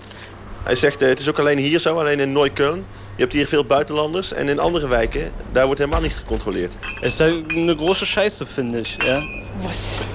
Hij 0.64 0.76
zegt, 0.76 1.02
eh, 1.02 1.08
het 1.08 1.20
is 1.20 1.30
ook 1.30 1.40
alleen 1.40 1.58
hier 1.58 1.80
zo, 1.80 2.00
alleen 2.00 2.20
in 2.20 2.32
Neukölln. 2.34 2.86
Je 3.16 3.22
hebt 3.22 3.34
hier 3.34 3.48
veel 3.48 3.66
buitenlanders 3.66 4.34
en 4.34 4.50
in 4.50 4.60
andere 4.60 4.88
wijken, 4.88 5.32
daar 5.52 5.66
wordt 5.66 5.80
helemaal 5.80 6.02
niet 6.02 6.14
gecontroleerd. 6.14 6.74
Es 7.02 7.08
ist 7.08 7.20
halt 7.20 7.52
eine 7.52 7.76
große 7.76 8.06
Scheiße, 8.06 8.46
finde 8.46 8.80
ich, 8.80 8.98
ja. 9.06 9.22
Was, 9.62 10.08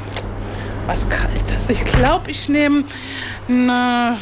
was 0.88 1.06
Kaltes. 1.10 1.68
Ich 1.68 1.84
glaube, 1.84 2.30
ich 2.30 2.48
nehme 2.48 2.84
eine 3.46 4.18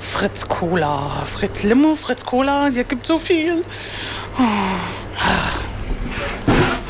Fritz 0.00 0.48
Cola. 0.48 1.22
Fritz 1.24 1.62
Limo, 1.62 1.94
Fritz 1.94 2.24
Cola. 2.24 2.68
Hier 2.72 2.82
gibt 2.82 3.06
so 3.06 3.18
viel. 3.18 3.64
Ah. 4.36 5.52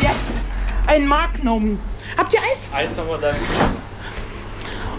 Jetzt 0.00 0.42
ein 0.86 1.06
Magnum. 1.06 1.78
Habt 2.16 2.32
ihr 2.32 2.40
Eis? 2.40 2.58
Eis 2.72 2.98
haben 2.98 3.08
wir 3.08 3.18
da. 3.18 3.34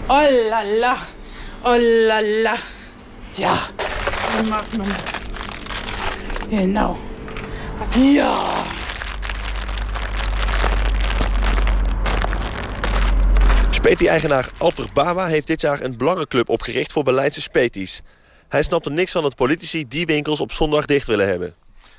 Oh 0.08 0.22
la 0.50 0.62
la. 0.62 0.96
Oh 1.64 1.74
la 1.74 2.20
la. 2.20 2.54
Ja, 3.34 3.58
ein 4.38 4.48
Magnum. 4.48 4.86
Genau. 6.48 6.96
Ja. 7.96 8.64
Speti-eigenaar 13.86 14.50
Alper 14.58 14.86
Bawa 14.92 15.26
heeft 15.26 15.46
dit 15.46 15.60
jaar 15.60 15.82
een 15.82 15.96
belangenclub 15.96 16.48
opgericht 16.48 16.92
voor 16.92 17.02
Berlijnse 17.02 17.40
Speties. 17.40 18.02
Hij 18.48 18.62
snapt 18.62 18.86
er 18.86 18.92
niks 18.92 19.12
van 19.12 19.22
dat 19.22 19.34
politici 19.34 19.88
die 19.88 20.06
winkels 20.06 20.40
op 20.40 20.52
zondag 20.52 20.86
dicht 20.86 21.06
willen 21.06 21.28
hebben. 21.28 21.54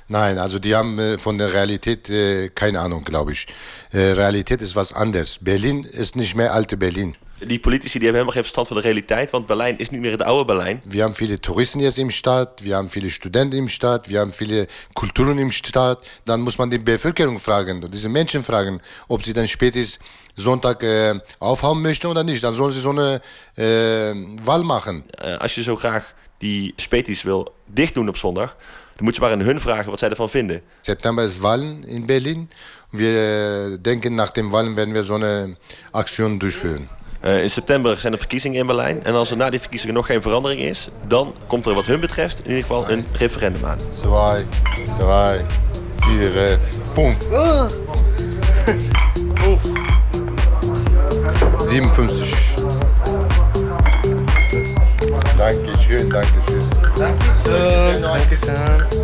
Nein, 0.06 0.38
also 0.38 0.58
die 0.58 0.74
haben 0.74 0.98
äh, 0.98 1.18
von 1.18 1.38
der 1.38 1.52
Realität 1.52 2.08
äh, 2.08 2.50
keine 2.54 2.78
Ahnung, 2.78 3.04
glaube 3.04 3.32
ich. 3.32 3.46
Äh, 3.92 4.12
Realität 4.12 4.62
ist 4.62 4.74
was 4.74 4.92
anderes. 4.92 5.38
Berlin 5.38 5.84
ist 5.84 6.14
nicht 6.14 6.34
mehr 6.34 6.52
alte 6.52 6.76
Berlin. 6.76 7.14
Die 7.40 7.58
politici 7.58 7.98
die 7.98 8.08
hebben 8.08 8.14
helemaal 8.14 8.32
geen 8.32 8.42
verstand 8.42 8.66
van 8.66 8.76
de 8.76 8.82
realiteit, 8.82 9.30
want 9.30 9.46
Berlijn 9.46 9.78
is 9.78 9.90
niet 9.90 10.00
meer 10.00 10.10
het 10.10 10.22
oude 10.22 10.44
Berlijn. 10.44 10.82
Wir 10.84 11.02
haben 11.02 11.14
viele 11.14 11.40
Touristen 11.40 11.80
jetzt 11.80 11.98
im 11.98 12.10
Stadt, 12.10 12.62
wir 12.62 12.76
haben 12.76 12.88
viele 12.88 13.10
Studenten 13.10 13.56
im 13.56 13.68
Stadt, 13.68 14.08
wir 14.08 14.20
haben 14.20 14.32
viele 14.32 14.66
Kulturen 14.92 15.38
im 15.38 15.50
Stadt. 15.50 15.98
Dann 16.24 16.40
muss 16.40 16.58
man 16.58 16.70
die 16.70 16.78
Bevölkerung 16.78 17.38
fragen, 17.38 17.90
diese 17.90 18.08
Menschen 18.08 18.42
fragen, 18.42 18.80
ob 19.06 19.22
sie 19.22 19.32
dann 19.32 19.46
spätestens 19.46 19.98
Sonntag 20.38 20.82
äh, 20.82 21.20
aufhauen 21.38 21.82
möchten 21.82 22.06
oder 22.06 22.24
nicht. 22.24 22.42
Dann 22.42 22.54
sollen 22.54 22.72
sie 22.72 22.80
so 22.80 22.90
eine 22.90 23.20
äh, 23.56 24.14
Wahl 24.44 24.62
machen. 24.62 25.04
Eh, 25.18 25.38
als 25.38 25.54
je 25.54 25.62
zo 25.62 25.76
graag 25.76 26.04
die 26.40 26.74
Speties 26.76 27.22
wil 27.24 27.52
dicht 27.66 27.94
doen 27.94 28.08
op 28.08 28.16
zondag, 28.16 28.56
dan 28.96 29.04
moet 29.04 29.14
je 29.14 29.20
maar 29.20 29.32
aan 29.32 29.40
hun 29.40 29.60
vragen 29.60 29.90
wat 29.90 29.98
zij 29.98 30.08
ervan 30.08 30.28
vinden. 30.28 30.62
September 30.80 31.24
ist 31.24 31.40
Wahlen 31.40 31.84
in 31.86 32.06
Berlin. 32.06 32.50
Wir 32.90 33.72
äh, 33.72 33.78
denken, 33.78 34.14
nach 34.14 34.32
den 34.32 34.50
Wahlen 34.50 34.74
werden 34.76 34.94
wir 34.94 35.04
so 35.04 35.14
eine 35.14 35.56
Aktion 35.92 36.38
durchführen. 36.38 36.88
Eh, 37.20 37.42
in 37.42 37.50
september 37.50 37.96
zijn 37.96 38.12
er 38.12 38.18
verkiezingen 38.18 38.60
in 38.60 38.66
Berlijn. 38.66 39.04
En 39.04 39.14
als 39.14 39.30
er 39.30 39.36
na 39.36 39.50
die 39.50 39.60
verkiezingen 39.60 39.94
nog 39.94 40.06
geen 40.06 40.22
verandering 40.22 40.60
is, 40.60 40.88
dan 41.06 41.34
komt 41.46 41.66
er 41.66 41.74
wat 41.74 41.86
hun 41.86 42.00
betreft 42.00 42.38
in 42.38 42.44
ieder 42.44 42.62
geval 42.62 42.90
een 42.90 43.06
referendum 43.12 43.64
aan. 43.64 43.78
Zwei, 44.00 44.44
drei, 44.98 45.44
vier, 45.96 46.58
boom. 46.94 47.16
57. 51.68 52.34
Dankeschön, 55.36 56.08
Dankeschön. 56.08 56.62
Dankeschön, 56.96 58.02
Dankeschön. 58.02 58.97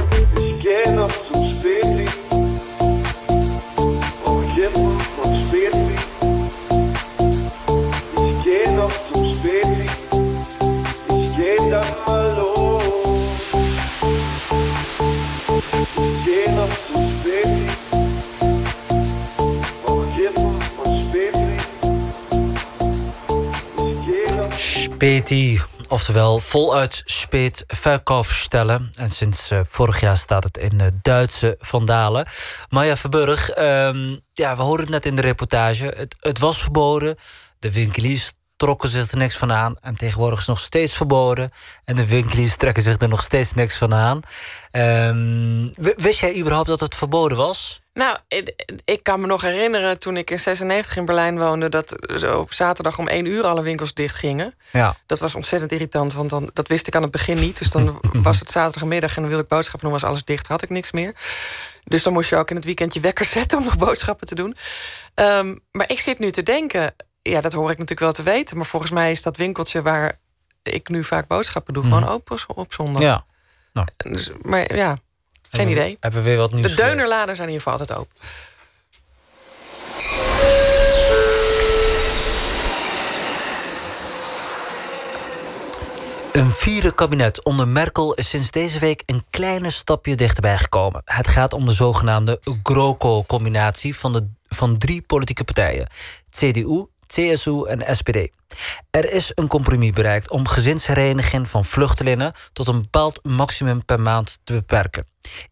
Speti, 24.94 25.60
oftewel 25.88 26.38
voluit 26.38 27.02
speet 27.04 27.64
verkoopstellen. 27.66 28.90
En 28.96 29.10
sinds 29.10 29.50
eh, 29.50 29.60
vorig 29.68 30.00
jaar 30.00 30.16
staat 30.16 30.44
het 30.44 30.56
in 30.56 30.80
eh, 30.80 30.86
Duitse 31.02 31.56
vandalen. 31.58 32.26
Maya 32.68 32.96
Verburg, 32.96 33.50
ehm, 33.50 34.16
ja, 34.32 34.56
we 34.56 34.62
hoorden 34.62 34.86
het 34.86 34.94
net 34.94 35.06
in 35.06 35.14
de 35.14 35.22
reportage. 35.22 35.92
Het, 35.96 36.16
het 36.20 36.38
was 36.38 36.60
verboden. 36.60 37.16
De 37.58 37.72
winkeliers 37.72 38.32
trokken 38.56 38.88
zich 38.88 39.10
er 39.10 39.18
niks 39.18 39.36
van 39.36 39.52
aan. 39.52 39.76
En 39.80 39.96
tegenwoordig 39.96 40.38
is 40.38 40.46
het 40.46 40.54
nog 40.54 40.64
steeds 40.64 40.96
verboden. 40.96 41.50
En 41.84 41.96
de 41.96 42.06
winkeliers 42.06 42.56
trekken 42.56 42.82
zich 42.82 43.00
er 43.00 43.08
nog 43.08 43.22
steeds 43.22 43.54
niks 43.54 43.76
van 43.76 43.94
aan. 43.94 44.20
Ehm, 44.70 45.68
wist 45.96 46.20
jij 46.20 46.38
überhaupt 46.38 46.68
dat 46.68 46.80
het 46.80 46.94
verboden 46.94 47.36
was? 47.36 47.82
Nou, 47.92 48.16
ik, 48.28 48.64
ik 48.84 49.02
kan 49.02 49.20
me 49.20 49.26
nog 49.26 49.42
herinneren 49.42 49.98
toen 49.98 50.16
ik 50.16 50.30
in 50.30 50.38
96 50.38 50.96
in 50.96 51.04
Berlijn 51.04 51.38
woonde... 51.38 51.68
dat 51.68 51.96
op 52.36 52.52
zaterdag 52.52 52.98
om 52.98 53.08
één 53.08 53.26
uur 53.26 53.44
alle 53.44 53.62
winkels 53.62 53.94
dicht 53.94 54.14
gingen. 54.14 54.54
Ja. 54.72 54.96
Dat 55.06 55.18
was 55.18 55.34
ontzettend 55.34 55.72
irritant, 55.72 56.12
want 56.12 56.30
dan, 56.30 56.50
dat 56.52 56.68
wist 56.68 56.86
ik 56.86 56.96
aan 56.96 57.02
het 57.02 57.10
begin 57.10 57.38
niet. 57.38 57.58
Dus 57.58 57.70
dan 57.70 58.00
was 58.12 58.38
het 58.38 58.50
zaterdagmiddag 58.50 59.10
en 59.10 59.20
dan 59.20 59.28
wilde 59.28 59.42
ik 59.44 59.48
boodschappen 59.48 59.88
doen... 59.88 59.98
was 60.00 60.08
alles 60.08 60.24
dicht, 60.24 60.46
had 60.46 60.62
ik 60.62 60.70
niks 60.70 60.92
meer. 60.92 61.14
Dus 61.84 62.02
dan 62.02 62.12
moest 62.12 62.30
je 62.30 62.36
ook 62.36 62.50
in 62.50 62.56
het 62.56 62.64
weekend 62.64 62.94
je 62.94 63.00
wekker 63.00 63.24
zetten... 63.38 63.58
om 63.58 63.64
nog 63.64 63.78
boodschappen 63.78 64.26
te 64.26 64.34
doen. 64.34 64.56
Ehm, 65.14 65.56
maar 65.70 65.90
ik 65.90 66.00
zit 66.00 66.18
nu 66.18 66.30
te 66.30 66.42
denken... 66.42 66.94
ja, 67.32 67.40
dat 67.40 67.52
hoor 67.52 67.70
ik 67.70 67.78
natuurlijk 67.78 68.00
wel 68.00 68.12
te 68.12 68.22
weten... 68.22 68.56
maar 68.56 68.66
volgens 68.66 68.92
mij 68.92 69.10
is 69.10 69.22
dat 69.22 69.36
winkeltje 69.36 69.82
waar 69.82 70.18
ik 70.62 70.88
nu 70.88 71.04
vaak 71.04 71.26
boodschappen 71.26 71.74
doe... 71.74 71.82
Mhm. 71.84 71.92
gewoon 71.94 72.08
open 72.08 72.38
op 72.46 72.72
zondag. 72.72 73.02
Ja. 73.02 73.24
Nou. 73.72 73.86
Dus, 73.96 74.30
maar 74.42 74.74
ja, 74.76 74.98
geen 75.50 75.66
we- 75.66 75.72
idee. 75.72 75.96
Hebben 76.00 76.22
we 76.22 76.28
weer 76.28 76.38
wat 76.38 76.52
nieuws 76.52 76.70
De 76.70 76.76
deunerladen 76.76 77.36
zijn 77.36 77.48
in 77.48 77.54
ieder 77.54 77.70
geval 77.70 77.78
altijd 77.78 77.98
open. 77.98 78.16
Een 86.32 86.50
vierde 86.52 86.94
kabinet 86.94 87.44
onder 87.44 87.68
Merkel 87.68 88.14
is 88.14 88.28
sinds 88.28 88.50
deze 88.50 88.78
week 88.78 89.02
een 89.06 89.24
kleine 89.30 89.70
stapje 89.70 90.14
dichterbij 90.14 90.56
gekomen. 90.58 91.02
Het 91.04 91.28
gaat 91.28 91.52
om 91.52 91.66
de 91.66 91.72
zogenaamde 91.72 92.40
GroKo-combinatie 92.62 93.96
van, 93.96 94.12
de, 94.12 94.28
van 94.48 94.78
drie 94.78 95.02
politieke 95.02 95.44
partijen: 95.44 95.86
CDU, 96.30 96.84
CSU 97.08 97.66
en 97.68 97.82
SPD. 97.94 98.32
Er 98.90 99.12
is 99.12 99.32
een 99.34 99.46
compromis 99.46 99.90
bereikt 99.90 100.30
om 100.30 100.48
gezinshereniging 100.48 101.48
van 101.48 101.64
vluchtelingen 101.64 102.32
tot 102.52 102.68
een 102.68 102.82
bepaald 102.82 103.20
maximum 103.22 103.84
per 103.84 104.00
maand 104.00 104.38
te 104.44 104.52
beperken. 104.52 105.06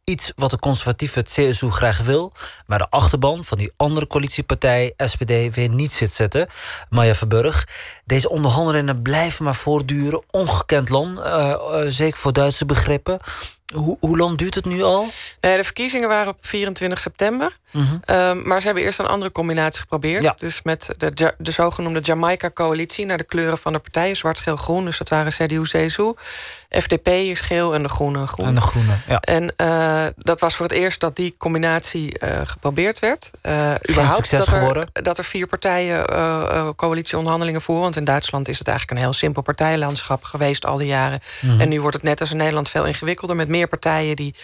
Iets 0.04 0.32
wat 0.36 0.50
de 0.50 0.58
conservatieve 0.58 1.22
CSU 1.22 1.70
graag 1.70 2.02
wil, 2.02 2.32
maar 2.66 2.78
de 2.78 2.90
achterban 2.90 3.44
van 3.44 3.58
die 3.58 3.72
andere 3.76 4.06
coalitiepartij 4.06 4.92
SPD 4.96 5.54
weer 5.54 5.68
niet 5.68 5.92
zit 5.92 6.12
zitten. 6.12 6.46
Maya 6.88 7.14
Verburg, 7.14 7.68
deze 8.04 8.28
onderhandelingen 8.28 9.02
blijven 9.02 9.44
maar 9.44 9.54
voortduren. 9.54 10.22
Ongekend 10.30 10.88
lang, 10.88 11.20
eh, 11.20 11.50
eh, 11.50 11.86
zeker 11.88 12.18
voor 12.18 12.32
Duitse 12.32 12.66
begrippen. 12.66 13.18
Hoe, 13.74 13.96
hoe 14.00 14.16
lang 14.16 14.38
duurt 14.38 14.54
het 14.54 14.64
nu 14.64 14.82
al? 14.82 15.06
Nee, 15.40 15.56
de 15.56 15.64
verkiezingen 15.64 16.08
waren 16.08 16.32
op 16.32 16.38
24 16.40 17.00
september. 17.00 17.58
Mhm. 17.70 17.96
Ehm, 18.04 18.48
maar 18.48 18.58
ze 18.60 18.66
hebben 18.66 18.84
eerst 18.84 18.98
een 18.98 19.06
andere 19.06 19.32
combinatie 19.32 19.80
geprobeerd. 19.80 20.22
Ja. 20.22 20.34
Dus 20.38 20.62
met 20.62 20.94
de, 20.98 21.34
de 21.38 21.50
zogenoemde 21.50 22.00
Jamaica-coalitie... 22.00 22.91
naar 22.98 23.18
de 23.18 23.24
kleuren 23.24 23.58
van 23.58 23.72
de 23.72 23.78
partijen, 23.78 24.16
zwart, 24.16 24.40
geel, 24.40 24.56
groen. 24.56 24.84
Dus 24.84 24.98
dat 24.98 25.08
waren 25.08 25.32
CDU, 25.32 25.62
CSU. 25.62 26.12
FDP 26.70 27.08
is 27.08 27.40
geel 27.40 27.74
en 27.74 27.82
de 27.82 27.88
groene 27.88 28.26
groen. 28.26 28.46
En 28.46 28.54
de 28.54 28.60
groene, 28.60 28.92
ja. 29.08 29.20
En 29.20 29.56
eh, 29.56 30.06
dat 30.16 30.40
was 30.40 30.54
voor 30.54 30.66
het 30.66 30.74
eerst 30.74 31.00
dat 31.00 31.16
die 31.16 31.34
combinatie 31.38 32.18
eh, 32.18 32.40
geprobeerd 32.44 32.98
werd. 32.98 33.30
Eh 33.40 33.74
überhaupt 33.90 34.26
succes 34.26 34.38
dat 34.38 34.54
er, 34.54 34.58
geworden? 34.58 34.88
dat 34.92 35.18
er 35.18 35.24
vier 35.24 35.46
partijen 35.46 36.04
coalitieonderhandelingen 36.76 37.60
voeren. 37.60 37.84
Want 37.84 37.96
in 37.96 38.04
Duitsland 38.04 38.48
is 38.48 38.58
het 38.58 38.68
eigenlijk 38.68 38.98
een 38.98 39.04
heel 39.04 39.14
simpel 39.14 39.42
partijlandschap 39.42 40.24
geweest 40.24 40.66
al 40.66 40.76
die 40.76 40.86
jaren. 40.86 41.20
Mhm. 41.40 41.60
En 41.60 41.68
nu 41.68 41.80
wordt 41.80 41.96
het 41.96 42.04
net 42.04 42.20
als 42.20 42.30
in 42.30 42.36
Nederland 42.36 42.68
veel 42.68 42.86
ingewikkelder... 42.86 43.36
met 43.36 43.48
meer 43.48 43.68
partijen 43.68 44.16
die 44.16 44.34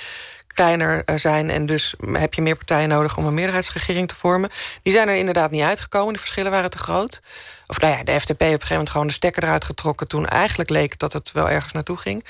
kleiner 0.59 1.03
eh, 1.05 1.17
zijn. 1.17 1.51
En 1.51 1.67
dus 1.67 1.95
heb 2.13 2.35
je 2.35 2.43
meer 2.43 2.57
partijen 2.57 2.89
nodig 2.89 3.17
om 3.17 3.27
een 3.27 3.35
meerderheidsregering 3.35 4.09
te 4.09 4.15
vormen. 4.15 4.51
Die 4.83 4.93
zijn 4.93 5.09
er 5.09 5.17
inderdaad 5.17 5.51
niet 5.51 5.63
uitgekomen. 5.63 6.13
De 6.13 6.19
verschillen 6.19 6.51
waren 6.51 6.71
te 6.71 6.79
groot. 6.79 7.21
Of 7.67 7.81
nou 7.81 7.97
ja, 7.97 8.03
de 8.03 8.21
FDP 8.21 8.31
op 8.31 8.41
een 8.41 8.47
gegeven 8.49 8.69
moment 8.71 8.91
gewoon 8.91 9.07
de 9.07 9.13
stekker 9.13 9.43
eruit 9.43 9.65
getrokken... 9.65 10.09
toen 10.09 10.27
eigenlijk 10.27 10.71
leek 10.71 10.99
dat 10.99 11.13
het 11.13 11.33
wel 11.33 11.51
ergens 11.51 11.73
naartoe 11.73 11.97
ging. 11.97 12.25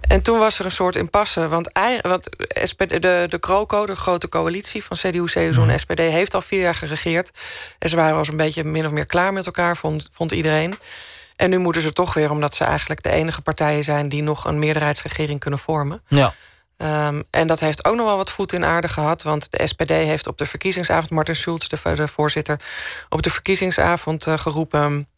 En 0.00 0.22
toen 0.22 0.38
was 0.38 0.58
er 0.58 0.64
een 0.64 0.70
soort 0.70 0.96
impasse. 0.96 1.48
Want, 1.48 1.72
ei- 1.72 2.00
want 2.02 2.28
SPD, 2.64 3.02
de, 3.02 3.26
de 3.28 3.40
CROCO, 3.40 3.86
de 3.86 3.96
grote 3.96 4.28
coalitie 4.28 4.84
van 4.84 4.96
CDU, 4.96 5.24
CSU 5.24 5.62
en 5.68 5.78
SPD... 5.80 5.98
heeft 5.98 6.34
al 6.34 6.42
vier 6.42 6.60
jaar 6.60 6.74
geregeerd. 6.74 7.30
En 7.78 7.88
ze 7.88 7.96
waren 7.96 8.18
al 8.18 8.24
een 8.28 8.36
beetje 8.36 8.64
min 8.64 8.86
of 8.86 8.92
meer 8.92 9.06
klaar 9.06 9.32
met 9.32 9.46
elkaar, 9.46 9.76
vond, 9.76 10.08
vond 10.12 10.32
iedereen. 10.32 10.78
En 11.36 11.50
nu 11.50 11.58
moeten 11.58 11.82
ze 11.82 11.92
toch 11.92 12.14
weer, 12.14 12.30
omdat 12.30 12.54
ze 12.54 12.64
eigenlijk 12.64 13.02
de 13.02 13.10
enige 13.10 13.40
partijen 13.40 13.84
zijn... 13.84 14.08
die 14.08 14.22
nog 14.22 14.44
een 14.44 14.58
meerderheidsregering 14.58 15.40
kunnen 15.40 15.58
vormen. 15.58 16.02
Ja. 16.08 16.34
Ehm, 16.78 17.22
en 17.30 17.46
dat 17.46 17.60
heeft 17.60 17.84
ook 17.84 17.94
nog 17.94 18.06
wel 18.06 18.16
wat 18.16 18.30
voet 18.30 18.52
in 18.52 18.64
aarde 18.64 18.88
gehad. 18.88 19.22
Want 19.22 19.50
de 19.50 19.66
SPD 19.66 19.90
heeft 19.90 20.26
op 20.26 20.38
de 20.38 20.46
verkiezingsavond... 20.46 21.10
Martin 21.10 21.36
Schulz, 21.36 21.66
de, 21.66 21.94
de 21.94 22.08
voorzitter... 22.08 22.60
op 23.08 23.22
de 23.22 23.30
verkiezingsavond 23.30 24.26
eh, 24.26 24.38
geroepen... 24.38 25.08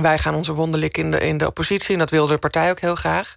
wij 0.00 0.18
gaan 0.18 0.34
onze 0.34 0.52
wonden 0.52 0.80
likken 0.80 1.02
in 1.02 1.10
de, 1.10 1.20
in 1.20 1.38
de 1.38 1.46
oppositie. 1.46 1.92
En 1.92 1.98
dat 1.98 2.10
wilde 2.10 2.32
de 2.32 2.38
partij 2.38 2.70
ook 2.70 2.80
heel 2.80 2.94
graag. 2.94 3.34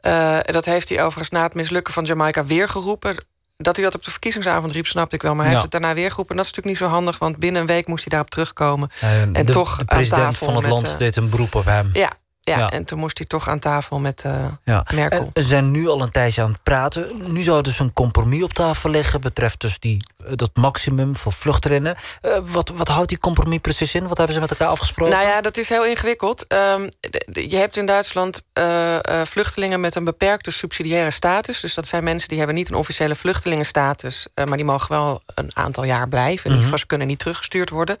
Eh, 0.00 0.38
dat 0.44 0.64
heeft 0.64 0.88
hij 0.88 0.98
overigens 0.98 1.28
na 1.30 1.42
het 1.42 1.54
mislukken 1.54 1.92
van 1.92 2.04
Jamaica 2.04 2.44
weer 2.44 2.68
geroepen. 2.68 3.16
Dat 3.56 3.76
hij 3.76 3.84
dat 3.84 3.94
op 3.94 4.04
de 4.04 4.10
verkiezingsavond 4.10 4.72
riep, 4.72 4.86
snapte 4.86 5.14
ik 5.14 5.22
wel. 5.22 5.34
Maar 5.34 5.44
hij 5.44 5.54
Ja. 5.54 5.60
heeft 5.60 5.72
het 5.72 5.80
daarna 5.82 5.96
weer 6.00 6.10
geroepen. 6.10 6.30
En 6.30 6.42
dat 6.42 6.46
is 6.46 6.52
natuurlijk 6.56 6.80
niet 6.80 6.90
zo 6.90 6.94
handig... 6.96 7.18
want 7.18 7.36
binnen 7.38 7.60
een 7.60 7.66
week 7.66 7.86
moest 7.86 8.00
hij 8.04 8.10
daarop 8.10 8.30
terugkomen. 8.30 8.90
En 9.00 9.30
en 9.32 9.46
de, 9.46 9.52
toch 9.52 9.72
de 9.74 9.78
aan 9.80 9.86
president 9.86 10.22
tafel 10.22 10.46
van 10.46 10.56
het 10.56 10.66
land 10.66 10.86
eh, 10.86 10.96
deed 10.98 11.16
een 11.16 11.28
beroep 11.28 11.54
op 11.54 11.64
hem. 11.64 11.90
Ja, 11.92 12.12
ja, 12.44 12.58
Ja. 12.58 12.70
en 12.70 12.84
toen 12.84 12.98
moest 12.98 13.18
hij 13.18 13.26
toch 13.26 13.48
aan 13.48 13.58
tafel 13.58 13.98
met 14.00 14.24
eh, 14.24 14.44
Ja. 14.64 14.84
Merkel. 14.94 15.30
En 15.32 15.42
ze 15.42 15.48
zijn 15.48 15.70
nu 15.70 15.88
al 15.88 16.02
een 16.02 16.10
tijdje 16.10 16.42
aan 16.42 16.52
het 16.52 16.62
praten. 16.62 17.32
Nu 17.32 17.40
zou 17.40 17.62
dus 17.62 17.78
een 17.78 17.92
compromis 17.92 18.42
op 18.42 18.52
tafel 18.52 18.90
liggen... 18.90 19.20
betreft 19.20 19.60
dus 19.60 19.78
die, 19.78 19.96
eh, 19.96 20.11
dat 20.34 20.50
maximum 20.54 21.16
voor 21.16 21.32
vluchtelingen. 21.32 21.96
Eh, 22.22 22.38
wat, 22.42 22.72
wat 22.74 22.88
houdt 22.88 23.08
die 23.08 23.18
compromis 23.18 23.58
precies 23.60 23.94
in? 23.94 24.08
Wat 24.08 24.16
hebben 24.16 24.34
ze 24.34 24.40
met 24.40 24.50
elkaar 24.50 24.68
afgesproken? 24.68 25.14
Nou 25.14 25.26
ja, 25.26 25.40
dat 25.40 25.56
is 25.56 25.68
heel 25.68 25.86
ingewikkeld. 25.86 26.46
Ehm, 26.46 26.88
je 27.32 27.56
hebt 27.56 27.76
in 27.76 27.86
Duitsland 27.86 28.42
eh, 28.52 28.94
eh, 28.94 29.26
vluchtelingen 29.26 29.80
met 29.80 29.94
een 29.94 30.04
beperkte 30.04 30.50
subsidiaire 30.50 31.10
status. 31.10 31.60
Dus 31.60 31.74
dat 31.74 31.86
zijn 31.86 32.04
mensen 32.04 32.28
die 32.28 32.38
hebben 32.38 32.56
niet 32.56 32.68
een 32.68 32.74
officiële 32.76 33.14
vluchtelingenstatus... 33.14 34.26
eh, 34.34 34.44
maar 34.44 34.56
die 34.56 34.66
mogen 34.66 34.88
wel 34.92 35.22
een 35.34 35.50
aantal 35.54 35.84
jaar 35.84 36.08
blijven. 36.08 36.30
In 36.44 36.50
ieder 36.50 36.52
Mhm. 36.56 36.62
geval, 36.62 36.78
ze 36.78 36.86
kunnen 36.86 37.06
niet 37.06 37.18
teruggestuurd 37.18 37.70
worden. 37.70 37.96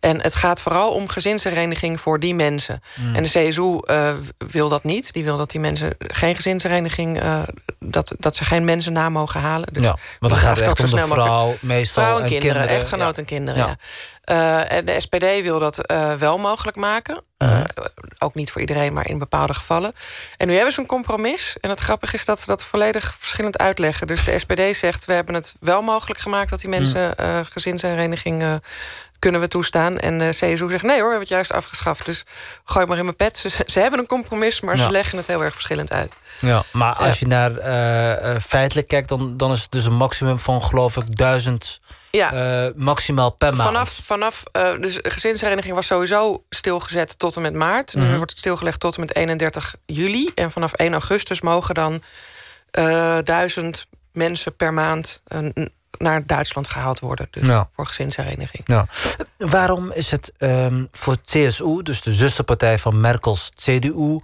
En 0.00 0.20
het 0.20 0.34
gaat 0.34 0.60
vooral 0.60 0.90
om 0.92 1.08
gezinshereniging 1.08 2.00
voor 2.00 2.20
die 2.20 2.34
mensen. 2.34 2.82
Mhm. 2.94 3.14
En 3.14 3.22
de 3.22 3.28
CSU 3.28 3.78
eh, 3.78 4.10
wil 4.50 4.68
dat 4.68 4.84
niet. 4.84 5.12
Die 5.12 5.24
wil 5.24 5.36
dat 5.36 5.50
die 5.50 5.60
mensen 5.60 5.92
geen 5.98 6.34
gezinshereniging... 6.34 7.20
eh, 7.20 7.38
dat, 7.78 8.12
dat 8.18 8.36
ze 8.36 8.44
geen 8.44 8.64
mensen 8.64 8.92
na 8.92 9.08
mogen 9.08 9.40
halen. 9.40 9.68
Dus 9.72 9.82
ja, 9.82 9.88
want 9.88 10.00
dan 10.18 10.28
die 10.30 10.38
gaat 10.38 10.56
het 10.56 10.64
echt 10.64 10.80
om 10.80 10.86
de 10.86 10.96
mogelijk- 10.96 11.18
vrouw, 11.44 11.56
meestal 11.60 12.02
Vrouw 12.02 12.16
en, 12.16 12.22
en 12.22 12.28
kinderen, 12.28 12.54
kinderen. 12.54 12.80
echtgenoot 12.80 13.16
Ja. 13.16 13.22
en 13.22 13.28
kinderen, 13.28 13.60
Ja. 13.60 13.66
ja. 13.66 13.76
Eh, 14.24 14.76
en 14.76 14.84
de 14.84 15.00
SPD 15.00 15.42
wil 15.42 15.58
dat 15.58 15.86
eh, 15.86 16.12
wel 16.14 16.38
mogelijk 16.38 16.76
maken. 16.76 17.22
Eh, 17.36 17.60
ook 18.18 18.34
niet 18.34 18.50
voor 18.50 18.60
iedereen, 18.60 18.92
maar 18.92 19.08
in 19.08 19.18
bepaalde 19.18 19.54
gevallen. 19.54 19.92
En 20.36 20.46
nu 20.46 20.54
hebben 20.54 20.72
ze 20.72 20.80
een 20.80 20.86
compromis. 20.86 21.56
En 21.60 21.70
het 21.70 21.80
grappige 21.80 22.14
is 22.16 22.24
dat 22.24 22.40
ze 22.40 22.46
dat 22.46 22.64
volledig 22.64 23.16
verschillend 23.18 23.58
uitleggen. 23.58 24.06
Dus 24.06 24.24
de 24.24 24.38
SPD 24.38 24.76
zegt, 24.76 25.04
we 25.04 25.12
hebben 25.12 25.34
het 25.34 25.54
wel 25.60 25.82
mogelijk 25.82 26.20
gemaakt... 26.20 26.50
dat 26.50 26.60
die 26.60 26.70
mensen 26.70 27.16
eh 27.16 27.40
gezinshereniging 27.50 28.60
kunnen 29.24 29.40
we 29.40 29.48
toestaan. 29.48 29.98
En 29.98 30.18
de 30.18 30.28
CSU 30.30 30.68
zegt, 30.70 30.82
nee 30.82 31.00
hoor, 31.00 31.04
we 31.04 31.16
hebben 31.16 31.18
het 31.20 31.28
juist 31.28 31.52
afgeschaft. 31.52 32.06
Dus 32.06 32.24
gooi 32.64 32.86
maar 32.86 32.98
in 32.98 33.04
mijn 33.04 33.16
pet. 33.16 33.36
Ze, 33.36 33.48
ze 33.66 33.80
hebben 33.80 33.98
een 34.00 34.06
compromis, 34.06 34.60
maar 34.60 34.76
Ja. 34.76 34.84
ze 34.84 34.90
leggen 34.90 35.18
het 35.18 35.26
heel 35.26 35.42
erg 35.44 35.52
verschillend 35.52 35.92
uit. 35.92 36.12
Ja, 36.40 36.62
maar 36.72 36.94
als 36.94 37.18
je 37.18 37.26
naar 37.26 37.56
eh, 37.56 38.34
eh, 38.34 38.40
feitelijk 38.40 38.88
kijkt... 38.88 39.08
Dan, 39.08 39.36
dan 39.36 39.52
is 39.52 39.62
het 39.62 39.70
dus 39.70 39.84
een 39.84 39.96
maximum 39.96 40.38
van, 40.38 40.62
geloof 40.62 40.96
ik, 40.96 41.16
duizend 41.16 41.80
Ja. 42.10 42.32
eh, 42.66 42.74
maximaal 42.74 43.30
per 43.30 43.54
maand. 43.56 43.68
Vanaf, 43.70 43.98
vanaf 44.02 44.42
eh, 44.52 44.72
dus 44.80 44.94
de 44.94 45.10
gezinshereniging 45.10 45.74
was 45.74 45.86
sowieso 45.86 46.44
stilgezet 46.50 47.18
tot 47.18 47.36
en 47.36 47.42
met 47.42 47.54
maart. 47.54 47.94
Nu 47.94 48.02
Mhm. 48.04 48.16
wordt 48.16 48.30
het 48.30 48.38
stilgelegd 48.40 48.80
tot 48.80 48.94
en 48.94 49.00
met 49.00 49.14
31 49.16 49.74
juli. 49.86 50.30
En 50.34 50.50
vanaf 50.50 50.72
1 50.72 50.92
augustus 50.92 51.40
mogen 51.40 51.74
dan 51.74 52.02
eh, 52.70 53.18
duizend 53.24 53.86
mensen 54.12 54.56
per 54.56 54.72
maand 54.72 55.22
eh, 55.26 55.38
n- 55.38 55.72
naar 55.98 56.26
Duitsland 56.26 56.68
gehaald 56.68 56.98
worden. 57.00 57.28
Dus 57.30 57.46
Ja. 57.46 57.68
voor 57.76 57.86
gezinshereniging. 57.86 58.62
Ja. 58.66 58.86
Waarom 59.38 59.92
is 59.92 60.10
het 60.10 60.32
ehm, 60.38 60.84
voor 60.92 61.16
CSU, 61.24 61.82
dus 61.82 62.02
de 62.02 62.12
zusterpartij 62.12 62.78
van 62.78 63.00
Merkels 63.00 63.50
CDU... 63.54 64.18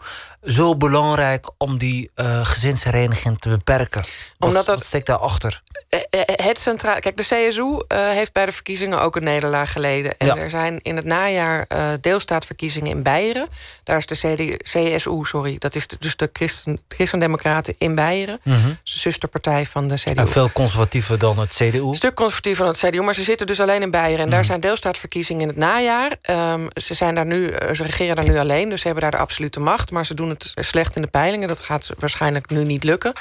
zo 0.44 0.76
belangrijk 0.76 1.50
om 1.58 1.78
die 1.78 2.10
eh, 2.14 2.44
gezinshereniging 2.46 3.38
te 3.38 3.48
beperken? 3.48 4.00
Wat, 4.00 4.48
Omdat 4.48 4.66
dat- 4.66 4.76
wat 4.76 4.84
steekt 4.84 5.06
daarachter? 5.06 5.62
Eh, 5.88 6.00
eh, 6.10 6.20
Het 6.46 6.58
centraal. 6.58 6.98
Kijk, 6.98 7.16
de 7.16 7.22
CSU 7.22 7.82
eh, 7.88 7.98
heeft 8.08 8.32
bij 8.32 8.44
de 8.46 8.52
verkiezingen 8.52 9.00
ook 9.00 9.16
een 9.16 9.24
nederlaag 9.24 9.72
geleden. 9.72 10.14
En 10.18 10.26
Ja. 10.26 10.36
er 10.36 10.50
zijn 10.50 10.78
in 10.82 10.96
het 10.96 11.04
najaar 11.04 11.64
eh, 11.68 11.88
deelstaatverkiezingen 12.00 12.90
in 12.90 13.02
Beieren. 13.02 13.48
Daar 13.84 13.96
is 13.98 14.06
de 14.06 14.14
CD, 14.16 14.62
CSU, 14.62 15.24
sorry, 15.24 15.56
dat 15.58 15.74
is 15.74 15.86
de- 15.86 15.96
dus 15.98 16.16
de 16.16 16.30
Christen, 16.32 16.80
Christendemocraten 16.88 17.74
in 17.78 17.94
Beieren. 17.94 18.40
Mhm. 18.42 18.66
Dus 18.82 18.92
de 18.92 18.98
zusterpartij 18.98 19.66
van 19.66 19.88
de 19.88 19.94
CDU. 19.94 20.14
En 20.14 20.28
veel 20.28 20.52
conservatiever 20.52 21.18
dan 21.18 21.38
het 21.38 21.54
CDU. 21.64 21.88
Een 21.88 21.94
stuk 21.94 22.14
conservatiever 22.14 22.64
dan 22.64 22.72
het 22.72 22.82
CDU, 22.82 23.00
maar 23.02 23.14
ze 23.14 23.22
zitten 23.22 23.46
dus 23.46 23.60
alleen 23.60 23.82
in 23.82 23.90
Beieren. 23.90 24.24
En 24.24 24.30
daar 24.30 24.44
zijn 24.44 24.60
deelstaatverkiezingen 24.60 25.42
in 25.42 25.48
het 25.48 25.56
najaar. 25.56 26.16
Ehm, 26.22 26.66
ze, 26.74 26.94
zijn 26.94 27.14
daar 27.14 27.26
nu, 27.26 27.48
eh, 27.48 27.74
ze 27.74 27.82
regeren 27.82 28.16
daar 28.16 28.28
nu 28.28 28.38
alleen, 28.38 28.68
dus 28.68 28.80
ze 28.80 28.86
hebben 28.86 29.02
daar 29.02 29.12
de 29.12 29.26
absolute 29.26 29.60
macht. 29.60 29.90
Maar 29.90 30.06
ze 30.06 30.14
doen 30.14 30.28
het 30.28 30.52
slecht 30.54 30.96
in 30.96 31.02
de 31.02 31.08
peilingen. 31.08 31.48
Dat 31.48 31.60
gaat 31.60 31.90
waarschijnlijk 31.98 32.50
nu 32.50 32.64
niet 32.64 32.84
lukken. 32.84 33.12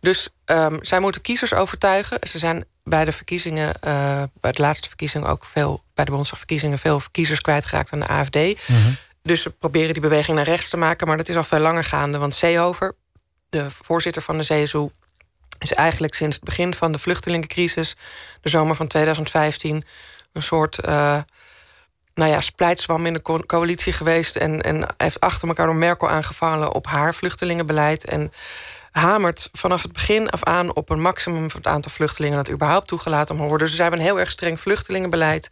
Dus 0.00 0.28
ehm, 0.44 0.78
zij 0.80 1.00
moeten 1.00 1.20
kiezers 1.20 1.54
overtuigen. 1.54 2.18
Ze 2.28 2.38
zijn 2.38 2.64
bij 2.84 3.04
de 3.04 3.12
verkiezingen, 3.12 3.74
eh, 3.80 4.22
bij 4.40 4.52
de 4.52 4.62
laatste 4.62 4.88
verkiezingen 4.88 5.28
ook 5.28 5.44
veel, 5.44 5.82
bij 5.94 6.04
de 6.04 6.10
Bondsdagverkiezingen, 6.10 6.78
veel 6.78 7.00
kiezers 7.10 7.40
kwijtgeraakt 7.40 7.92
aan 7.92 8.00
de 8.00 8.08
AFD. 8.08 8.68
Mhm. 8.68 8.90
Dus 9.22 9.42
ze 9.42 9.50
proberen 9.50 9.92
die 9.92 10.02
beweging 10.02 10.36
naar 10.36 10.46
rechts 10.46 10.68
te 10.68 10.76
maken. 10.76 11.06
Maar 11.06 11.16
dat 11.16 11.28
is 11.28 11.36
al 11.36 11.44
veel 11.44 11.58
langer 11.58 11.84
gaande. 11.84 12.18
Want 12.18 12.34
Seehofer, 12.34 12.94
de 13.48 13.66
voorzitter 13.70 14.22
van 14.22 14.38
de 14.38 14.44
CSU... 14.44 14.88
is 15.58 15.74
eigenlijk 15.74 16.14
sinds 16.14 16.36
het 16.36 16.44
begin 16.44 16.74
van 16.74 16.92
de 16.92 16.98
vluchtelingencrisis... 16.98 17.96
de 18.40 18.48
zomer 18.48 18.76
van 18.76 18.86
2015... 18.86 19.84
een 20.32 20.42
soort 20.42 20.78
eh, 20.78 21.16
nou 22.14 22.30
ja, 22.30 22.40
splijtswam 22.40 23.06
in 23.06 23.12
de 23.12 23.22
co- 23.22 23.42
coalitie 23.46 23.92
geweest... 23.92 24.36
En, 24.36 24.62
en 24.62 24.86
heeft 24.96 25.20
achter 25.20 25.48
elkaar 25.48 25.66
door 25.66 25.76
Merkel 25.76 26.08
aangevallen 26.08 26.72
op 26.72 26.86
haar 26.86 27.14
vluchtelingenbeleid... 27.14 28.04
en 28.04 28.32
hamert 28.90 29.48
vanaf 29.52 29.82
het 29.82 29.92
begin 29.92 30.30
af 30.30 30.44
aan 30.44 30.74
op 30.74 30.90
een 30.90 31.00
maximum 31.00 31.50
van 31.50 31.60
het 31.60 31.70
aantal 31.72 31.90
vluchtelingen... 31.90 32.36
dat 32.36 32.50
überhaupt 32.50 32.88
toegelaten 32.88 33.36
mag 33.36 33.46
worden. 33.46 33.66
Dus 33.66 33.76
ze 33.76 33.82
hebben 33.82 34.00
een 34.00 34.06
heel 34.06 34.18
erg 34.18 34.30
streng 34.30 34.60
vluchtelingenbeleid 34.60 35.50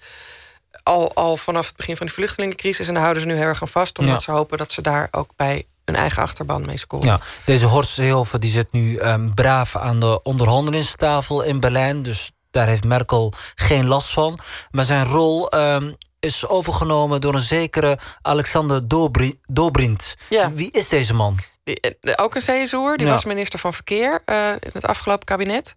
al, 0.82 1.14
al 1.14 1.36
vanaf 1.36 1.66
het 1.66 1.76
begin 1.76 1.96
van 1.96 2.06
de 2.06 2.12
vluchtelingencrisis. 2.12 2.86
En 2.88 2.92
daar 2.94 3.02
houden 3.02 3.22
ze 3.22 3.28
nu 3.28 3.34
heel 3.36 3.46
erg 3.46 3.62
aan 3.62 3.68
vast. 3.68 3.98
Omdat 3.98 4.14
Ja. 4.14 4.20
ze 4.20 4.30
hopen 4.30 4.58
dat 4.58 4.72
ze 4.72 4.82
daar 4.82 5.08
ook 5.10 5.30
bij 5.36 5.66
hun 5.86 5.96
eigen 5.96 6.22
achterban 6.22 6.66
mee 6.66 6.78
scoren. 6.78 7.06
Ja, 7.06 7.20
deze 7.44 7.66
Horst 7.66 7.90
Seehofer 7.90 8.40
die 8.40 8.50
zit 8.50 8.72
nu 8.72 8.96
ehm, 8.96 9.30
braaf 9.34 9.76
aan 9.76 10.00
de 10.00 10.22
onderhandelingstafel 10.22 11.42
in 11.42 11.60
Berlijn. 11.60 12.02
Dus 12.02 12.30
daar 12.50 12.66
heeft 12.66 12.84
Merkel 12.84 13.32
geen 13.54 13.86
last 13.86 14.10
van. 14.10 14.38
Maar 14.70 14.84
zijn 14.84 15.04
rol 15.04 15.50
ehm, 15.50 15.92
is 16.20 16.46
overgenomen 16.46 17.20
door 17.20 17.34
een 17.34 17.40
zekere 17.40 17.98
Alexander 18.22 18.88
Dobri- 18.88 19.38
Dobrindt. 19.46 20.14
Ja. 20.28 20.52
Wie 20.52 20.70
is 20.70 20.88
deze 20.88 21.14
man? 21.14 21.38
Die- 21.64 21.80
eh, 21.80 22.12
ook 22.16 22.34
een 22.34 22.42
CSU'er, 22.42 22.96
die 22.96 23.06
Ja. 23.06 23.12
was 23.12 23.24
minister 23.24 23.58
van 23.58 23.72
Verkeer 23.72 24.22
eh, 24.24 24.48
in 24.50 24.70
het 24.72 24.86
afgelopen 24.86 25.24
kabinet. 25.24 25.76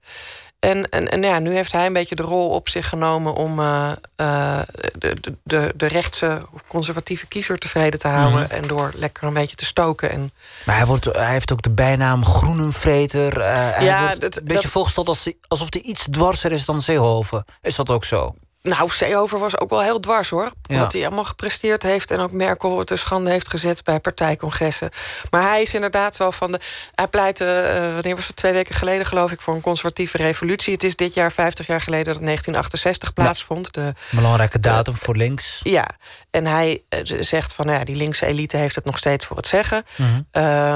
En, 0.60 0.89
en, 0.89 1.12
en 1.12 1.22
ja, 1.24 1.39
nu 1.39 1.55
heeft 1.55 1.72
hij 1.72 1.86
een 1.86 1.93
beetje 1.93 2.16
de 2.16 2.24
rol 2.24 2.49
op 2.49 2.70
zich 2.70 2.89
genomen 2.89 3.34
om 3.34 3.60
eh, 3.60 3.91
de, 4.97 5.16
de, 5.43 5.74
de, 5.76 5.86
rechtse 5.88 6.39
of 6.53 6.62
conservatieve 6.68 7.28
kiezer 7.28 7.57
tevreden 7.60 7.99
te 7.99 8.07
houden. 8.07 8.41
Mhm. 8.41 8.51
En 8.51 8.68
door 8.68 8.91
lekker 8.95 9.24
een 9.24 9.34
beetje 9.34 9.55
te 9.55 9.66
stoken. 9.66 10.10
En 10.12 10.32
Maar 10.66 10.76
hij, 10.78 10.86
wordt, 10.86 11.05
hij 11.05 11.32
heeft 11.32 11.51
ook 11.51 11.62
de 11.62 11.70
bijnaam 11.70 12.26
Groenenvreter. 12.26 13.41
Eh, 13.41 13.53
hij 13.76 13.86
Ja, 13.86 14.05
wordt 14.05 14.22
dat- 14.22 14.38
een 14.38 14.43
beetje 14.45 14.62
dat- 14.62 14.72
voorgesteld 14.72 15.07
als 15.07 15.30
alsof 15.47 15.68
hij 15.74 15.82
iets 15.82 16.07
dwarser 16.12 16.51
is 16.51 16.66
dan 16.66 16.82
Seehofer. 16.82 17.43
Is 17.62 17.76
dat 17.76 17.89
ook 17.89 18.05
zo? 18.05 18.36
Nou, 18.62 18.89
Seehofer 18.89 19.39
was 19.39 19.60
ook 19.60 19.70
wel 19.70 19.82
heel 19.82 19.99
dwars 19.99 20.30
hoor. 20.30 20.51
Ja. 20.62 20.80
Wat 20.80 20.93
hij 20.93 21.05
allemaal 21.05 21.26
gepresteerd 21.26 21.84
heeft. 21.84 22.12
En 22.12 22.20
ook 22.20 22.32
Merkel 22.32 22.84
te 22.84 22.95
schande 22.95 23.30
heeft 23.30 23.49
gezet 23.49 23.84
bij 23.84 23.99
partijcongressen. 23.99 24.89
Maar 25.30 25.41
hij 25.41 25.62
is 25.62 25.74
inderdaad 25.74 26.18
wel 26.18 26.32
van 26.32 26.51
de. 26.51 26.60
Hij 26.95 27.07
pleitte, 27.07 27.45
eh, 27.45 27.93
wanneer 27.93 28.16
was 28.16 28.28
het? 28.28 28.36
Twee 28.36 28.51
weken 28.51 28.76
geleden, 28.76 29.05
geloof 29.05 29.32
ik, 29.32 29.41
voor 29.41 29.53
een 29.53 29.62
conservatieve 29.62 30.18
revolutie. 30.18 30.74
Het 30.74 30.84
is 30.84 30.95
dit 30.95 31.14
jaar 31.14 31.32
50 31.32 31.68
jaar 31.68 31.82
geleden 31.82 32.14
dat 32.14 32.22
1968 32.22 33.14
plaatsvond. 33.14 33.74
De, 33.74 33.93
Belangrijke 34.10 34.60
datum 34.60 34.95
voor 34.95 35.16
links. 35.16 35.60
ja, 35.64 35.89
en 36.32 36.45
hij 36.45 36.84
eh, 36.89 36.99
zegt 37.20 37.53
van, 37.53 37.68
ja, 37.68 37.84
die 37.84 37.95
linkse 37.95 38.26
elite 38.26 38.57
heeft 38.57 38.76
het 38.76 38.86
nog 38.86 38.97
steeds 38.97 39.26
voor 39.26 39.38
het 39.38 39.47
zeggen. 39.47 39.86
Eh, 40.32 40.76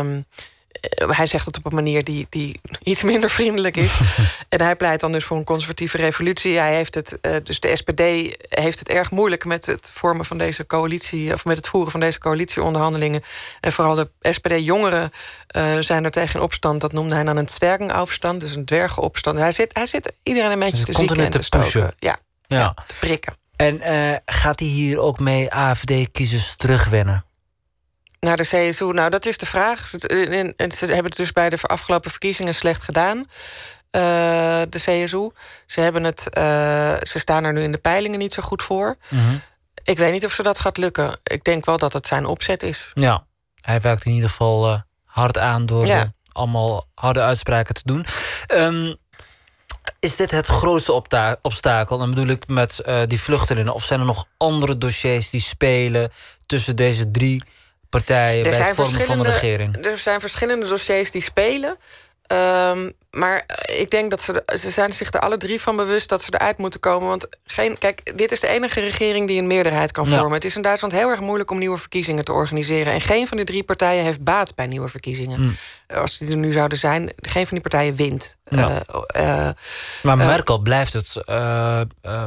hij 1.08 1.26
zegt 1.26 1.46
het 1.46 1.58
op 1.58 1.66
een 1.66 1.76
manier 1.76 2.04
die, 2.04 2.28
die 2.30 2.60
iets 2.84 3.04
minder 3.04 3.30
vriendelijk 3.30 3.78
is. 3.78 4.00
en 4.50 4.62
hij 4.62 4.76
pleit 4.76 5.00
dan 5.00 5.12
dus 5.12 5.24
voor 5.24 5.38
een 5.38 5.44
conservatieve 5.44 5.98
revolutie. 5.98 6.58
Hij 6.58 6.76
heeft 6.76 6.96
het, 6.96 7.20
eh, 7.22 7.36
dus 7.44 7.60
de 7.60 7.76
SPD 7.76 8.02
heeft 8.50 8.80
het 8.80 8.90
erg 8.90 9.12
moeilijk 9.12 9.46
met 9.46 9.66
het 9.66 9.92
vormen 9.94 10.26
van 10.26 10.38
deze 10.38 10.66
coalitie, 10.66 11.34
of 11.34 11.46
met 11.46 11.58
het 11.58 11.68
voeren 11.68 11.92
van 11.92 12.00
deze 12.00 12.20
coalitieonderhandelingen. 12.20 13.22
En 13.60 13.72
vooral 13.72 13.96
de 13.96 14.10
SPD-jongeren 14.22 15.12
eh, 15.48 15.78
zijn 15.80 16.04
er 16.04 16.12
tegen 16.12 16.36
in 16.40 16.46
opstand. 16.46 16.82
Dat 16.82 16.94
noemde 16.94 17.16
hij 17.16 17.24
dan 17.24 17.38
een 17.38 17.50
zwergenafstand, 17.50 18.40
dus 18.40 18.56
een 18.56 18.66
dwergenopstand. 18.66 19.38
Hij 19.38 19.52
zit, 19.52 19.70
hij 19.74 19.88
zit 19.88 20.14
iedereen 20.24 20.52
een 20.52 20.60
beetje 20.60 20.86
Dus 20.86 20.96
te 20.96 21.02
zieken 21.02 21.24
en 21.24 21.32
te 21.32 21.40
te 21.40 21.44
stoken. 21.44 21.94
Ja, 22.00 22.18
Ja. 22.48 22.74
te 22.88 22.96
prikken. 23.00 23.34
En 23.56 23.82
eh, 23.82 24.18
gaat 24.26 24.60
hij 24.60 24.70
hier 24.70 25.00
ook 25.00 25.20
mee 25.20 25.54
AFD-kiezers 25.54 26.54
terugwinnen? 26.56 27.26
Naar 28.24 28.38
de 28.38 28.44
CSU, 28.44 28.86
nou 28.94 29.10
dat 29.10 29.26
is 29.26 29.38
de 29.38 29.46
vraag. 29.46 29.88
Ze, 29.88 30.08
en- 30.08 30.54
en 30.58 30.72
ze 30.72 30.86
hebben 30.86 31.06
het 31.06 31.16
dus 31.16 31.32
bij 31.32 31.50
de 31.50 31.58
afgelopen 31.62 32.12
verkiezingen 32.12 32.56
slecht 32.56 32.82
gedaan. 32.84 33.26
eh, 33.92 34.02
de 34.70 34.78
CSU. 34.80 35.30
Ze, 35.66 35.82
hebben 35.82 36.04
het, 36.04 36.30
eh, 36.30 36.96
ze 37.04 37.20
staan 37.20 37.44
er 37.44 37.54
nu 37.54 37.62
in 37.64 37.72
de 37.72 37.78
peilingen 37.78 38.20
niet 38.20 38.34
zo 38.34 38.42
goed 38.42 38.64
voor. 38.64 38.98
Mhm. 39.10 39.36
Ik 39.84 39.98
weet 39.98 40.12
niet 40.12 40.26
of 40.26 40.32
ze 40.34 40.44
dat 40.44 40.60
gaat 40.60 40.78
lukken. 40.78 41.20
Ik 41.24 41.44
denk 41.44 41.66
wel 41.66 41.78
dat 41.78 41.94
het 41.94 42.08
zijn 42.08 42.26
opzet 42.26 42.64
is. 42.64 42.92
Ja, 42.94 43.26
hij 43.62 43.82
werkt 43.82 44.06
in 44.06 44.12
ieder 44.12 44.30
geval 44.30 44.68
eh, 44.72 44.80
hard 45.06 45.38
aan 45.38 45.66
door 45.66 45.86
Ja. 45.86 46.02
eh, 46.02 46.08
allemaal 46.32 46.88
harde 46.96 47.22
uitspraken 47.22 47.74
te 47.76 47.82
doen. 47.86 48.06
Ehm, 48.48 48.94
is 50.00 50.16
dit 50.16 50.32
het 50.32 50.48
grootste 50.48 51.04
obstakel? 51.42 51.98
Dan 51.98 52.10
bedoel 52.10 52.28
ik 52.28 52.48
met 52.48 52.80
eh, 52.80 53.02
die 53.08 53.22
vluchtelingen. 53.22 53.74
Of 53.74 53.84
zijn 53.86 54.00
er 54.00 54.06
nog 54.06 54.26
andere 54.38 54.78
dossiers 54.78 55.30
die 55.30 55.42
spelen 55.42 56.12
tussen 56.46 56.76
deze 56.76 57.12
drie 57.12 57.44
partijen 58.00 58.44
bij 58.44 58.54
het 58.54 58.76
vormen 58.76 59.02
van 59.06 59.18
de 59.18 59.24
regering? 59.24 59.86
Er 59.86 59.98
zijn 59.98 60.20
verschillende 60.20 60.66
dossiers 60.68 61.12
die 61.12 61.22
spelen. 61.22 61.78
Ehm, 62.24 62.90
maar 63.12 63.46
ik 63.76 63.90
denk 63.90 64.10
dat 64.10 64.22
ze, 64.22 64.44
ze 64.60 64.70
zijn 64.70 64.94
zich 64.94 65.12
er 65.14 65.20
alle 65.20 65.38
drie 65.38 65.62
van 65.62 65.76
bewust 65.76 66.10
dat 66.10 66.22
ze 66.22 66.34
eruit 66.34 66.58
moeten 66.58 66.80
komen. 66.80 67.08
Want 67.08 67.28
geen, 67.46 67.78
kijk, 67.78 68.18
dit 68.18 68.32
is 68.32 68.40
de 68.40 68.48
enige 68.48 68.80
regering 68.80 69.28
die 69.28 69.40
een 69.40 69.48
meerderheid 69.48 69.92
kan 69.92 70.10
Ja. 70.10 70.18
vormen. 70.18 70.34
Het 70.34 70.46
is 70.46 70.56
in 70.56 70.62
Duitsland 70.62 70.94
heel 70.94 71.10
erg 71.10 71.20
moeilijk 71.20 71.52
om 71.52 71.58
nieuwe 71.58 71.78
verkiezingen 71.78 72.26
te 72.26 72.32
organiseren. 72.34 72.94
En 72.94 73.02
geen 73.02 73.28
van 73.28 73.38
die 73.38 73.46
drie 73.46 73.64
partijen 73.64 74.04
heeft 74.04 74.24
baat 74.24 74.56
bij 74.56 74.68
nieuwe 74.68 74.88
verkiezingen. 74.88 75.38
Hmm. 75.38 75.56
Als 75.98 76.18
die 76.18 76.30
er 76.30 76.36
nu 76.38 76.52
zouden 76.52 76.78
zijn, 76.78 77.12
geen 77.16 77.48
van 77.48 77.58
die 77.58 77.70
partijen 77.70 77.96
wint. 77.96 78.36
Ja. 78.46 78.84
Eh, 79.08 79.48
eh, 79.48 79.56
Maar 80.04 80.20
eh, 80.20 80.28
Merkel 80.28 80.58
blijft 80.58 80.94
het 80.94 81.16
eh, 81.26 81.82
eh, 82.02 82.24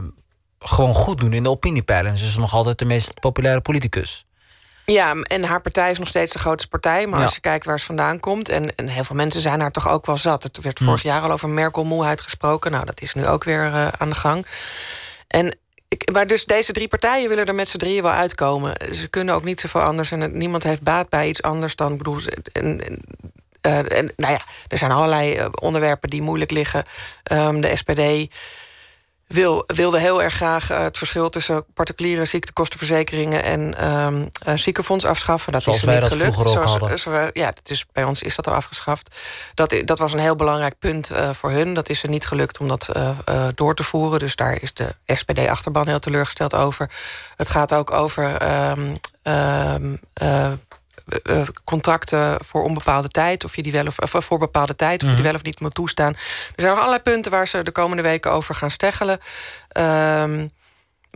gewoon 0.58 0.94
goed 0.94 1.20
doen 1.20 1.32
in 1.32 1.42
de 1.42 1.50
opiniepeilen. 1.50 2.18
Ze 2.18 2.24
is 2.24 2.36
nog 2.36 2.54
altijd 2.54 2.78
de 2.78 2.84
meest 2.84 3.20
populaire 3.20 3.60
politicus. 3.60 4.25
Ja, 4.86 5.14
en 5.22 5.44
haar 5.44 5.60
partij 5.60 5.90
is 5.90 5.98
nog 5.98 6.08
steeds 6.08 6.32
de 6.32 6.38
grootste 6.38 6.68
partij. 6.68 7.06
Maar 7.06 7.18
Ja. 7.18 7.24
als 7.24 7.34
je 7.34 7.40
kijkt 7.40 7.64
waar 7.64 7.78
ze 7.80 7.86
vandaan 7.86 8.20
komt... 8.20 8.48
En, 8.48 8.76
en 8.76 8.88
heel 8.88 9.04
veel 9.04 9.16
mensen 9.16 9.40
zijn 9.40 9.60
haar 9.60 9.70
toch 9.70 9.88
ook 9.88 10.06
wel 10.06 10.16
zat. 10.16 10.42
Het 10.42 10.60
werd 10.60 10.78
Hmm. 10.78 10.86
vorig 10.86 11.02
jaar 11.02 11.22
al 11.22 11.30
over 11.30 11.48
Merkel-moeheid 11.48 12.20
gesproken. 12.20 12.70
Nou, 12.70 12.84
dat 12.84 13.00
is 13.00 13.14
nu 13.14 13.26
ook 13.26 13.44
weer 13.44 13.64
eh, 13.64 13.88
aan 13.88 14.08
de 14.08 14.14
gang. 14.14 14.46
En, 15.28 15.56
ik, 15.88 16.12
maar 16.12 16.26
dus 16.26 16.44
deze 16.44 16.72
drie 16.72 16.88
partijen 16.88 17.28
willen 17.28 17.46
er 17.46 17.54
met 17.54 17.68
z'n 17.68 17.76
drieën 17.78 18.02
wel 18.02 18.12
uitkomen. 18.12 18.94
Ze 18.94 19.08
kunnen 19.08 19.34
ook 19.34 19.44
niet 19.44 19.60
zoveel 19.60 19.80
anders. 19.80 20.10
En 20.12 20.20
het- 20.20 20.32
niemand 20.34 20.62
heeft 20.62 20.82
baat 20.82 21.08
bij 21.08 21.28
iets 21.28 21.42
anders 21.42 21.76
dan... 21.76 21.92
ik 21.92 21.98
bedoel, 21.98 22.18
en, 22.52 22.80
en, 22.86 23.00
eh, 23.60 23.98
en, 23.98 24.12
nou 24.16 24.32
ja, 24.32 24.40
er 24.68 24.78
zijn 24.78 24.90
allerlei 24.90 25.34
eh, 25.34 25.46
onderwerpen 25.60 26.10
die 26.10 26.22
moeilijk 26.22 26.50
liggen. 26.50 26.84
Ehm, 27.22 27.60
de 27.60 27.76
SPD 27.76 28.34
wil, 29.26 29.64
wilde 29.66 29.98
heel 29.98 30.22
erg 30.22 30.34
graag 30.34 30.70
eh, 30.70 30.78
het 30.82 30.98
verschil 30.98 31.28
tussen 31.30 31.64
particuliere 31.74 32.24
ziektekostenverzekeringen 32.24 33.42
en 33.42 33.78
ehm 33.78 34.26
eh, 34.42 34.54
ziekenfonds 34.56 35.04
afschaffen. 35.04 35.52
Dat 35.52 35.62
Zoals 35.62 35.78
is 35.78 35.84
niet 35.88 36.00
dat 36.00 36.12
gelukt. 36.12 36.38
Zoals- 36.40 37.04
we- 37.04 37.30
ja, 37.32 37.52
dus 37.62 37.84
bij 37.92 38.04
ons 38.04 38.22
is 38.22 38.36
dat 38.36 38.46
al 38.46 38.54
afgeschaft. 38.54 39.16
Dat, 39.54 39.74
dat 39.84 39.98
was 39.98 40.12
een 40.12 40.18
heel 40.18 40.36
belangrijk 40.36 40.78
punt 40.78 41.10
eh, 41.10 41.30
voor 41.30 41.50
hun. 41.50 41.74
Dat 41.74 41.88
is 41.88 42.02
er 42.02 42.08
niet 42.08 42.26
gelukt 42.26 42.58
om 42.58 42.68
dat 42.68 42.90
door 43.54 43.74
te 43.74 43.84
voeren. 43.84 44.18
Dus 44.18 44.36
daar 44.36 44.62
is 44.62 44.74
de 44.74 44.94
SPD-achterban 45.06 45.88
heel 45.88 45.98
teleurgesteld 45.98 46.54
over. 46.54 46.90
Het 47.36 47.48
gaat 47.48 47.72
ook 47.74 47.92
over 47.92 48.36
ehm, 48.36 48.94
ehm, 49.22 49.96
eh, 50.12 50.46
eh, 50.46 50.52
contracten 51.64 52.44
voor 52.44 52.62
onbepaalde 52.62 53.08
tijd, 53.08 53.44
of 53.44 53.56
je 53.56 53.62
die 53.62 53.72
wel 53.72 53.86
of, 53.86 53.98
of 54.14 54.24
voor 54.24 54.38
bepaalde 54.38 54.76
tijd, 54.76 55.02
of 55.02 55.08
je 55.08 55.14
die 55.14 55.24
wel 55.24 55.34
of 55.34 55.42
niet 55.42 55.60
moet 55.60 55.74
toestaan. 55.74 56.12
Er 56.12 56.52
zijn 56.56 56.70
nog 56.70 56.78
allerlei 56.78 57.02
punten 57.02 57.30
waar 57.30 57.48
ze 57.48 57.62
de 57.62 57.70
komende 57.70 58.02
weken 58.02 58.32
over 58.32 58.54
gaan 58.54 58.70
steggelen. 58.70 59.18
Ehm, 59.68 60.46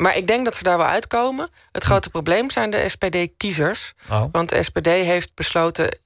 maar 0.01 0.17
ik 0.17 0.27
denk 0.27 0.45
dat 0.45 0.57
ze 0.57 0.63
daar 0.63 0.77
wel 0.77 0.87
uitkomen. 0.87 1.49
Het 1.73 1.85
grote 1.85 2.11
probleem 2.11 2.51
zijn 2.51 2.71
de 2.71 2.89
SPD-kiezers. 2.89 3.93
Oh. 4.11 4.25
Want 4.33 4.49
de 4.49 4.63
SPD 4.63 4.87
heeft 4.87 5.31
besloten. 5.35 5.99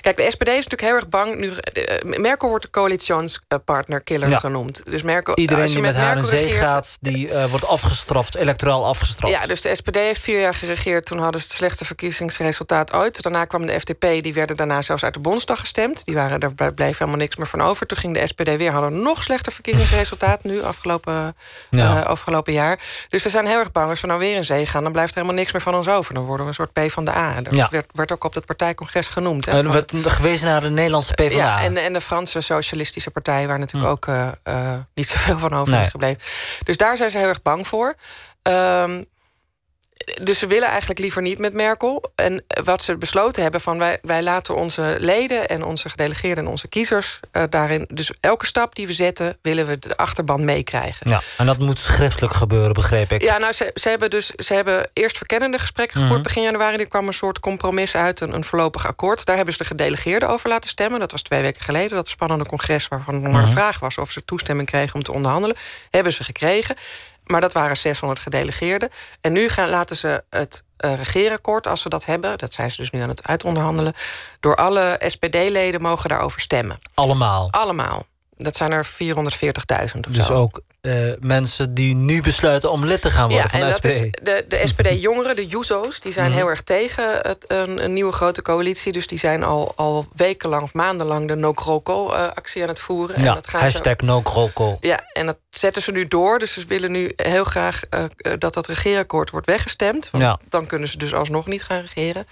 Kijk, 0.00 0.16
de 0.16 0.30
SPD 0.30 0.48
is 0.48 0.54
natuurlijk 0.54 0.80
heel 0.82 0.94
erg 0.94 1.08
bang. 1.08 1.36
Nu, 1.36 1.52
eh, 1.56 2.18
Merkel 2.18 2.48
wordt 2.48 2.64
de 2.64 2.70
coalitionspartner-killer 2.70 4.28
Ja. 4.28 4.38
genoemd. 4.38 4.84
Dus 4.90 5.02
Merkel, 5.02 5.34
Iedereen 5.36 5.62
als 5.62 5.72
je 5.72 5.78
die 5.78 5.86
met 5.86 5.96
haar 5.96 6.16
in 6.16 6.24
zee 6.24 6.42
regeert- 6.44 6.60
gaat, 6.60 6.96
die 7.00 7.30
eh, 7.30 7.50
wordt 7.50 7.66
afgestraft, 7.66 8.34
electoraal 8.34 8.84
afgestraft. 8.86 9.34
ja, 9.34 9.46
dus 9.46 9.60
de 9.60 9.74
SPD 9.74 9.94
heeft 9.96 10.20
vier 10.20 10.40
jaar 10.40 10.54
geregeerd. 10.54 11.06
Toen 11.06 11.18
hadden 11.18 11.40
ze 11.40 11.46
het 11.46 11.56
slechtste 11.56 11.84
verkiezingsresultaat 11.84 12.92
ooit. 12.92 13.22
Daarna 13.22 13.44
kwam 13.44 13.66
de 13.66 13.80
FDP, 13.80 14.22
die 14.22 14.34
werden 14.34 14.56
daarna 14.56 14.82
zelfs 14.82 15.04
uit 15.04 15.14
de 15.14 15.20
Bondsdag 15.20 15.60
gestemd. 15.60 16.04
Die 16.04 16.14
waren, 16.14 16.40
daar 16.40 16.74
bleef 16.74 16.98
helemaal 16.98 17.18
niks 17.20 17.36
meer 17.36 17.46
van 17.46 17.60
over. 17.60 17.86
Toen 17.86 17.98
ging 17.98 18.14
de 18.14 18.26
SPD 18.26 18.56
weer, 18.56 18.72
hadden 18.72 19.02
nog 19.02 19.22
slechter 19.22 19.52
verkiezingsresultaat 19.52 20.44
nu, 20.44 20.62
afgelopen, 20.62 21.36
Ja. 21.70 22.00
eh, 22.00 22.06
afgelopen 22.06 22.52
jaar. 22.52 22.78
Dus 23.08 23.22
ze 23.22 23.28
zijn 23.28 23.46
heel 23.46 23.58
erg 23.58 23.72
bang, 23.72 23.90
als 23.90 24.00
we 24.00 24.06
nou 24.06 24.18
weer 24.18 24.36
in 24.36 24.44
zee 24.44 24.66
gaan... 24.66 24.82
dan 24.82 24.92
blijft 24.92 25.10
er 25.10 25.16
helemaal 25.20 25.38
niks 25.40 25.52
meer 25.52 25.62
van 25.62 25.74
ons 25.74 25.88
over. 25.88 26.14
Dan 26.14 26.24
worden 26.24 26.46
we 26.46 26.48
een 26.48 26.54
soort 26.54 26.72
P 26.72 26.90
van 26.92 27.04
de 27.04 27.10
A. 27.16 27.40
Dat 27.40 27.54
Ja. 27.54 27.68
werd, 27.70 27.86
werd 27.92 28.12
ook 28.12 28.24
op 28.24 28.34
het 28.34 28.44
partijcongres 28.46 29.08
genoemd. 29.08 29.44
hè, 29.44 29.52
En 29.52 29.62
van- 29.64 29.72
werd 29.72 29.92
gewezen 30.04 30.46
naar 30.48 30.60
de 30.60 30.70
Nederlandse 30.70 31.14
PvdA. 31.14 31.36
ja, 31.36 31.60
en, 31.62 31.76
en 31.76 31.92
de 31.92 32.00
Franse 32.00 32.40
Socialistische 32.40 33.10
Partij, 33.10 33.46
waar 33.46 33.58
natuurlijk 33.58 33.90
ook 33.92 34.06
eh, 34.06 34.28
eh, 34.42 34.78
niet 34.94 35.08
zoveel 35.08 35.38
van 35.38 35.54
over 35.54 35.72
Nee. 35.72 35.80
is 35.82 35.88
gebleven. 35.88 36.20
Dus 36.64 36.76
daar 36.76 36.96
zijn 36.96 37.10
ze 37.10 37.18
heel 37.18 37.28
erg 37.28 37.42
bang 37.42 37.66
voor. 37.66 37.94
Ehm, 38.42 39.02
dus 40.22 40.38
ze 40.38 40.46
willen 40.46 40.68
eigenlijk 40.68 41.00
liever 41.00 41.22
niet 41.22 41.38
met 41.38 41.52
Merkel. 41.54 42.12
En 42.14 42.44
wat 42.64 42.82
ze 42.82 42.96
besloten 42.96 43.42
hebben 43.42 43.60
van 43.60 43.78
wij, 43.78 43.98
wij 44.02 44.22
laten 44.22 44.54
onze 44.54 44.96
leden 44.98 45.48
en 45.48 45.64
onze 45.64 45.88
gedelegeerden 45.88 46.44
en 46.44 46.50
onze 46.50 46.68
kiezers 46.68 47.20
eh, 47.30 47.42
daarin. 47.50 47.88
Dus 47.92 48.10
elke 48.20 48.46
stap 48.46 48.74
die 48.74 48.86
we 48.86 48.92
zetten, 48.92 49.36
willen 49.42 49.66
we 49.66 49.78
de 49.78 49.96
achterban 49.96 50.44
meekrijgen. 50.44 51.10
Ja, 51.10 51.20
en 51.36 51.46
dat 51.46 51.58
moet 51.58 51.78
schriftelijk 51.78 52.34
gebeuren, 52.34 52.72
begreep 52.72 53.12
ik. 53.12 53.22
Ja, 53.22 53.38
nou, 53.38 53.52
ze, 53.52 53.70
ze 53.74 53.88
hebben 53.88 54.10
dus 54.10 54.26
ze 54.30 54.54
hebben 54.54 54.90
eerst 54.92 55.16
verkennende 55.16 55.58
gesprekken 55.58 55.96
gevoerd 56.00 56.12
Mhm. 56.14 56.22
begin 56.22 56.42
januari. 56.42 56.76
Er 56.76 56.88
kwam 56.88 57.06
een 57.06 57.14
soort 57.14 57.40
compromis 57.40 57.94
uit, 57.96 58.20
een, 58.20 58.34
een 58.34 58.44
voorlopig 58.44 58.86
akkoord. 58.86 59.24
Daar 59.24 59.36
hebben 59.36 59.54
ze 59.54 59.62
de 59.62 59.68
gedelegeerden 59.68 60.28
over 60.28 60.48
laten 60.48 60.70
stemmen. 60.70 61.00
Dat 61.00 61.10
was 61.12 61.22
twee 61.22 61.42
weken 61.42 61.60
geleden. 61.62 61.96
Dat 61.96 62.08
spannende 62.08 62.46
congres 62.46 62.88
waarvan 62.88 63.14
nog 63.14 63.32
maar 63.32 63.40
de 63.42 63.46
Mhm. 63.48 63.56
vraag 63.56 63.78
was 63.78 63.98
of 63.98 64.10
ze 64.10 64.24
toestemming 64.24 64.68
kregen 64.68 64.94
om 64.94 65.02
te 65.02 65.12
onderhandelen. 65.12 65.56
Hebben 65.90 66.12
ze 66.12 66.24
gekregen. 66.24 66.76
Maar 67.24 67.40
dat 67.40 67.52
waren 67.52 67.76
600 67.76 68.20
gedelegeerden. 68.20 68.88
En 69.20 69.32
nu 69.32 69.48
gaan, 69.48 69.68
laten 69.68 69.96
ze 69.96 70.24
het 70.30 70.64
eh 70.76 70.94
regeerakkoord, 70.94 71.66
als 71.66 71.80
ze 71.80 71.88
dat 71.88 72.04
hebben... 72.04 72.38
dat 72.38 72.52
zijn 72.52 72.70
ze 72.70 72.80
dus 72.80 72.90
nu 72.90 73.00
aan 73.00 73.08
het 73.08 73.26
uitonderhandelen... 73.26 73.92
door 74.40 74.56
alle 74.56 75.00
SPD-leden 75.06 75.82
mogen 75.82 76.08
daarover 76.08 76.40
stemmen. 76.40 76.78
Allemaal. 76.94 77.48
Allemaal. 77.50 78.06
Dat 78.36 78.56
zijn 78.56 78.72
er 78.72 78.86
440.000 78.86 80.06
of 80.08 80.12
Dus 80.14 80.26
zo. 80.26 80.34
ook 80.34 80.60
eh, 80.80 81.12
mensen 81.20 81.74
die 81.74 81.94
nu 81.94 82.22
besluiten 82.22 82.70
om 82.70 82.84
lid 82.84 83.02
te 83.02 83.10
gaan 83.10 83.28
worden 83.30 83.50
van 83.50 83.60
en 83.60 83.66
de 83.66 83.72
dat 83.72 83.92
SPD. 83.92 84.04
is 84.04 84.10
de, 84.22 84.44
de 84.48 84.62
SPD-jongeren, 84.66 85.36
de 85.42 85.46
Juzo's, 85.46 86.00
die 86.00 86.12
zijn 86.12 86.28
Mhm. 86.28 86.36
heel 86.38 86.48
erg 86.48 86.62
tegen 86.62 87.18
het, 87.22 87.44
een, 87.50 87.84
een 87.84 87.92
nieuwe 87.92 88.12
grote 88.12 88.42
coalitie. 88.42 88.92
Dus 88.92 89.06
die 89.06 89.18
zijn 89.18 89.42
al, 89.42 89.72
al 89.76 90.06
wekenlang 90.14 90.62
of 90.62 90.74
maandenlang 90.74 91.28
de 91.28 91.34
no-croco-actie 91.34 92.62
aan 92.62 92.68
het 92.68 92.80
voeren. 92.80 93.16
en 93.16 93.22
ja, 93.22 93.34
dat 93.34 93.46
gaan 93.48 93.60
ze- 93.68 93.72
hashtag 93.72 93.96
no 93.96 94.20
kroko. 94.20 94.76
ja, 94.80 95.00
en 95.12 95.26
dat 95.26 95.38
zetten 95.50 95.82
ze 95.82 95.92
nu 95.92 96.08
door. 96.08 96.38
Dus 96.38 96.52
ze 96.52 96.64
willen 96.66 96.92
nu 96.92 97.12
heel 97.16 97.44
graag 97.44 97.82
eh, 97.90 98.04
eh, 98.16 98.32
dat 98.38 98.54
dat 98.54 98.66
regeerakkoord 98.66 99.30
wordt 99.30 99.46
weggestemd. 99.46 100.10
Want 100.10 100.24
Ja. 100.24 100.38
dan 100.48 100.66
kunnen 100.66 100.88
ze 100.88 100.98
dus 100.98 101.14
alsnog 101.14 101.46
niet 101.46 101.62
gaan 101.62 101.80
regeren. 101.80 102.26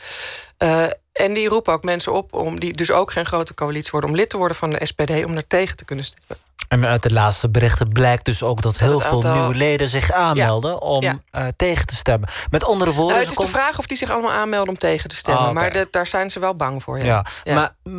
Eh, 0.57 0.85
en 1.13 1.35
die 1.35 1.49
roepen 1.49 1.73
ook 1.73 1.85
mensen 1.85 2.13
op, 2.13 2.33
om, 2.33 2.61
die 2.61 2.73
dus 2.73 2.91
ook 2.91 3.13
geen 3.13 3.27
grote 3.27 3.55
coalitie 3.55 3.91
worden... 3.91 4.11
om 4.11 4.17
lid 4.17 4.31
te 4.31 4.37
worden 4.37 4.57
van 4.57 4.71
de 4.71 4.87
SPD, 4.87 5.25
om 5.25 5.33
daar 5.35 5.47
tegen 5.47 5.77
te 5.77 5.85
kunnen 5.85 6.05
stemmen. 6.05 6.42
En 6.69 6.85
uit 6.87 7.03
de 7.03 7.13
laatste 7.13 7.49
berichten 7.51 7.89
blijkt 7.93 8.25
dus 8.25 8.43
ook 8.43 8.63
dat 8.63 8.79
heel 8.79 9.01
veel 9.01 9.21
nieuwe 9.23 9.55
leden 9.55 9.89
zich 9.89 10.13
aanmelden 10.13 10.81
om 10.81 11.03
Ja. 11.03 11.19
eh, 11.31 11.47
tegen 11.57 11.87
te 11.87 11.95
stemmen. 11.97 12.29
Met 12.51 12.65
andere 12.65 12.91
woorden, 12.93 13.17
Nou, 13.17 13.29
het 13.31 13.39
is 13.41 13.45
de 13.47 13.53
vraag 13.53 13.79
of 13.79 13.87
die 13.87 13.97
zich 13.97 14.11
allemaal 14.11 14.33
aanmelden 14.33 14.69
om 14.69 14.79
tegen 14.79 15.09
te 15.09 15.17
stemmen. 15.17 15.45
Ah. 15.47 15.53
Maar 15.55 15.73
de- 15.73 15.89
daar 15.91 16.07
zijn 16.07 16.31
ze 16.31 16.41
wel 16.41 16.55
bang 16.57 16.83
voor. 16.83 16.99
Ja. 16.99 17.25
Ja. 17.45 17.55
Maar, 17.55 17.93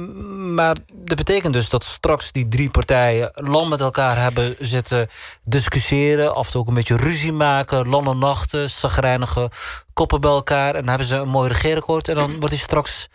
maar 0.53 0.75
dat 0.93 1.17
betekent 1.17 1.53
dus 1.53 1.69
dat 1.69 1.83
straks 1.83 2.31
die 2.31 2.47
drie 2.47 2.69
partijen 2.69 3.31
lang 3.33 3.69
met 3.69 3.79
elkaar 3.79 4.17
hebben 4.17 4.55
zitten 4.59 5.09
discussiëren, 5.43 6.35
af 6.35 6.45
en 6.45 6.51
toe 6.51 6.61
ook 6.61 6.67
een 6.67 6.73
beetje 6.73 6.95
ruzie 6.97 7.33
maken, 7.33 7.87
lange 7.89 8.13
nachten, 8.15 8.69
zagrijnige 8.69 9.51
koppen 9.93 10.21
bij 10.21 10.31
elkaar. 10.31 10.67
En 10.75 10.79
dan 10.79 10.89
hebben 10.89 11.07
ze 11.07 11.15
een 11.15 11.29
mooi 11.29 11.47
regeerakkoord 11.47 12.07
en 12.07 12.15
dan 12.15 12.29
wordt 12.31 12.49
die 12.49 12.63
straks 12.63 13.07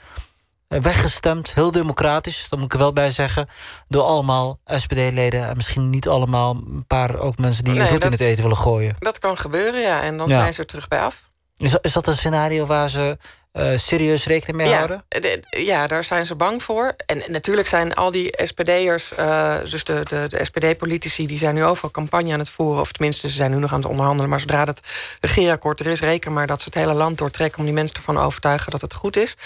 weggestemd, 0.69 1.55
heel 1.55 1.71
democratisch, 1.71 2.47
dat 2.49 2.59
moet 2.59 2.67
ik 2.69 2.73
er 2.73 2.79
wel 2.79 2.93
bij 2.93 3.11
zeggen, 3.11 3.49
door 3.89 4.03
allemaal 4.03 4.59
SPD-leden 4.67 5.49
en 5.49 5.57
misschien 5.57 5.91
niet 5.91 6.09
allemaal, 6.09 6.51
een 6.55 6.85
paar 6.87 7.19
ook 7.19 7.39
mensen 7.39 7.65
die 7.65 7.75
Nee, 7.75 7.89
roet 7.89 8.05
in 8.05 8.11
het 8.13 8.21
eten 8.21 8.43
willen 8.43 8.57
gooien. 8.59 8.97
Dat 8.99 9.19
kan 9.19 9.37
gebeuren, 9.39 9.81
ja. 9.81 10.03
En 10.03 10.17
dan 10.17 10.29
Ja. 10.29 10.41
zijn 10.41 10.53
ze 10.55 10.61
er 10.61 10.67
terug 10.67 10.89
bij 10.89 11.01
af. 11.01 11.27
Is 11.57 11.75
is 11.83 11.93
dat 11.93 12.07
een 12.07 12.17
scenario 12.17 12.67
waar 12.67 12.91
ze 12.91 13.19
eh, 13.59 13.79
serieus 13.79 14.27
rekening 14.27 14.57
mee 14.57 14.69
ja, 14.69 14.77
houden? 14.77 15.05
de- 15.09 15.43
ja, 15.51 15.87
daar 15.87 16.05
zijn 16.05 16.27
ze 16.27 16.35
bang 16.35 16.63
voor. 16.63 16.95
En 17.07 17.23
natuurlijk 17.27 17.69
zijn 17.69 17.95
al 17.95 18.11
die 18.11 18.35
SPD'ers, 18.43 19.15
eh, 19.15 19.55
dus 19.71 19.85
de, 19.85 20.03
de, 20.09 20.25
de 20.29 20.45
SPD-politici... 20.45 21.27
die 21.27 21.39
zijn 21.39 21.55
nu 21.55 21.65
overal 21.65 21.91
campagne 21.91 22.33
aan 22.33 22.39
het 22.39 22.51
voeren. 22.51 22.81
Of 22.81 22.93
tenminste, 22.93 23.29
ze 23.29 23.35
zijn 23.35 23.51
nu 23.51 23.57
nog 23.57 23.73
aan 23.73 23.81
het 23.81 23.89
onderhandelen. 23.89 24.31
Maar 24.31 24.41
zodra 24.41 24.65
het 24.65 24.81
regeerakkoord 25.21 25.81
er 25.81 25.87
is, 25.87 26.01
reken 26.01 26.33
maar 26.33 26.47
dat 26.47 26.59
ze 26.59 26.65
het 26.65 26.75
hele 26.75 26.95
land 26.95 27.19
doortrekken... 27.19 27.59
om 27.59 27.65
die 27.65 27.75
mensen 27.75 27.97
ervan 27.97 28.15
te 28.15 28.21
overtuigen 28.21 28.71
dat 28.71 28.81
het 28.81 28.95
goed 28.95 29.17
is. 29.17 29.37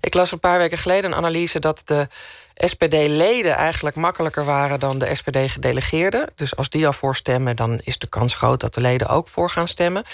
Ik 0.00 0.14
las 0.14 0.32
een 0.32 0.40
paar 0.40 0.58
weken 0.58 0.78
geleden 0.78 1.10
een 1.10 1.16
analyse 1.16 1.58
dat 1.58 1.82
de 1.84 2.08
SPD-leden 2.54 3.56
eigenlijk 3.56 3.96
makkelijker 3.96 4.44
waren 4.44 4.80
dan 4.80 4.98
de 4.98 5.14
SPD-gedelegeerden. 5.14 6.28
Dus 6.34 6.56
als 6.56 6.68
die 6.68 6.86
al 6.86 6.92
voor 6.92 7.16
stemmen, 7.16 7.56
dan 7.56 7.80
is 7.84 7.98
de 7.98 8.06
kans 8.06 8.34
groot 8.34 8.60
dat 8.60 8.74
de 8.74 8.80
leden 8.80 9.08
ook 9.08 9.28
voor 9.28 9.50
gaan 9.50 9.68
stemmen. 9.68 10.04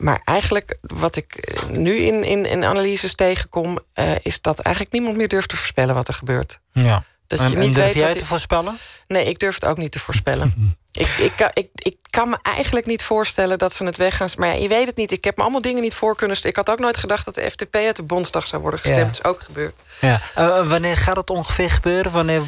Maar 0.00 0.20
eigenlijk, 0.24 0.78
wat 0.80 1.16
ik 1.16 1.34
eh, 1.34 1.68
nu 1.68 1.96
in, 1.96 2.24
in, 2.24 2.46
in 2.46 2.64
analyses 2.64 3.14
tegenkom, 3.14 3.78
eh, 3.92 4.12
is 4.22 4.40
dat 4.40 4.58
eigenlijk 4.58 4.94
niemand 4.94 5.16
meer 5.16 5.28
durft 5.28 5.48
te 5.48 5.56
voorspellen 5.56 5.94
wat 5.94 6.08
er 6.08 6.14
gebeurt. 6.14 6.58
Ja. 6.72 7.04
Dat 7.26 7.38
en, 7.38 7.50
je 7.50 7.56
en 7.56 7.60
niet 7.60 7.74
durf 7.74 7.86
weet 7.86 7.94
jij 7.94 8.14
te 8.14 8.24
voorspellen? 8.24 8.78
Nee, 9.06 9.24
ik 9.24 9.38
durf 9.38 9.54
het 9.54 9.64
ook 9.64 9.76
niet 9.76 9.92
te 9.92 9.98
voorspellen. 9.98 10.76
ik, 10.92 11.06
ik, 11.06 11.32
kan, 11.36 11.50
ik, 11.52 11.68
ik 11.74 11.96
kan 12.10 12.28
me 12.28 12.38
eigenlijk 12.42 12.86
niet 12.86 13.02
voorstellen 13.02 13.58
dat 13.58 13.74
ze 13.74 13.84
het 13.84 13.96
weg 13.96 14.16
gaan. 14.16 14.28
Maar 14.36 14.48
ja, 14.48 14.54
je 14.54 14.68
weet 14.68 14.86
het 14.86 14.96
niet. 14.96 15.12
Ik 15.12 15.24
heb 15.24 15.36
me 15.36 15.42
allemaal 15.42 15.62
dingen 15.62 15.82
niet 15.82 15.94
voor 15.94 16.16
kunnen 16.16 16.36
stellen. 16.36 16.56
Ik 16.56 16.66
had 16.66 16.74
ook 16.74 16.82
nooit 16.84 16.96
gedacht 16.96 17.24
dat 17.24 17.34
de 17.34 17.50
FDP 17.50 17.74
uit 17.74 17.96
de 17.96 18.02
Bondsdag 18.02 18.46
zou 18.46 18.62
worden 18.62 18.80
gestemd. 18.80 19.16
Ja. 19.16 19.22
Dat 19.22 19.24
is 19.24 19.30
ook 19.30 19.40
gebeurd. 19.40 19.82
Ja. 20.00 20.20
Eh, 20.34 20.68
wanneer 20.68 20.96
gaat 20.96 21.16
het 21.16 21.30
ongeveer 21.30 21.70
gebeuren? 21.70 22.12
Wanneer 22.12 22.42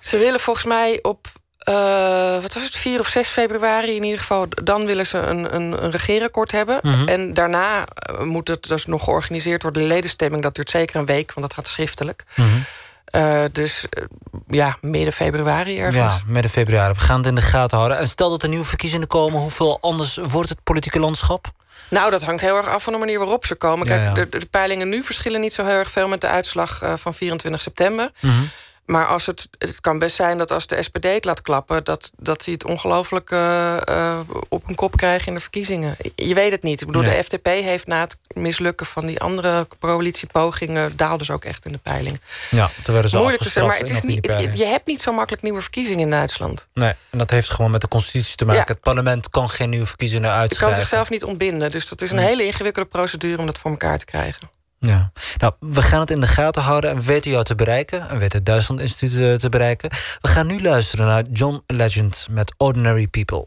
Ze 0.00 0.18
willen 0.18 0.40
volgens 0.40 0.66
mij 0.66 0.98
op, 1.02 1.26
eh, 1.68 2.42
wat 2.42 2.54
was 2.54 2.62
het, 2.62 2.76
4 2.76 3.00
of 3.00 3.06
6 3.06 3.28
februari 3.28 3.94
in 3.94 4.02
ieder 4.02 4.18
geval... 4.18 4.46
dan 4.62 4.86
willen 4.86 5.06
ze 5.06 5.18
een, 5.18 5.54
een, 5.54 5.84
een 5.84 5.90
regeerakkoord 5.90 6.52
hebben. 6.52 6.78
Mhm. 6.82 7.08
En 7.08 7.34
daarna 7.34 7.84
eh, 7.84 8.20
moet 8.20 8.48
het 8.48 8.62
dus 8.62 8.86
nog 8.86 9.04
georganiseerd 9.04 9.62
worden. 9.62 9.82
De 9.82 9.88
ledenstemming, 9.88 10.42
dat 10.42 10.54
duurt 10.54 10.70
zeker 10.70 10.96
een 10.96 11.06
week, 11.06 11.32
want 11.32 11.46
dat 11.46 11.54
gaat 11.54 11.68
schriftelijk. 11.68 12.24
Mhm. 12.34 12.48
Eh, 13.04 13.42
dus 13.52 13.86
ja, 14.46 14.76
midden 14.80 15.12
februari 15.12 15.78
ergens. 15.78 16.14
Ja, 16.14 16.20
midden 16.26 16.50
februari. 16.50 16.92
We 16.92 17.00
gaan 17.00 17.18
het 17.18 17.26
in 17.26 17.34
de 17.34 17.42
gaten 17.42 17.76
houden. 17.76 17.98
En 17.98 18.08
stel 18.08 18.30
dat 18.30 18.42
er 18.42 18.48
nieuwe 18.48 18.64
verkiezingen 18.64 19.06
komen, 19.06 19.40
hoeveel 19.40 19.78
anders 19.80 20.18
wordt 20.22 20.48
het 20.48 20.62
politieke 20.62 20.98
landschap? 20.98 21.50
Nou, 21.88 22.10
dat 22.10 22.22
hangt 22.22 22.40
heel 22.40 22.56
erg 22.56 22.68
af 22.68 22.82
van 22.82 22.92
de 22.92 22.98
manier 22.98 23.18
waarop 23.18 23.46
ze 23.46 23.54
komen. 23.54 23.86
Kijk, 23.86 24.04
ja. 24.04 24.12
De, 24.12 24.28
de 24.28 24.46
peilingen 24.46 24.88
nu 24.88 25.02
verschillen 25.02 25.40
niet 25.40 25.52
zo 25.52 25.64
heel 25.64 25.78
erg 25.78 25.90
veel... 25.90 26.08
met 26.08 26.20
de 26.20 26.26
uitslag 26.26 26.82
van 26.96 27.14
24 27.14 27.60
september. 27.60 28.10
Mhm. 28.20 28.32
Maar 28.88 29.06
als 29.06 29.26
het, 29.26 29.48
het 29.58 29.80
kan 29.80 29.98
best 29.98 30.16
zijn 30.16 30.38
dat 30.38 30.50
als 30.50 30.66
de 30.66 30.82
SPD 30.82 31.04
het 31.04 31.24
laat 31.24 31.42
klappen... 31.42 31.84
dat, 31.84 32.10
dat 32.16 32.44
hij 32.44 32.54
het 32.54 32.64
ongelooflijk 32.64 33.30
eh, 33.30 33.76
eh, 33.88 34.18
op 34.48 34.68
een 34.68 34.74
kop 34.74 34.96
krijgt 34.96 35.26
in 35.26 35.34
de 35.34 35.40
verkiezingen. 35.40 35.96
Je 36.14 36.34
weet 36.34 36.50
het 36.52 36.62
niet. 36.62 36.80
Ik 36.80 36.86
bedoel, 36.86 37.02
Nee. 37.02 37.16
de 37.16 37.22
FDP 37.24 37.46
heeft 37.46 37.86
na 37.86 38.00
het 38.00 38.16
mislukken 38.28 38.86
van 38.86 39.06
die 39.06 39.20
andere 39.20 39.66
coalitiepogingen... 39.80 40.96
daalde 40.96 41.24
ze 41.24 41.32
ook 41.32 41.44
echt 41.44 41.66
in 41.66 41.72
de 41.72 41.78
peiling. 41.78 42.20
Ja, 42.50 42.70
toen 42.82 42.92
werden 42.92 43.10
ze 43.10 43.16
Moeilijk 43.16 43.42
te 43.42 43.48
zeggen, 43.50 43.66
maar 43.72 43.80
het 43.80 43.90
is 43.90 44.02
niet, 44.02 44.24
je 44.58 44.64
hebt 44.64 44.86
niet 44.86 45.02
zo 45.02 45.12
makkelijk 45.12 45.42
nieuwe 45.42 45.60
verkiezingen 45.60 46.00
in 46.00 46.10
Duitsland. 46.10 46.68
Nee, 46.74 46.92
en 47.10 47.18
dat 47.18 47.30
heeft 47.30 47.50
gewoon 47.50 47.70
met 47.70 47.80
de 47.80 47.88
constitutie 47.88 48.36
te 48.36 48.44
maken. 48.44 48.60
Ja. 48.66 48.72
Het 48.72 48.80
parlement 48.80 49.30
kan 49.30 49.50
geen 49.50 49.70
nieuwe 49.70 49.86
verkiezingen 49.86 50.24
Je 50.24 50.30
kan 50.32 50.40
uitschrijven. 50.40 50.80
zichzelf 50.80 51.10
niet 51.10 51.24
ontbinden. 51.24 51.70
Dus 51.70 51.88
dat 51.88 52.02
is 52.02 52.10
een 52.10 52.16
Nee. 52.16 52.26
hele 52.26 52.44
ingewikkelde 52.46 52.88
procedure 52.88 53.38
om 53.38 53.46
dat 53.46 53.58
voor 53.58 53.70
elkaar 53.70 53.98
te 53.98 54.04
krijgen. 54.04 54.50
Ja. 54.80 55.12
Nou, 55.38 55.52
we 55.60 55.82
gaan 55.82 56.00
het 56.00 56.10
in 56.10 56.20
de 56.20 56.26
gaten 56.26 56.62
houden 56.62 56.90
en 56.90 56.96
we 56.96 57.02
weten 57.02 57.30
jou 57.30 57.44
te 57.44 57.54
bereiken. 57.54 58.00
En 58.00 58.08
we 58.08 58.18
weten 58.18 58.36
het 58.38 58.46
Duitsland 58.46 58.80
Instituut 58.80 59.20
eh, 59.20 59.34
te 59.34 59.48
bereiken. 59.48 59.90
We 60.20 60.28
gaan 60.28 60.46
nu 60.46 60.62
luisteren 60.62 61.06
naar 61.06 61.24
John 61.32 61.62
Legend 61.66 62.26
met 62.30 62.54
Ordinary 62.56 63.06
People. 63.06 63.46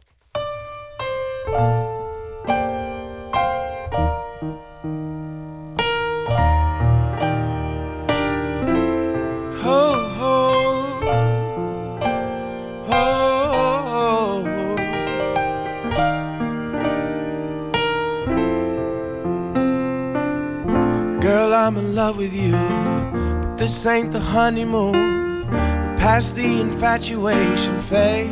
I'm 21.61 21.77
in 21.77 21.93
love 21.93 22.17
with 22.17 22.33
you, 22.33 22.53
but 22.53 23.55
this 23.55 23.85
ain't 23.85 24.11
the 24.11 24.19
honeymoon. 24.19 25.47
We're 25.51 25.95
past 25.95 26.35
the 26.35 26.59
infatuation 26.59 27.79
phase. 27.83 28.29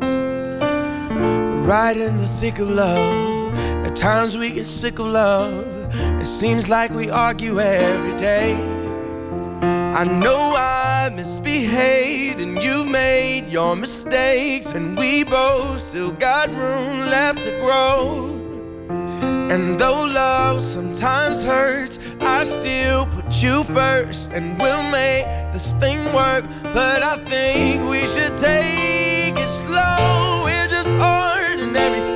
We're 0.00 1.62
right 1.62 1.96
in 1.96 2.16
the 2.18 2.28
thick 2.38 2.60
of 2.60 2.68
love. 2.70 3.52
At 3.84 3.96
times 3.96 4.38
we 4.38 4.52
get 4.52 4.64
sick 4.64 5.00
of 5.00 5.06
love. 5.06 5.66
It 6.22 6.26
seems 6.26 6.68
like 6.68 6.92
we 6.92 7.10
argue 7.10 7.60
every 7.60 8.16
day. 8.16 8.54
I 10.00 10.04
know 10.04 10.54
I 10.56 11.10
misbehaved 11.12 12.38
and 12.38 12.62
you've 12.62 12.88
made 12.88 13.48
your 13.48 13.74
mistakes, 13.74 14.72
and 14.72 14.96
we 14.96 15.24
both 15.24 15.80
still 15.80 16.12
got 16.12 16.48
room 16.50 17.00
left 17.10 17.42
to 17.42 17.50
grow. 17.58 18.35
And 19.48 19.78
though 19.78 20.04
love 20.04 20.60
sometimes 20.60 21.44
hurts, 21.44 22.00
I 22.20 22.42
still 22.42 23.06
put 23.06 23.42
you 23.42 23.62
first, 23.62 24.28
and 24.32 24.58
we'll 24.60 24.82
make 24.90 25.24
this 25.52 25.72
thing 25.74 26.12
work. 26.12 26.44
But 26.74 27.02
I 27.02 27.16
think 27.18 27.88
we 27.88 28.06
should 28.06 28.34
take 28.36 29.38
it 29.38 29.48
slow. 29.48 30.42
We're 30.44 30.66
just 30.66 30.90
ordinary 30.90 32.15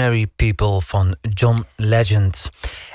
Ordinary 0.00 0.26
People 0.36 0.80
van 0.80 1.16
John 1.20 1.66
Legend. 1.76 2.50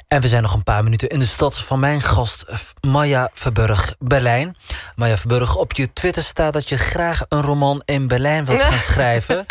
En 0.08 0.22
we 0.22 0.28
zijn 0.28 0.42
nog 0.42 0.54
een 0.54 0.64
paar 0.64 0.84
minuten 0.84 1.10
in 1.10 1.20
de 1.20 1.26
stad 1.26 1.58
van 1.60 1.80
mijn 1.80 2.02
gast 2.02 2.46
Maya 2.82 3.30
Verburg, 3.34 3.96
Berlijn. 4.00 4.56
Maya 4.96 5.18
Verburg, 5.18 5.56
op 5.56 5.74
je 5.74 5.94
Twitter 5.94 6.24
staat 6.24 6.54
dat 6.54 6.70
je 6.70 6.78
graag 6.78 7.26
een 7.30 7.42
roman 7.42 7.82
in 7.86 8.08
Berlijn 8.08 8.46
wilt 8.46 8.62
gaan 8.62 8.80
schrijven. 8.94 9.46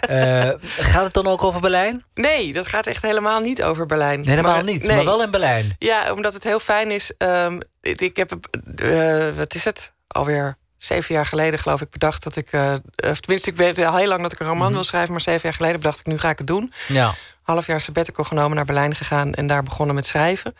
Eh, 0.00 0.50
gaat 0.78 1.04
het 1.04 1.12
dan 1.12 1.26
ook 1.26 1.44
over 1.44 1.60
Berlijn? 1.60 2.04
Nee, 2.14 2.52
dat 2.52 2.68
gaat 2.68 2.86
echt 2.86 3.02
helemaal 3.02 3.40
niet 3.40 3.62
over 3.62 3.86
Berlijn. 3.86 4.20
Nee, 4.20 4.28
helemaal 4.28 4.54
Maar- 4.54 4.64
niet, 4.64 4.82
nee. 4.86 4.96
maar 4.96 5.04
wel 5.04 5.22
in 5.22 5.30
Berlijn. 5.30 5.76
Ja, 5.78 6.12
omdat 6.12 6.34
het 6.34 6.44
heel 6.44 6.60
fijn 6.60 6.90
is. 6.90 7.12
ehm, 7.18 7.60
ik, 7.80 8.00
ik 8.00 8.16
heb, 8.16 8.32
eh, 8.76 9.28
wat 9.36 9.54
is 9.54 9.64
het? 9.64 9.92
Alweer 10.08 10.56
zeven 10.84 11.14
jaar 11.14 11.26
geleden 11.26 11.58
geloof 11.58 11.80
ik 11.80 11.90
bedacht 11.90 12.22
dat 12.22 12.36
ik... 12.36 12.48
of 12.96 13.20
tenminste, 13.20 13.50
ik 13.50 13.56
weet 13.56 13.78
al 13.78 13.96
heel 13.96 14.08
lang 14.08 14.22
dat 14.22 14.32
ik 14.32 14.40
een 14.40 14.46
roman 14.46 14.72
wil 14.72 14.84
schrijven... 14.84 15.10
maar 15.10 15.20
zeven 15.20 15.40
jaar 15.42 15.54
geleden 15.54 15.80
bedacht 15.80 15.98
ik, 15.98 16.06
nu 16.06 16.18
ga 16.18 16.30
ik 16.30 16.38
het 16.38 16.46
doen. 16.46 16.72
Ja. 16.88 17.14
Half 17.42 17.66
jaar 17.66 17.80
sabbatical 17.80 18.24
genomen, 18.24 18.56
naar 18.56 18.64
Berlijn 18.64 18.94
gegaan... 18.94 19.34
en 19.34 19.46
daar 19.46 19.62
begonnen 19.62 19.94
met 19.94 20.06
schrijven. 20.06 20.54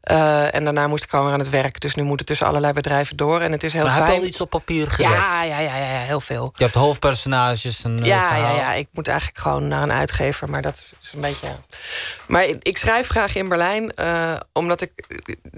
Eh, 0.00 0.54
en 0.54 0.64
daarna 0.64 0.86
moest 0.86 1.04
ik 1.04 1.10
gewoon 1.10 1.24
weer 1.24 1.34
aan 1.34 1.40
het 1.40 1.48
werk. 1.50 1.80
Dus 1.80 1.94
nu 1.94 2.02
moet 2.02 2.18
het 2.18 2.26
tussen 2.26 2.46
allerlei 2.46 2.72
bedrijven 2.72 3.16
door. 3.16 3.40
En 3.40 3.52
het 3.52 3.62
is 3.62 3.72
heel 3.72 3.84
maar 3.84 3.94
heb 3.94 4.02
fijn. 4.02 4.14
je 4.14 4.20
al 4.20 4.26
iets 4.26 4.40
op 4.40 4.50
papier 4.50 4.90
gezet? 4.90 5.12
Ja, 5.12 5.42
ja, 5.42 5.58
ja, 5.58 5.76
ja, 5.76 5.84
heel 5.84 6.20
veel. 6.20 6.52
Je 6.56 6.62
hebt 6.64 6.76
hoofdpersonages 6.76 7.84
en 7.84 7.98
eh, 8.00 8.06
Ja, 8.06 8.36
ja, 8.36 8.50
ja, 8.50 8.72
ik 8.72 8.88
moet 8.92 9.08
eigenlijk 9.08 9.38
gewoon 9.38 9.68
naar 9.68 9.82
een 9.82 9.92
uitgever, 9.92 10.50
maar 10.50 10.62
dat 10.62 10.74
is 11.02 11.12
een 11.14 11.20
beetje 11.20 11.46
Maar 12.26 12.44
ik- 12.44 12.78
schrijf 12.78 13.08
graag 13.08 13.34
in 13.34 13.48
Berlijn, 13.48 13.94
eh, 13.94 14.36
omdat 14.52 14.80
ik... 14.80 14.92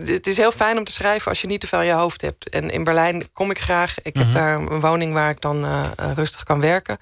Het 0.02 0.26
is 0.26 0.36
heel 0.36 0.52
fijn 0.52 0.78
om 0.78 0.84
te 0.84 0.92
schrijven 0.92 1.28
als 1.28 1.40
je 1.40 1.46
niet 1.46 1.60
te 1.60 1.66
veel 1.66 1.80
in 1.80 1.86
je 1.86 1.92
hoofd 1.92 2.20
hebt. 2.20 2.48
En 2.48 2.70
in 2.70 2.84
Berlijn 2.84 3.28
kom 3.32 3.50
ik 3.50 3.58
graag. 3.60 3.94
Ik 4.02 4.14
heb 4.14 4.24
Mhm. 4.26 4.32
daar 4.32 4.54
een 4.54 4.80
woning 4.80 5.12
waar 5.12 5.30
ik 5.30 5.40
dan 5.40 5.66
rustig 6.14 6.42
kan 6.42 6.60
werken. 6.60 6.98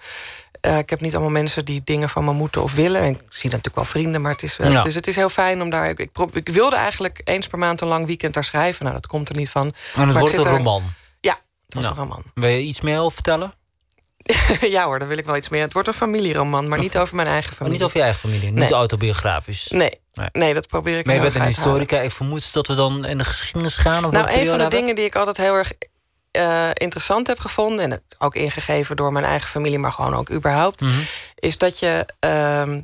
Eh, 0.61 0.79
ik 0.79 0.91
heb 0.91 1.01
niet 1.01 1.13
allemaal 1.13 1.31
mensen 1.33 1.65
die 1.65 1.81
dingen 1.85 2.09
van 2.09 2.25
me 2.25 2.33
moeten 2.33 2.63
of 2.63 2.75
willen. 2.75 3.01
En 3.01 3.11
ik 3.11 3.21
zie 3.29 3.45
natuurlijk 3.51 3.77
wel 3.77 3.85
vrienden, 3.85 4.21
maar 4.21 4.33
het 4.33 4.43
is, 4.43 4.59
eh, 4.59 4.71
Ja. 4.71 4.83
dus 4.83 4.95
het 4.95 5.07
is 5.07 5.17
heel 5.17 5.29
fijn 5.29 5.63
om 5.63 5.71
daar... 5.71 5.89
Ik, 5.89 6.09
ik, 6.33 6.49
wilde 6.49 6.77
eigenlijk 6.77 7.21
eens 7.25 7.47
per 7.47 7.59
maand 7.59 7.81
een 7.81 7.89
lang 7.89 8.07
weekend 8.07 8.35
daar 8.35 8.45
schrijven. 8.45 8.83
Nou, 8.85 8.97
dat 8.97 9.07
komt 9.07 9.29
er 9.29 9.37
niet 9.37 9.51
van. 9.51 9.67
En 9.67 9.73
het 9.93 9.97
Maar 10.13 10.19
wordt 10.21 10.37
een 10.37 10.45
er- 10.45 10.51
roman. 10.51 10.83
Ja, 11.21 11.39
het 11.65 11.75
wordt 11.75 11.89
een 11.89 11.95
roman. 11.95 12.25
Wil 12.35 12.51
je 12.51 12.61
iets 12.61 12.81
meer 12.81 12.99
over 12.99 13.13
vertellen? 13.13 13.55
ja 14.61 14.85
hoor, 14.85 14.99
daar 14.99 15.09
wil 15.09 15.19
ik 15.19 15.25
wel 15.25 15.37
iets 15.37 15.49
meer. 15.49 15.63
Het 15.63 15.73
wordt 15.73 15.89
een 15.89 15.95
familieroman, 15.95 16.69
maar 16.69 16.79
niet 16.79 16.99
over 16.99 17.15
mijn 17.17 17.29
eigen 17.29 17.47
Maar 17.49 17.57
familie. 17.57 17.77
niet 17.79 17.87
over 17.87 17.97
je 17.99 18.03
eigen 18.03 18.21
familie, 18.21 18.47
niet 18.51 18.55
Nee. 18.59 18.73
autobiografisch. 18.73 19.69
Nee. 19.69 20.01
Nee. 20.13 20.29
nee, 20.33 20.55
dat 20.55 20.67
probeer 20.67 20.99
ik 20.99 21.07
Maar 21.07 21.15
je 21.15 21.21
bent 21.21 21.35
een 21.35 21.43
historica. 21.43 22.01
Ik 22.01 22.11
vermoed 22.13 22.53
dat 22.53 22.67
we 22.67 22.75
dan 22.75 23.05
in 23.05 23.19
de 23.19 23.25
geschiedenis 23.25 23.77
gaan. 23.77 24.05
Of 24.05 24.13
Nou, 24.13 24.31
een 24.31 24.47
van 24.49 24.59
de 24.59 24.69
dingen 24.69 24.95
die 24.95 25.05
ik 25.05 25.15
altijd 25.15 25.37
heel 25.37 25.55
erg 25.55 25.73
eh, 26.31 26.69
interessant 26.75 27.27
heb 27.27 27.39
gevonden... 27.39 27.85
en 27.85 27.91
het 27.91 28.03
ook 28.19 28.35
ingegeven 28.35 28.97
door 28.97 29.13
mijn 29.13 29.25
eigen 29.25 29.49
familie, 29.49 29.79
maar 29.79 29.93
gewoon 29.93 30.15
ook 30.15 30.31
überhaupt... 30.31 30.81
Mhm. 30.81 31.01
is 31.35 31.59
dat 31.59 31.79
je 31.79 32.07
ehm, 32.19 32.81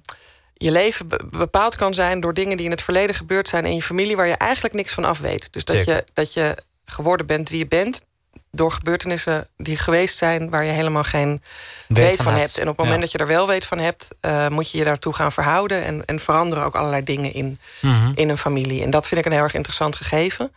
je 0.54 0.70
leven 0.72 1.08
be- 1.08 1.24
bepaald 1.30 1.74
kan 1.76 1.94
zijn... 1.94 2.20
door 2.20 2.34
dingen 2.34 2.56
die 2.56 2.66
in 2.66 2.70
het 2.72 2.82
verleden 2.82 3.14
gebeurd 3.14 3.48
zijn 3.48 3.64
in 3.64 3.74
je 3.74 3.82
familie... 3.82 4.16
waar 4.16 4.26
je 4.26 4.34
eigenlijk 4.36 4.74
niks 4.74 4.92
van 4.92 5.04
af 5.04 5.18
weet. 5.18 5.52
Dus 5.52 5.64
dat 5.64 5.84
je, 5.84 6.04
dat 6.12 6.32
je 6.32 6.56
geworden 6.84 7.26
bent 7.26 7.48
wie 7.48 7.58
je 7.58 7.66
bent... 7.66 8.02
door 8.50 8.72
gebeurtenissen 8.72 9.48
die 9.56 9.76
geweest 9.76 10.16
zijn... 10.16 10.50
waar 10.50 10.64
je 10.64 10.72
helemaal 10.72 11.04
geen 11.04 11.42
weet, 11.88 12.16
van 12.16 12.24
van 12.24 12.34
hebt. 12.34 12.58
En 12.58 12.68
op 12.68 12.76
het 12.76 12.86
moment 12.86 12.94
Ja. 12.96 13.00
dat 13.02 13.12
je 13.12 13.18
er 13.18 13.26
wel 13.26 13.46
weet 13.46 13.64
van 13.64 13.78
hebt... 13.78 14.08
eh, 14.20 14.48
moet 14.48 14.70
je 14.70 14.78
je 14.78 14.84
daartoe 14.84 15.12
gaan 15.14 15.32
verhouden... 15.32 15.84
en, 15.84 16.02
en 16.06 16.18
veranderen 16.18 16.64
ook 16.64 16.74
allerlei 16.74 17.04
dingen 17.04 17.32
in, 17.34 17.58
Mhm. 17.80 18.12
in 18.14 18.28
een 18.28 18.38
familie. 18.38 18.82
En 18.82 18.90
dat 18.90 19.06
vind 19.06 19.20
ik 19.20 19.26
een 19.26 19.32
heel 19.32 19.42
erg 19.42 19.54
interessant 19.54 19.96
gegeven. 19.96 20.52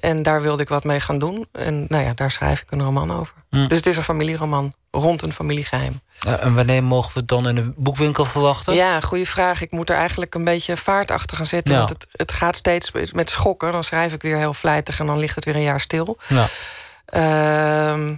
En 0.00 0.22
daar 0.22 0.42
wilde 0.42 0.62
ik 0.62 0.68
wat 0.68 0.84
mee 0.84 1.00
gaan 1.00 1.18
doen. 1.18 1.46
En 1.52 1.86
nou 1.88 2.04
ja, 2.04 2.12
daar 2.14 2.30
schrijf 2.30 2.60
ik 2.60 2.70
een 2.70 2.82
roman 2.82 3.10
over. 3.18 3.34
Mm. 3.50 3.68
Dus 3.68 3.76
het 3.76 3.86
is 3.86 3.96
een 3.96 4.02
familieroman 4.02 4.74
rond 4.90 5.22
een 5.22 5.32
familiegeheim. 5.32 6.00
Eh, 6.20 6.44
en 6.44 6.54
wanneer 6.54 6.84
mogen 6.84 7.12
we 7.12 7.18
het 7.18 7.28
dan 7.28 7.48
in 7.48 7.54
de 7.54 7.72
boekwinkel 7.76 8.24
verwachten? 8.24 8.74
Ja, 8.74 9.00
goede 9.00 9.26
vraag. 9.26 9.62
Ik 9.62 9.70
moet 9.70 9.90
er 9.90 9.96
eigenlijk 9.96 10.34
een 10.34 10.44
beetje 10.44 10.76
vaart 10.76 11.10
achter 11.10 11.36
gaan 11.36 11.46
zetten. 11.46 11.74
Ja. 11.74 11.78
Want 11.78 11.90
het, 11.90 12.06
het 12.12 12.32
gaat 12.32 12.56
steeds 12.56 12.90
met 13.12 13.30
schokken. 13.30 13.72
Dan 13.72 13.84
schrijf 13.84 14.12
ik 14.12 14.22
weer 14.22 14.36
heel 14.36 14.54
vlijtig 14.54 15.00
en 15.00 15.06
dan 15.06 15.18
ligt 15.18 15.34
het 15.34 15.44
weer 15.44 15.56
een 15.56 15.62
jaar 15.62 15.80
stil. 15.80 16.18
Ja. 16.28 16.48
Ehm, 17.04 18.16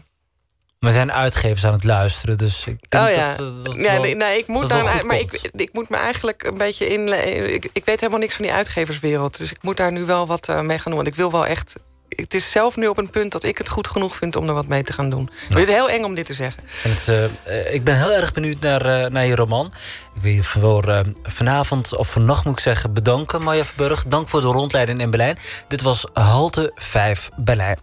We 0.81 0.93
zijn 0.93 1.13
uitgevers 1.13 1.65
aan 1.65 1.73
het 1.73 1.85
luisteren, 1.85 2.39
dus 2.39 2.67
ik 2.67 2.79
denk 2.89 3.09
oh 3.09 3.15
ja, 3.15 3.37
dat, 3.37 3.39
eh, 3.41 3.65
dat 3.65 3.75
ja 3.77 3.93
wel- 3.93 4.01
nee, 4.01 4.15
nee, 4.15 4.39
ik 4.39 4.47
moet 4.47 4.73
goed 4.73 4.83
maar 4.83 4.99
komt. 4.99 5.13
ik, 5.35 5.51
ik 5.57 5.73
moet 5.73 5.89
me 5.89 5.97
eigenlijk 5.97 6.43
een 6.45 6.59
beetje 6.59 6.87
in. 6.87 7.09
Ik, 7.55 7.69
ik 7.73 7.85
weet 7.85 8.01
helemaal 8.01 8.21
niks 8.21 8.35
van 8.37 8.45
die 8.45 8.55
uitgeverswereld, 8.55 9.39
dus 9.39 9.51
ik 9.51 9.59
moet 9.63 9.77
daar 9.77 9.93
nu 9.93 10.05
wel 10.05 10.27
wat 10.27 10.49
eh, 10.49 10.61
mee 10.61 10.77
gaan 10.79 10.85
doen. 10.93 10.95
Want 10.95 11.07
ik 11.07 11.15
wil 11.15 11.31
wel 11.31 11.47
echt. 11.47 11.77
Het 12.09 12.35
is 12.35 12.51
zelf 12.51 12.77
nu 12.77 12.87
op 12.87 12.99
een 12.99 13.11
punt 13.11 13.33
dat 13.33 13.45
ik 13.45 13.59
het 13.59 13.69
goed 13.69 13.89
genoeg 13.89 14.17
vind 14.17 14.37
om 14.37 14.49
er 14.49 14.55
wat 14.55 14.69
mee 14.69 14.83
te 14.83 14.93
gaan 14.93 15.11
doen. 15.11 15.23
Ik 15.23 15.33
vind 15.55 15.67
het 15.67 15.69
heel 15.77 15.91
eng 15.91 16.05
om 16.05 16.15
dit 16.15 16.27
te 16.27 16.35
zeggen. 16.35 16.63
En 16.85 16.91
het, 16.91 17.09
eh, 17.09 17.25
eh, 17.25 17.75
ik 17.75 17.85
ben 17.85 17.97
heel 17.97 18.13
erg 18.13 18.33
benieuwd 18.33 18.61
naar, 18.61 18.85
eh, 19.05 19.11
naar 19.11 19.27
je 19.27 19.35
roman. 19.35 19.67
Ik 20.15 20.23
wil 20.23 20.33
je 20.33 20.43
voor 20.43 20.89
eh, 20.89 21.01
vanavond, 21.23 21.97
of 21.97 22.09
vannacht 22.11 22.45
moet 22.45 22.55
ik 22.55 22.61
zeggen, 22.61 22.93
bedanken, 22.93 23.45
Maya 23.45 23.65
Verburg. 23.65 24.05
Dank 24.07 24.29
voor 24.29 24.41
de 24.41 24.47
rondleiding 24.47 25.01
in 25.01 25.11
Berlijn. 25.11 25.39
Dit 25.69 25.83
was 25.83 26.07
Halte 26.13 26.73
5 26.75 27.29
Berlijn. 27.37 27.79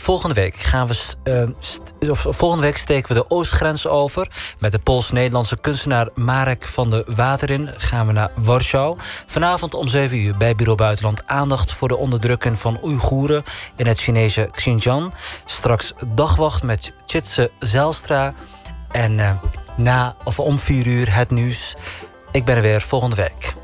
Volgende 0.00 0.34
week, 0.34 0.56
gaan 0.56 0.86
we, 0.86 0.96
eh, 2.00 2.10
of, 2.10 2.26
volgende 2.28 2.64
week 2.64 2.76
steken 2.76 3.08
we 3.08 3.14
de 3.14 3.30
oostgrens 3.30 3.86
over. 3.86 4.28
Met 4.58 4.72
de 4.72 4.78
Pools-Nederlandse 4.78 5.56
kunstenaar 5.56 6.08
Marek 6.14 6.64
van 6.64 6.90
de 6.90 7.04
Waterin 7.06 7.70
gaan 7.76 8.06
we 8.06 8.12
naar 8.12 8.30
Warschau. 8.34 8.96
Vanavond 9.26 9.74
om 9.74 9.88
7 9.88 10.18
uur 10.18 10.36
bij 10.38 10.54
Bureau 10.54 10.78
Buitenland 10.78 11.26
aandacht 11.26 11.72
voor 11.72 11.88
de 11.88 11.96
onderdrukking 11.96 12.58
van 12.58 12.78
Oeigoeren 12.82 13.42
in 13.76 13.86
het 13.86 14.00
Chinese 14.00 14.48
Xinjiang. 14.52 15.12
Straks 15.44 15.92
dagwacht 16.14 16.62
met 16.62 16.92
Chitse 17.06 17.50
Zelstra. 17.58 18.32
En 18.90 19.20
eh, 19.20 19.32
na 19.76 20.16
of 20.24 20.38
om 20.38 20.58
4 20.58 20.86
uur 20.86 21.14
het 21.14 21.30
nieuws. 21.30 21.74
Ik 22.32 22.44
ben 22.44 22.56
er 22.56 22.62
weer 22.62 22.80
volgende 22.80 23.16
week. 23.16 23.54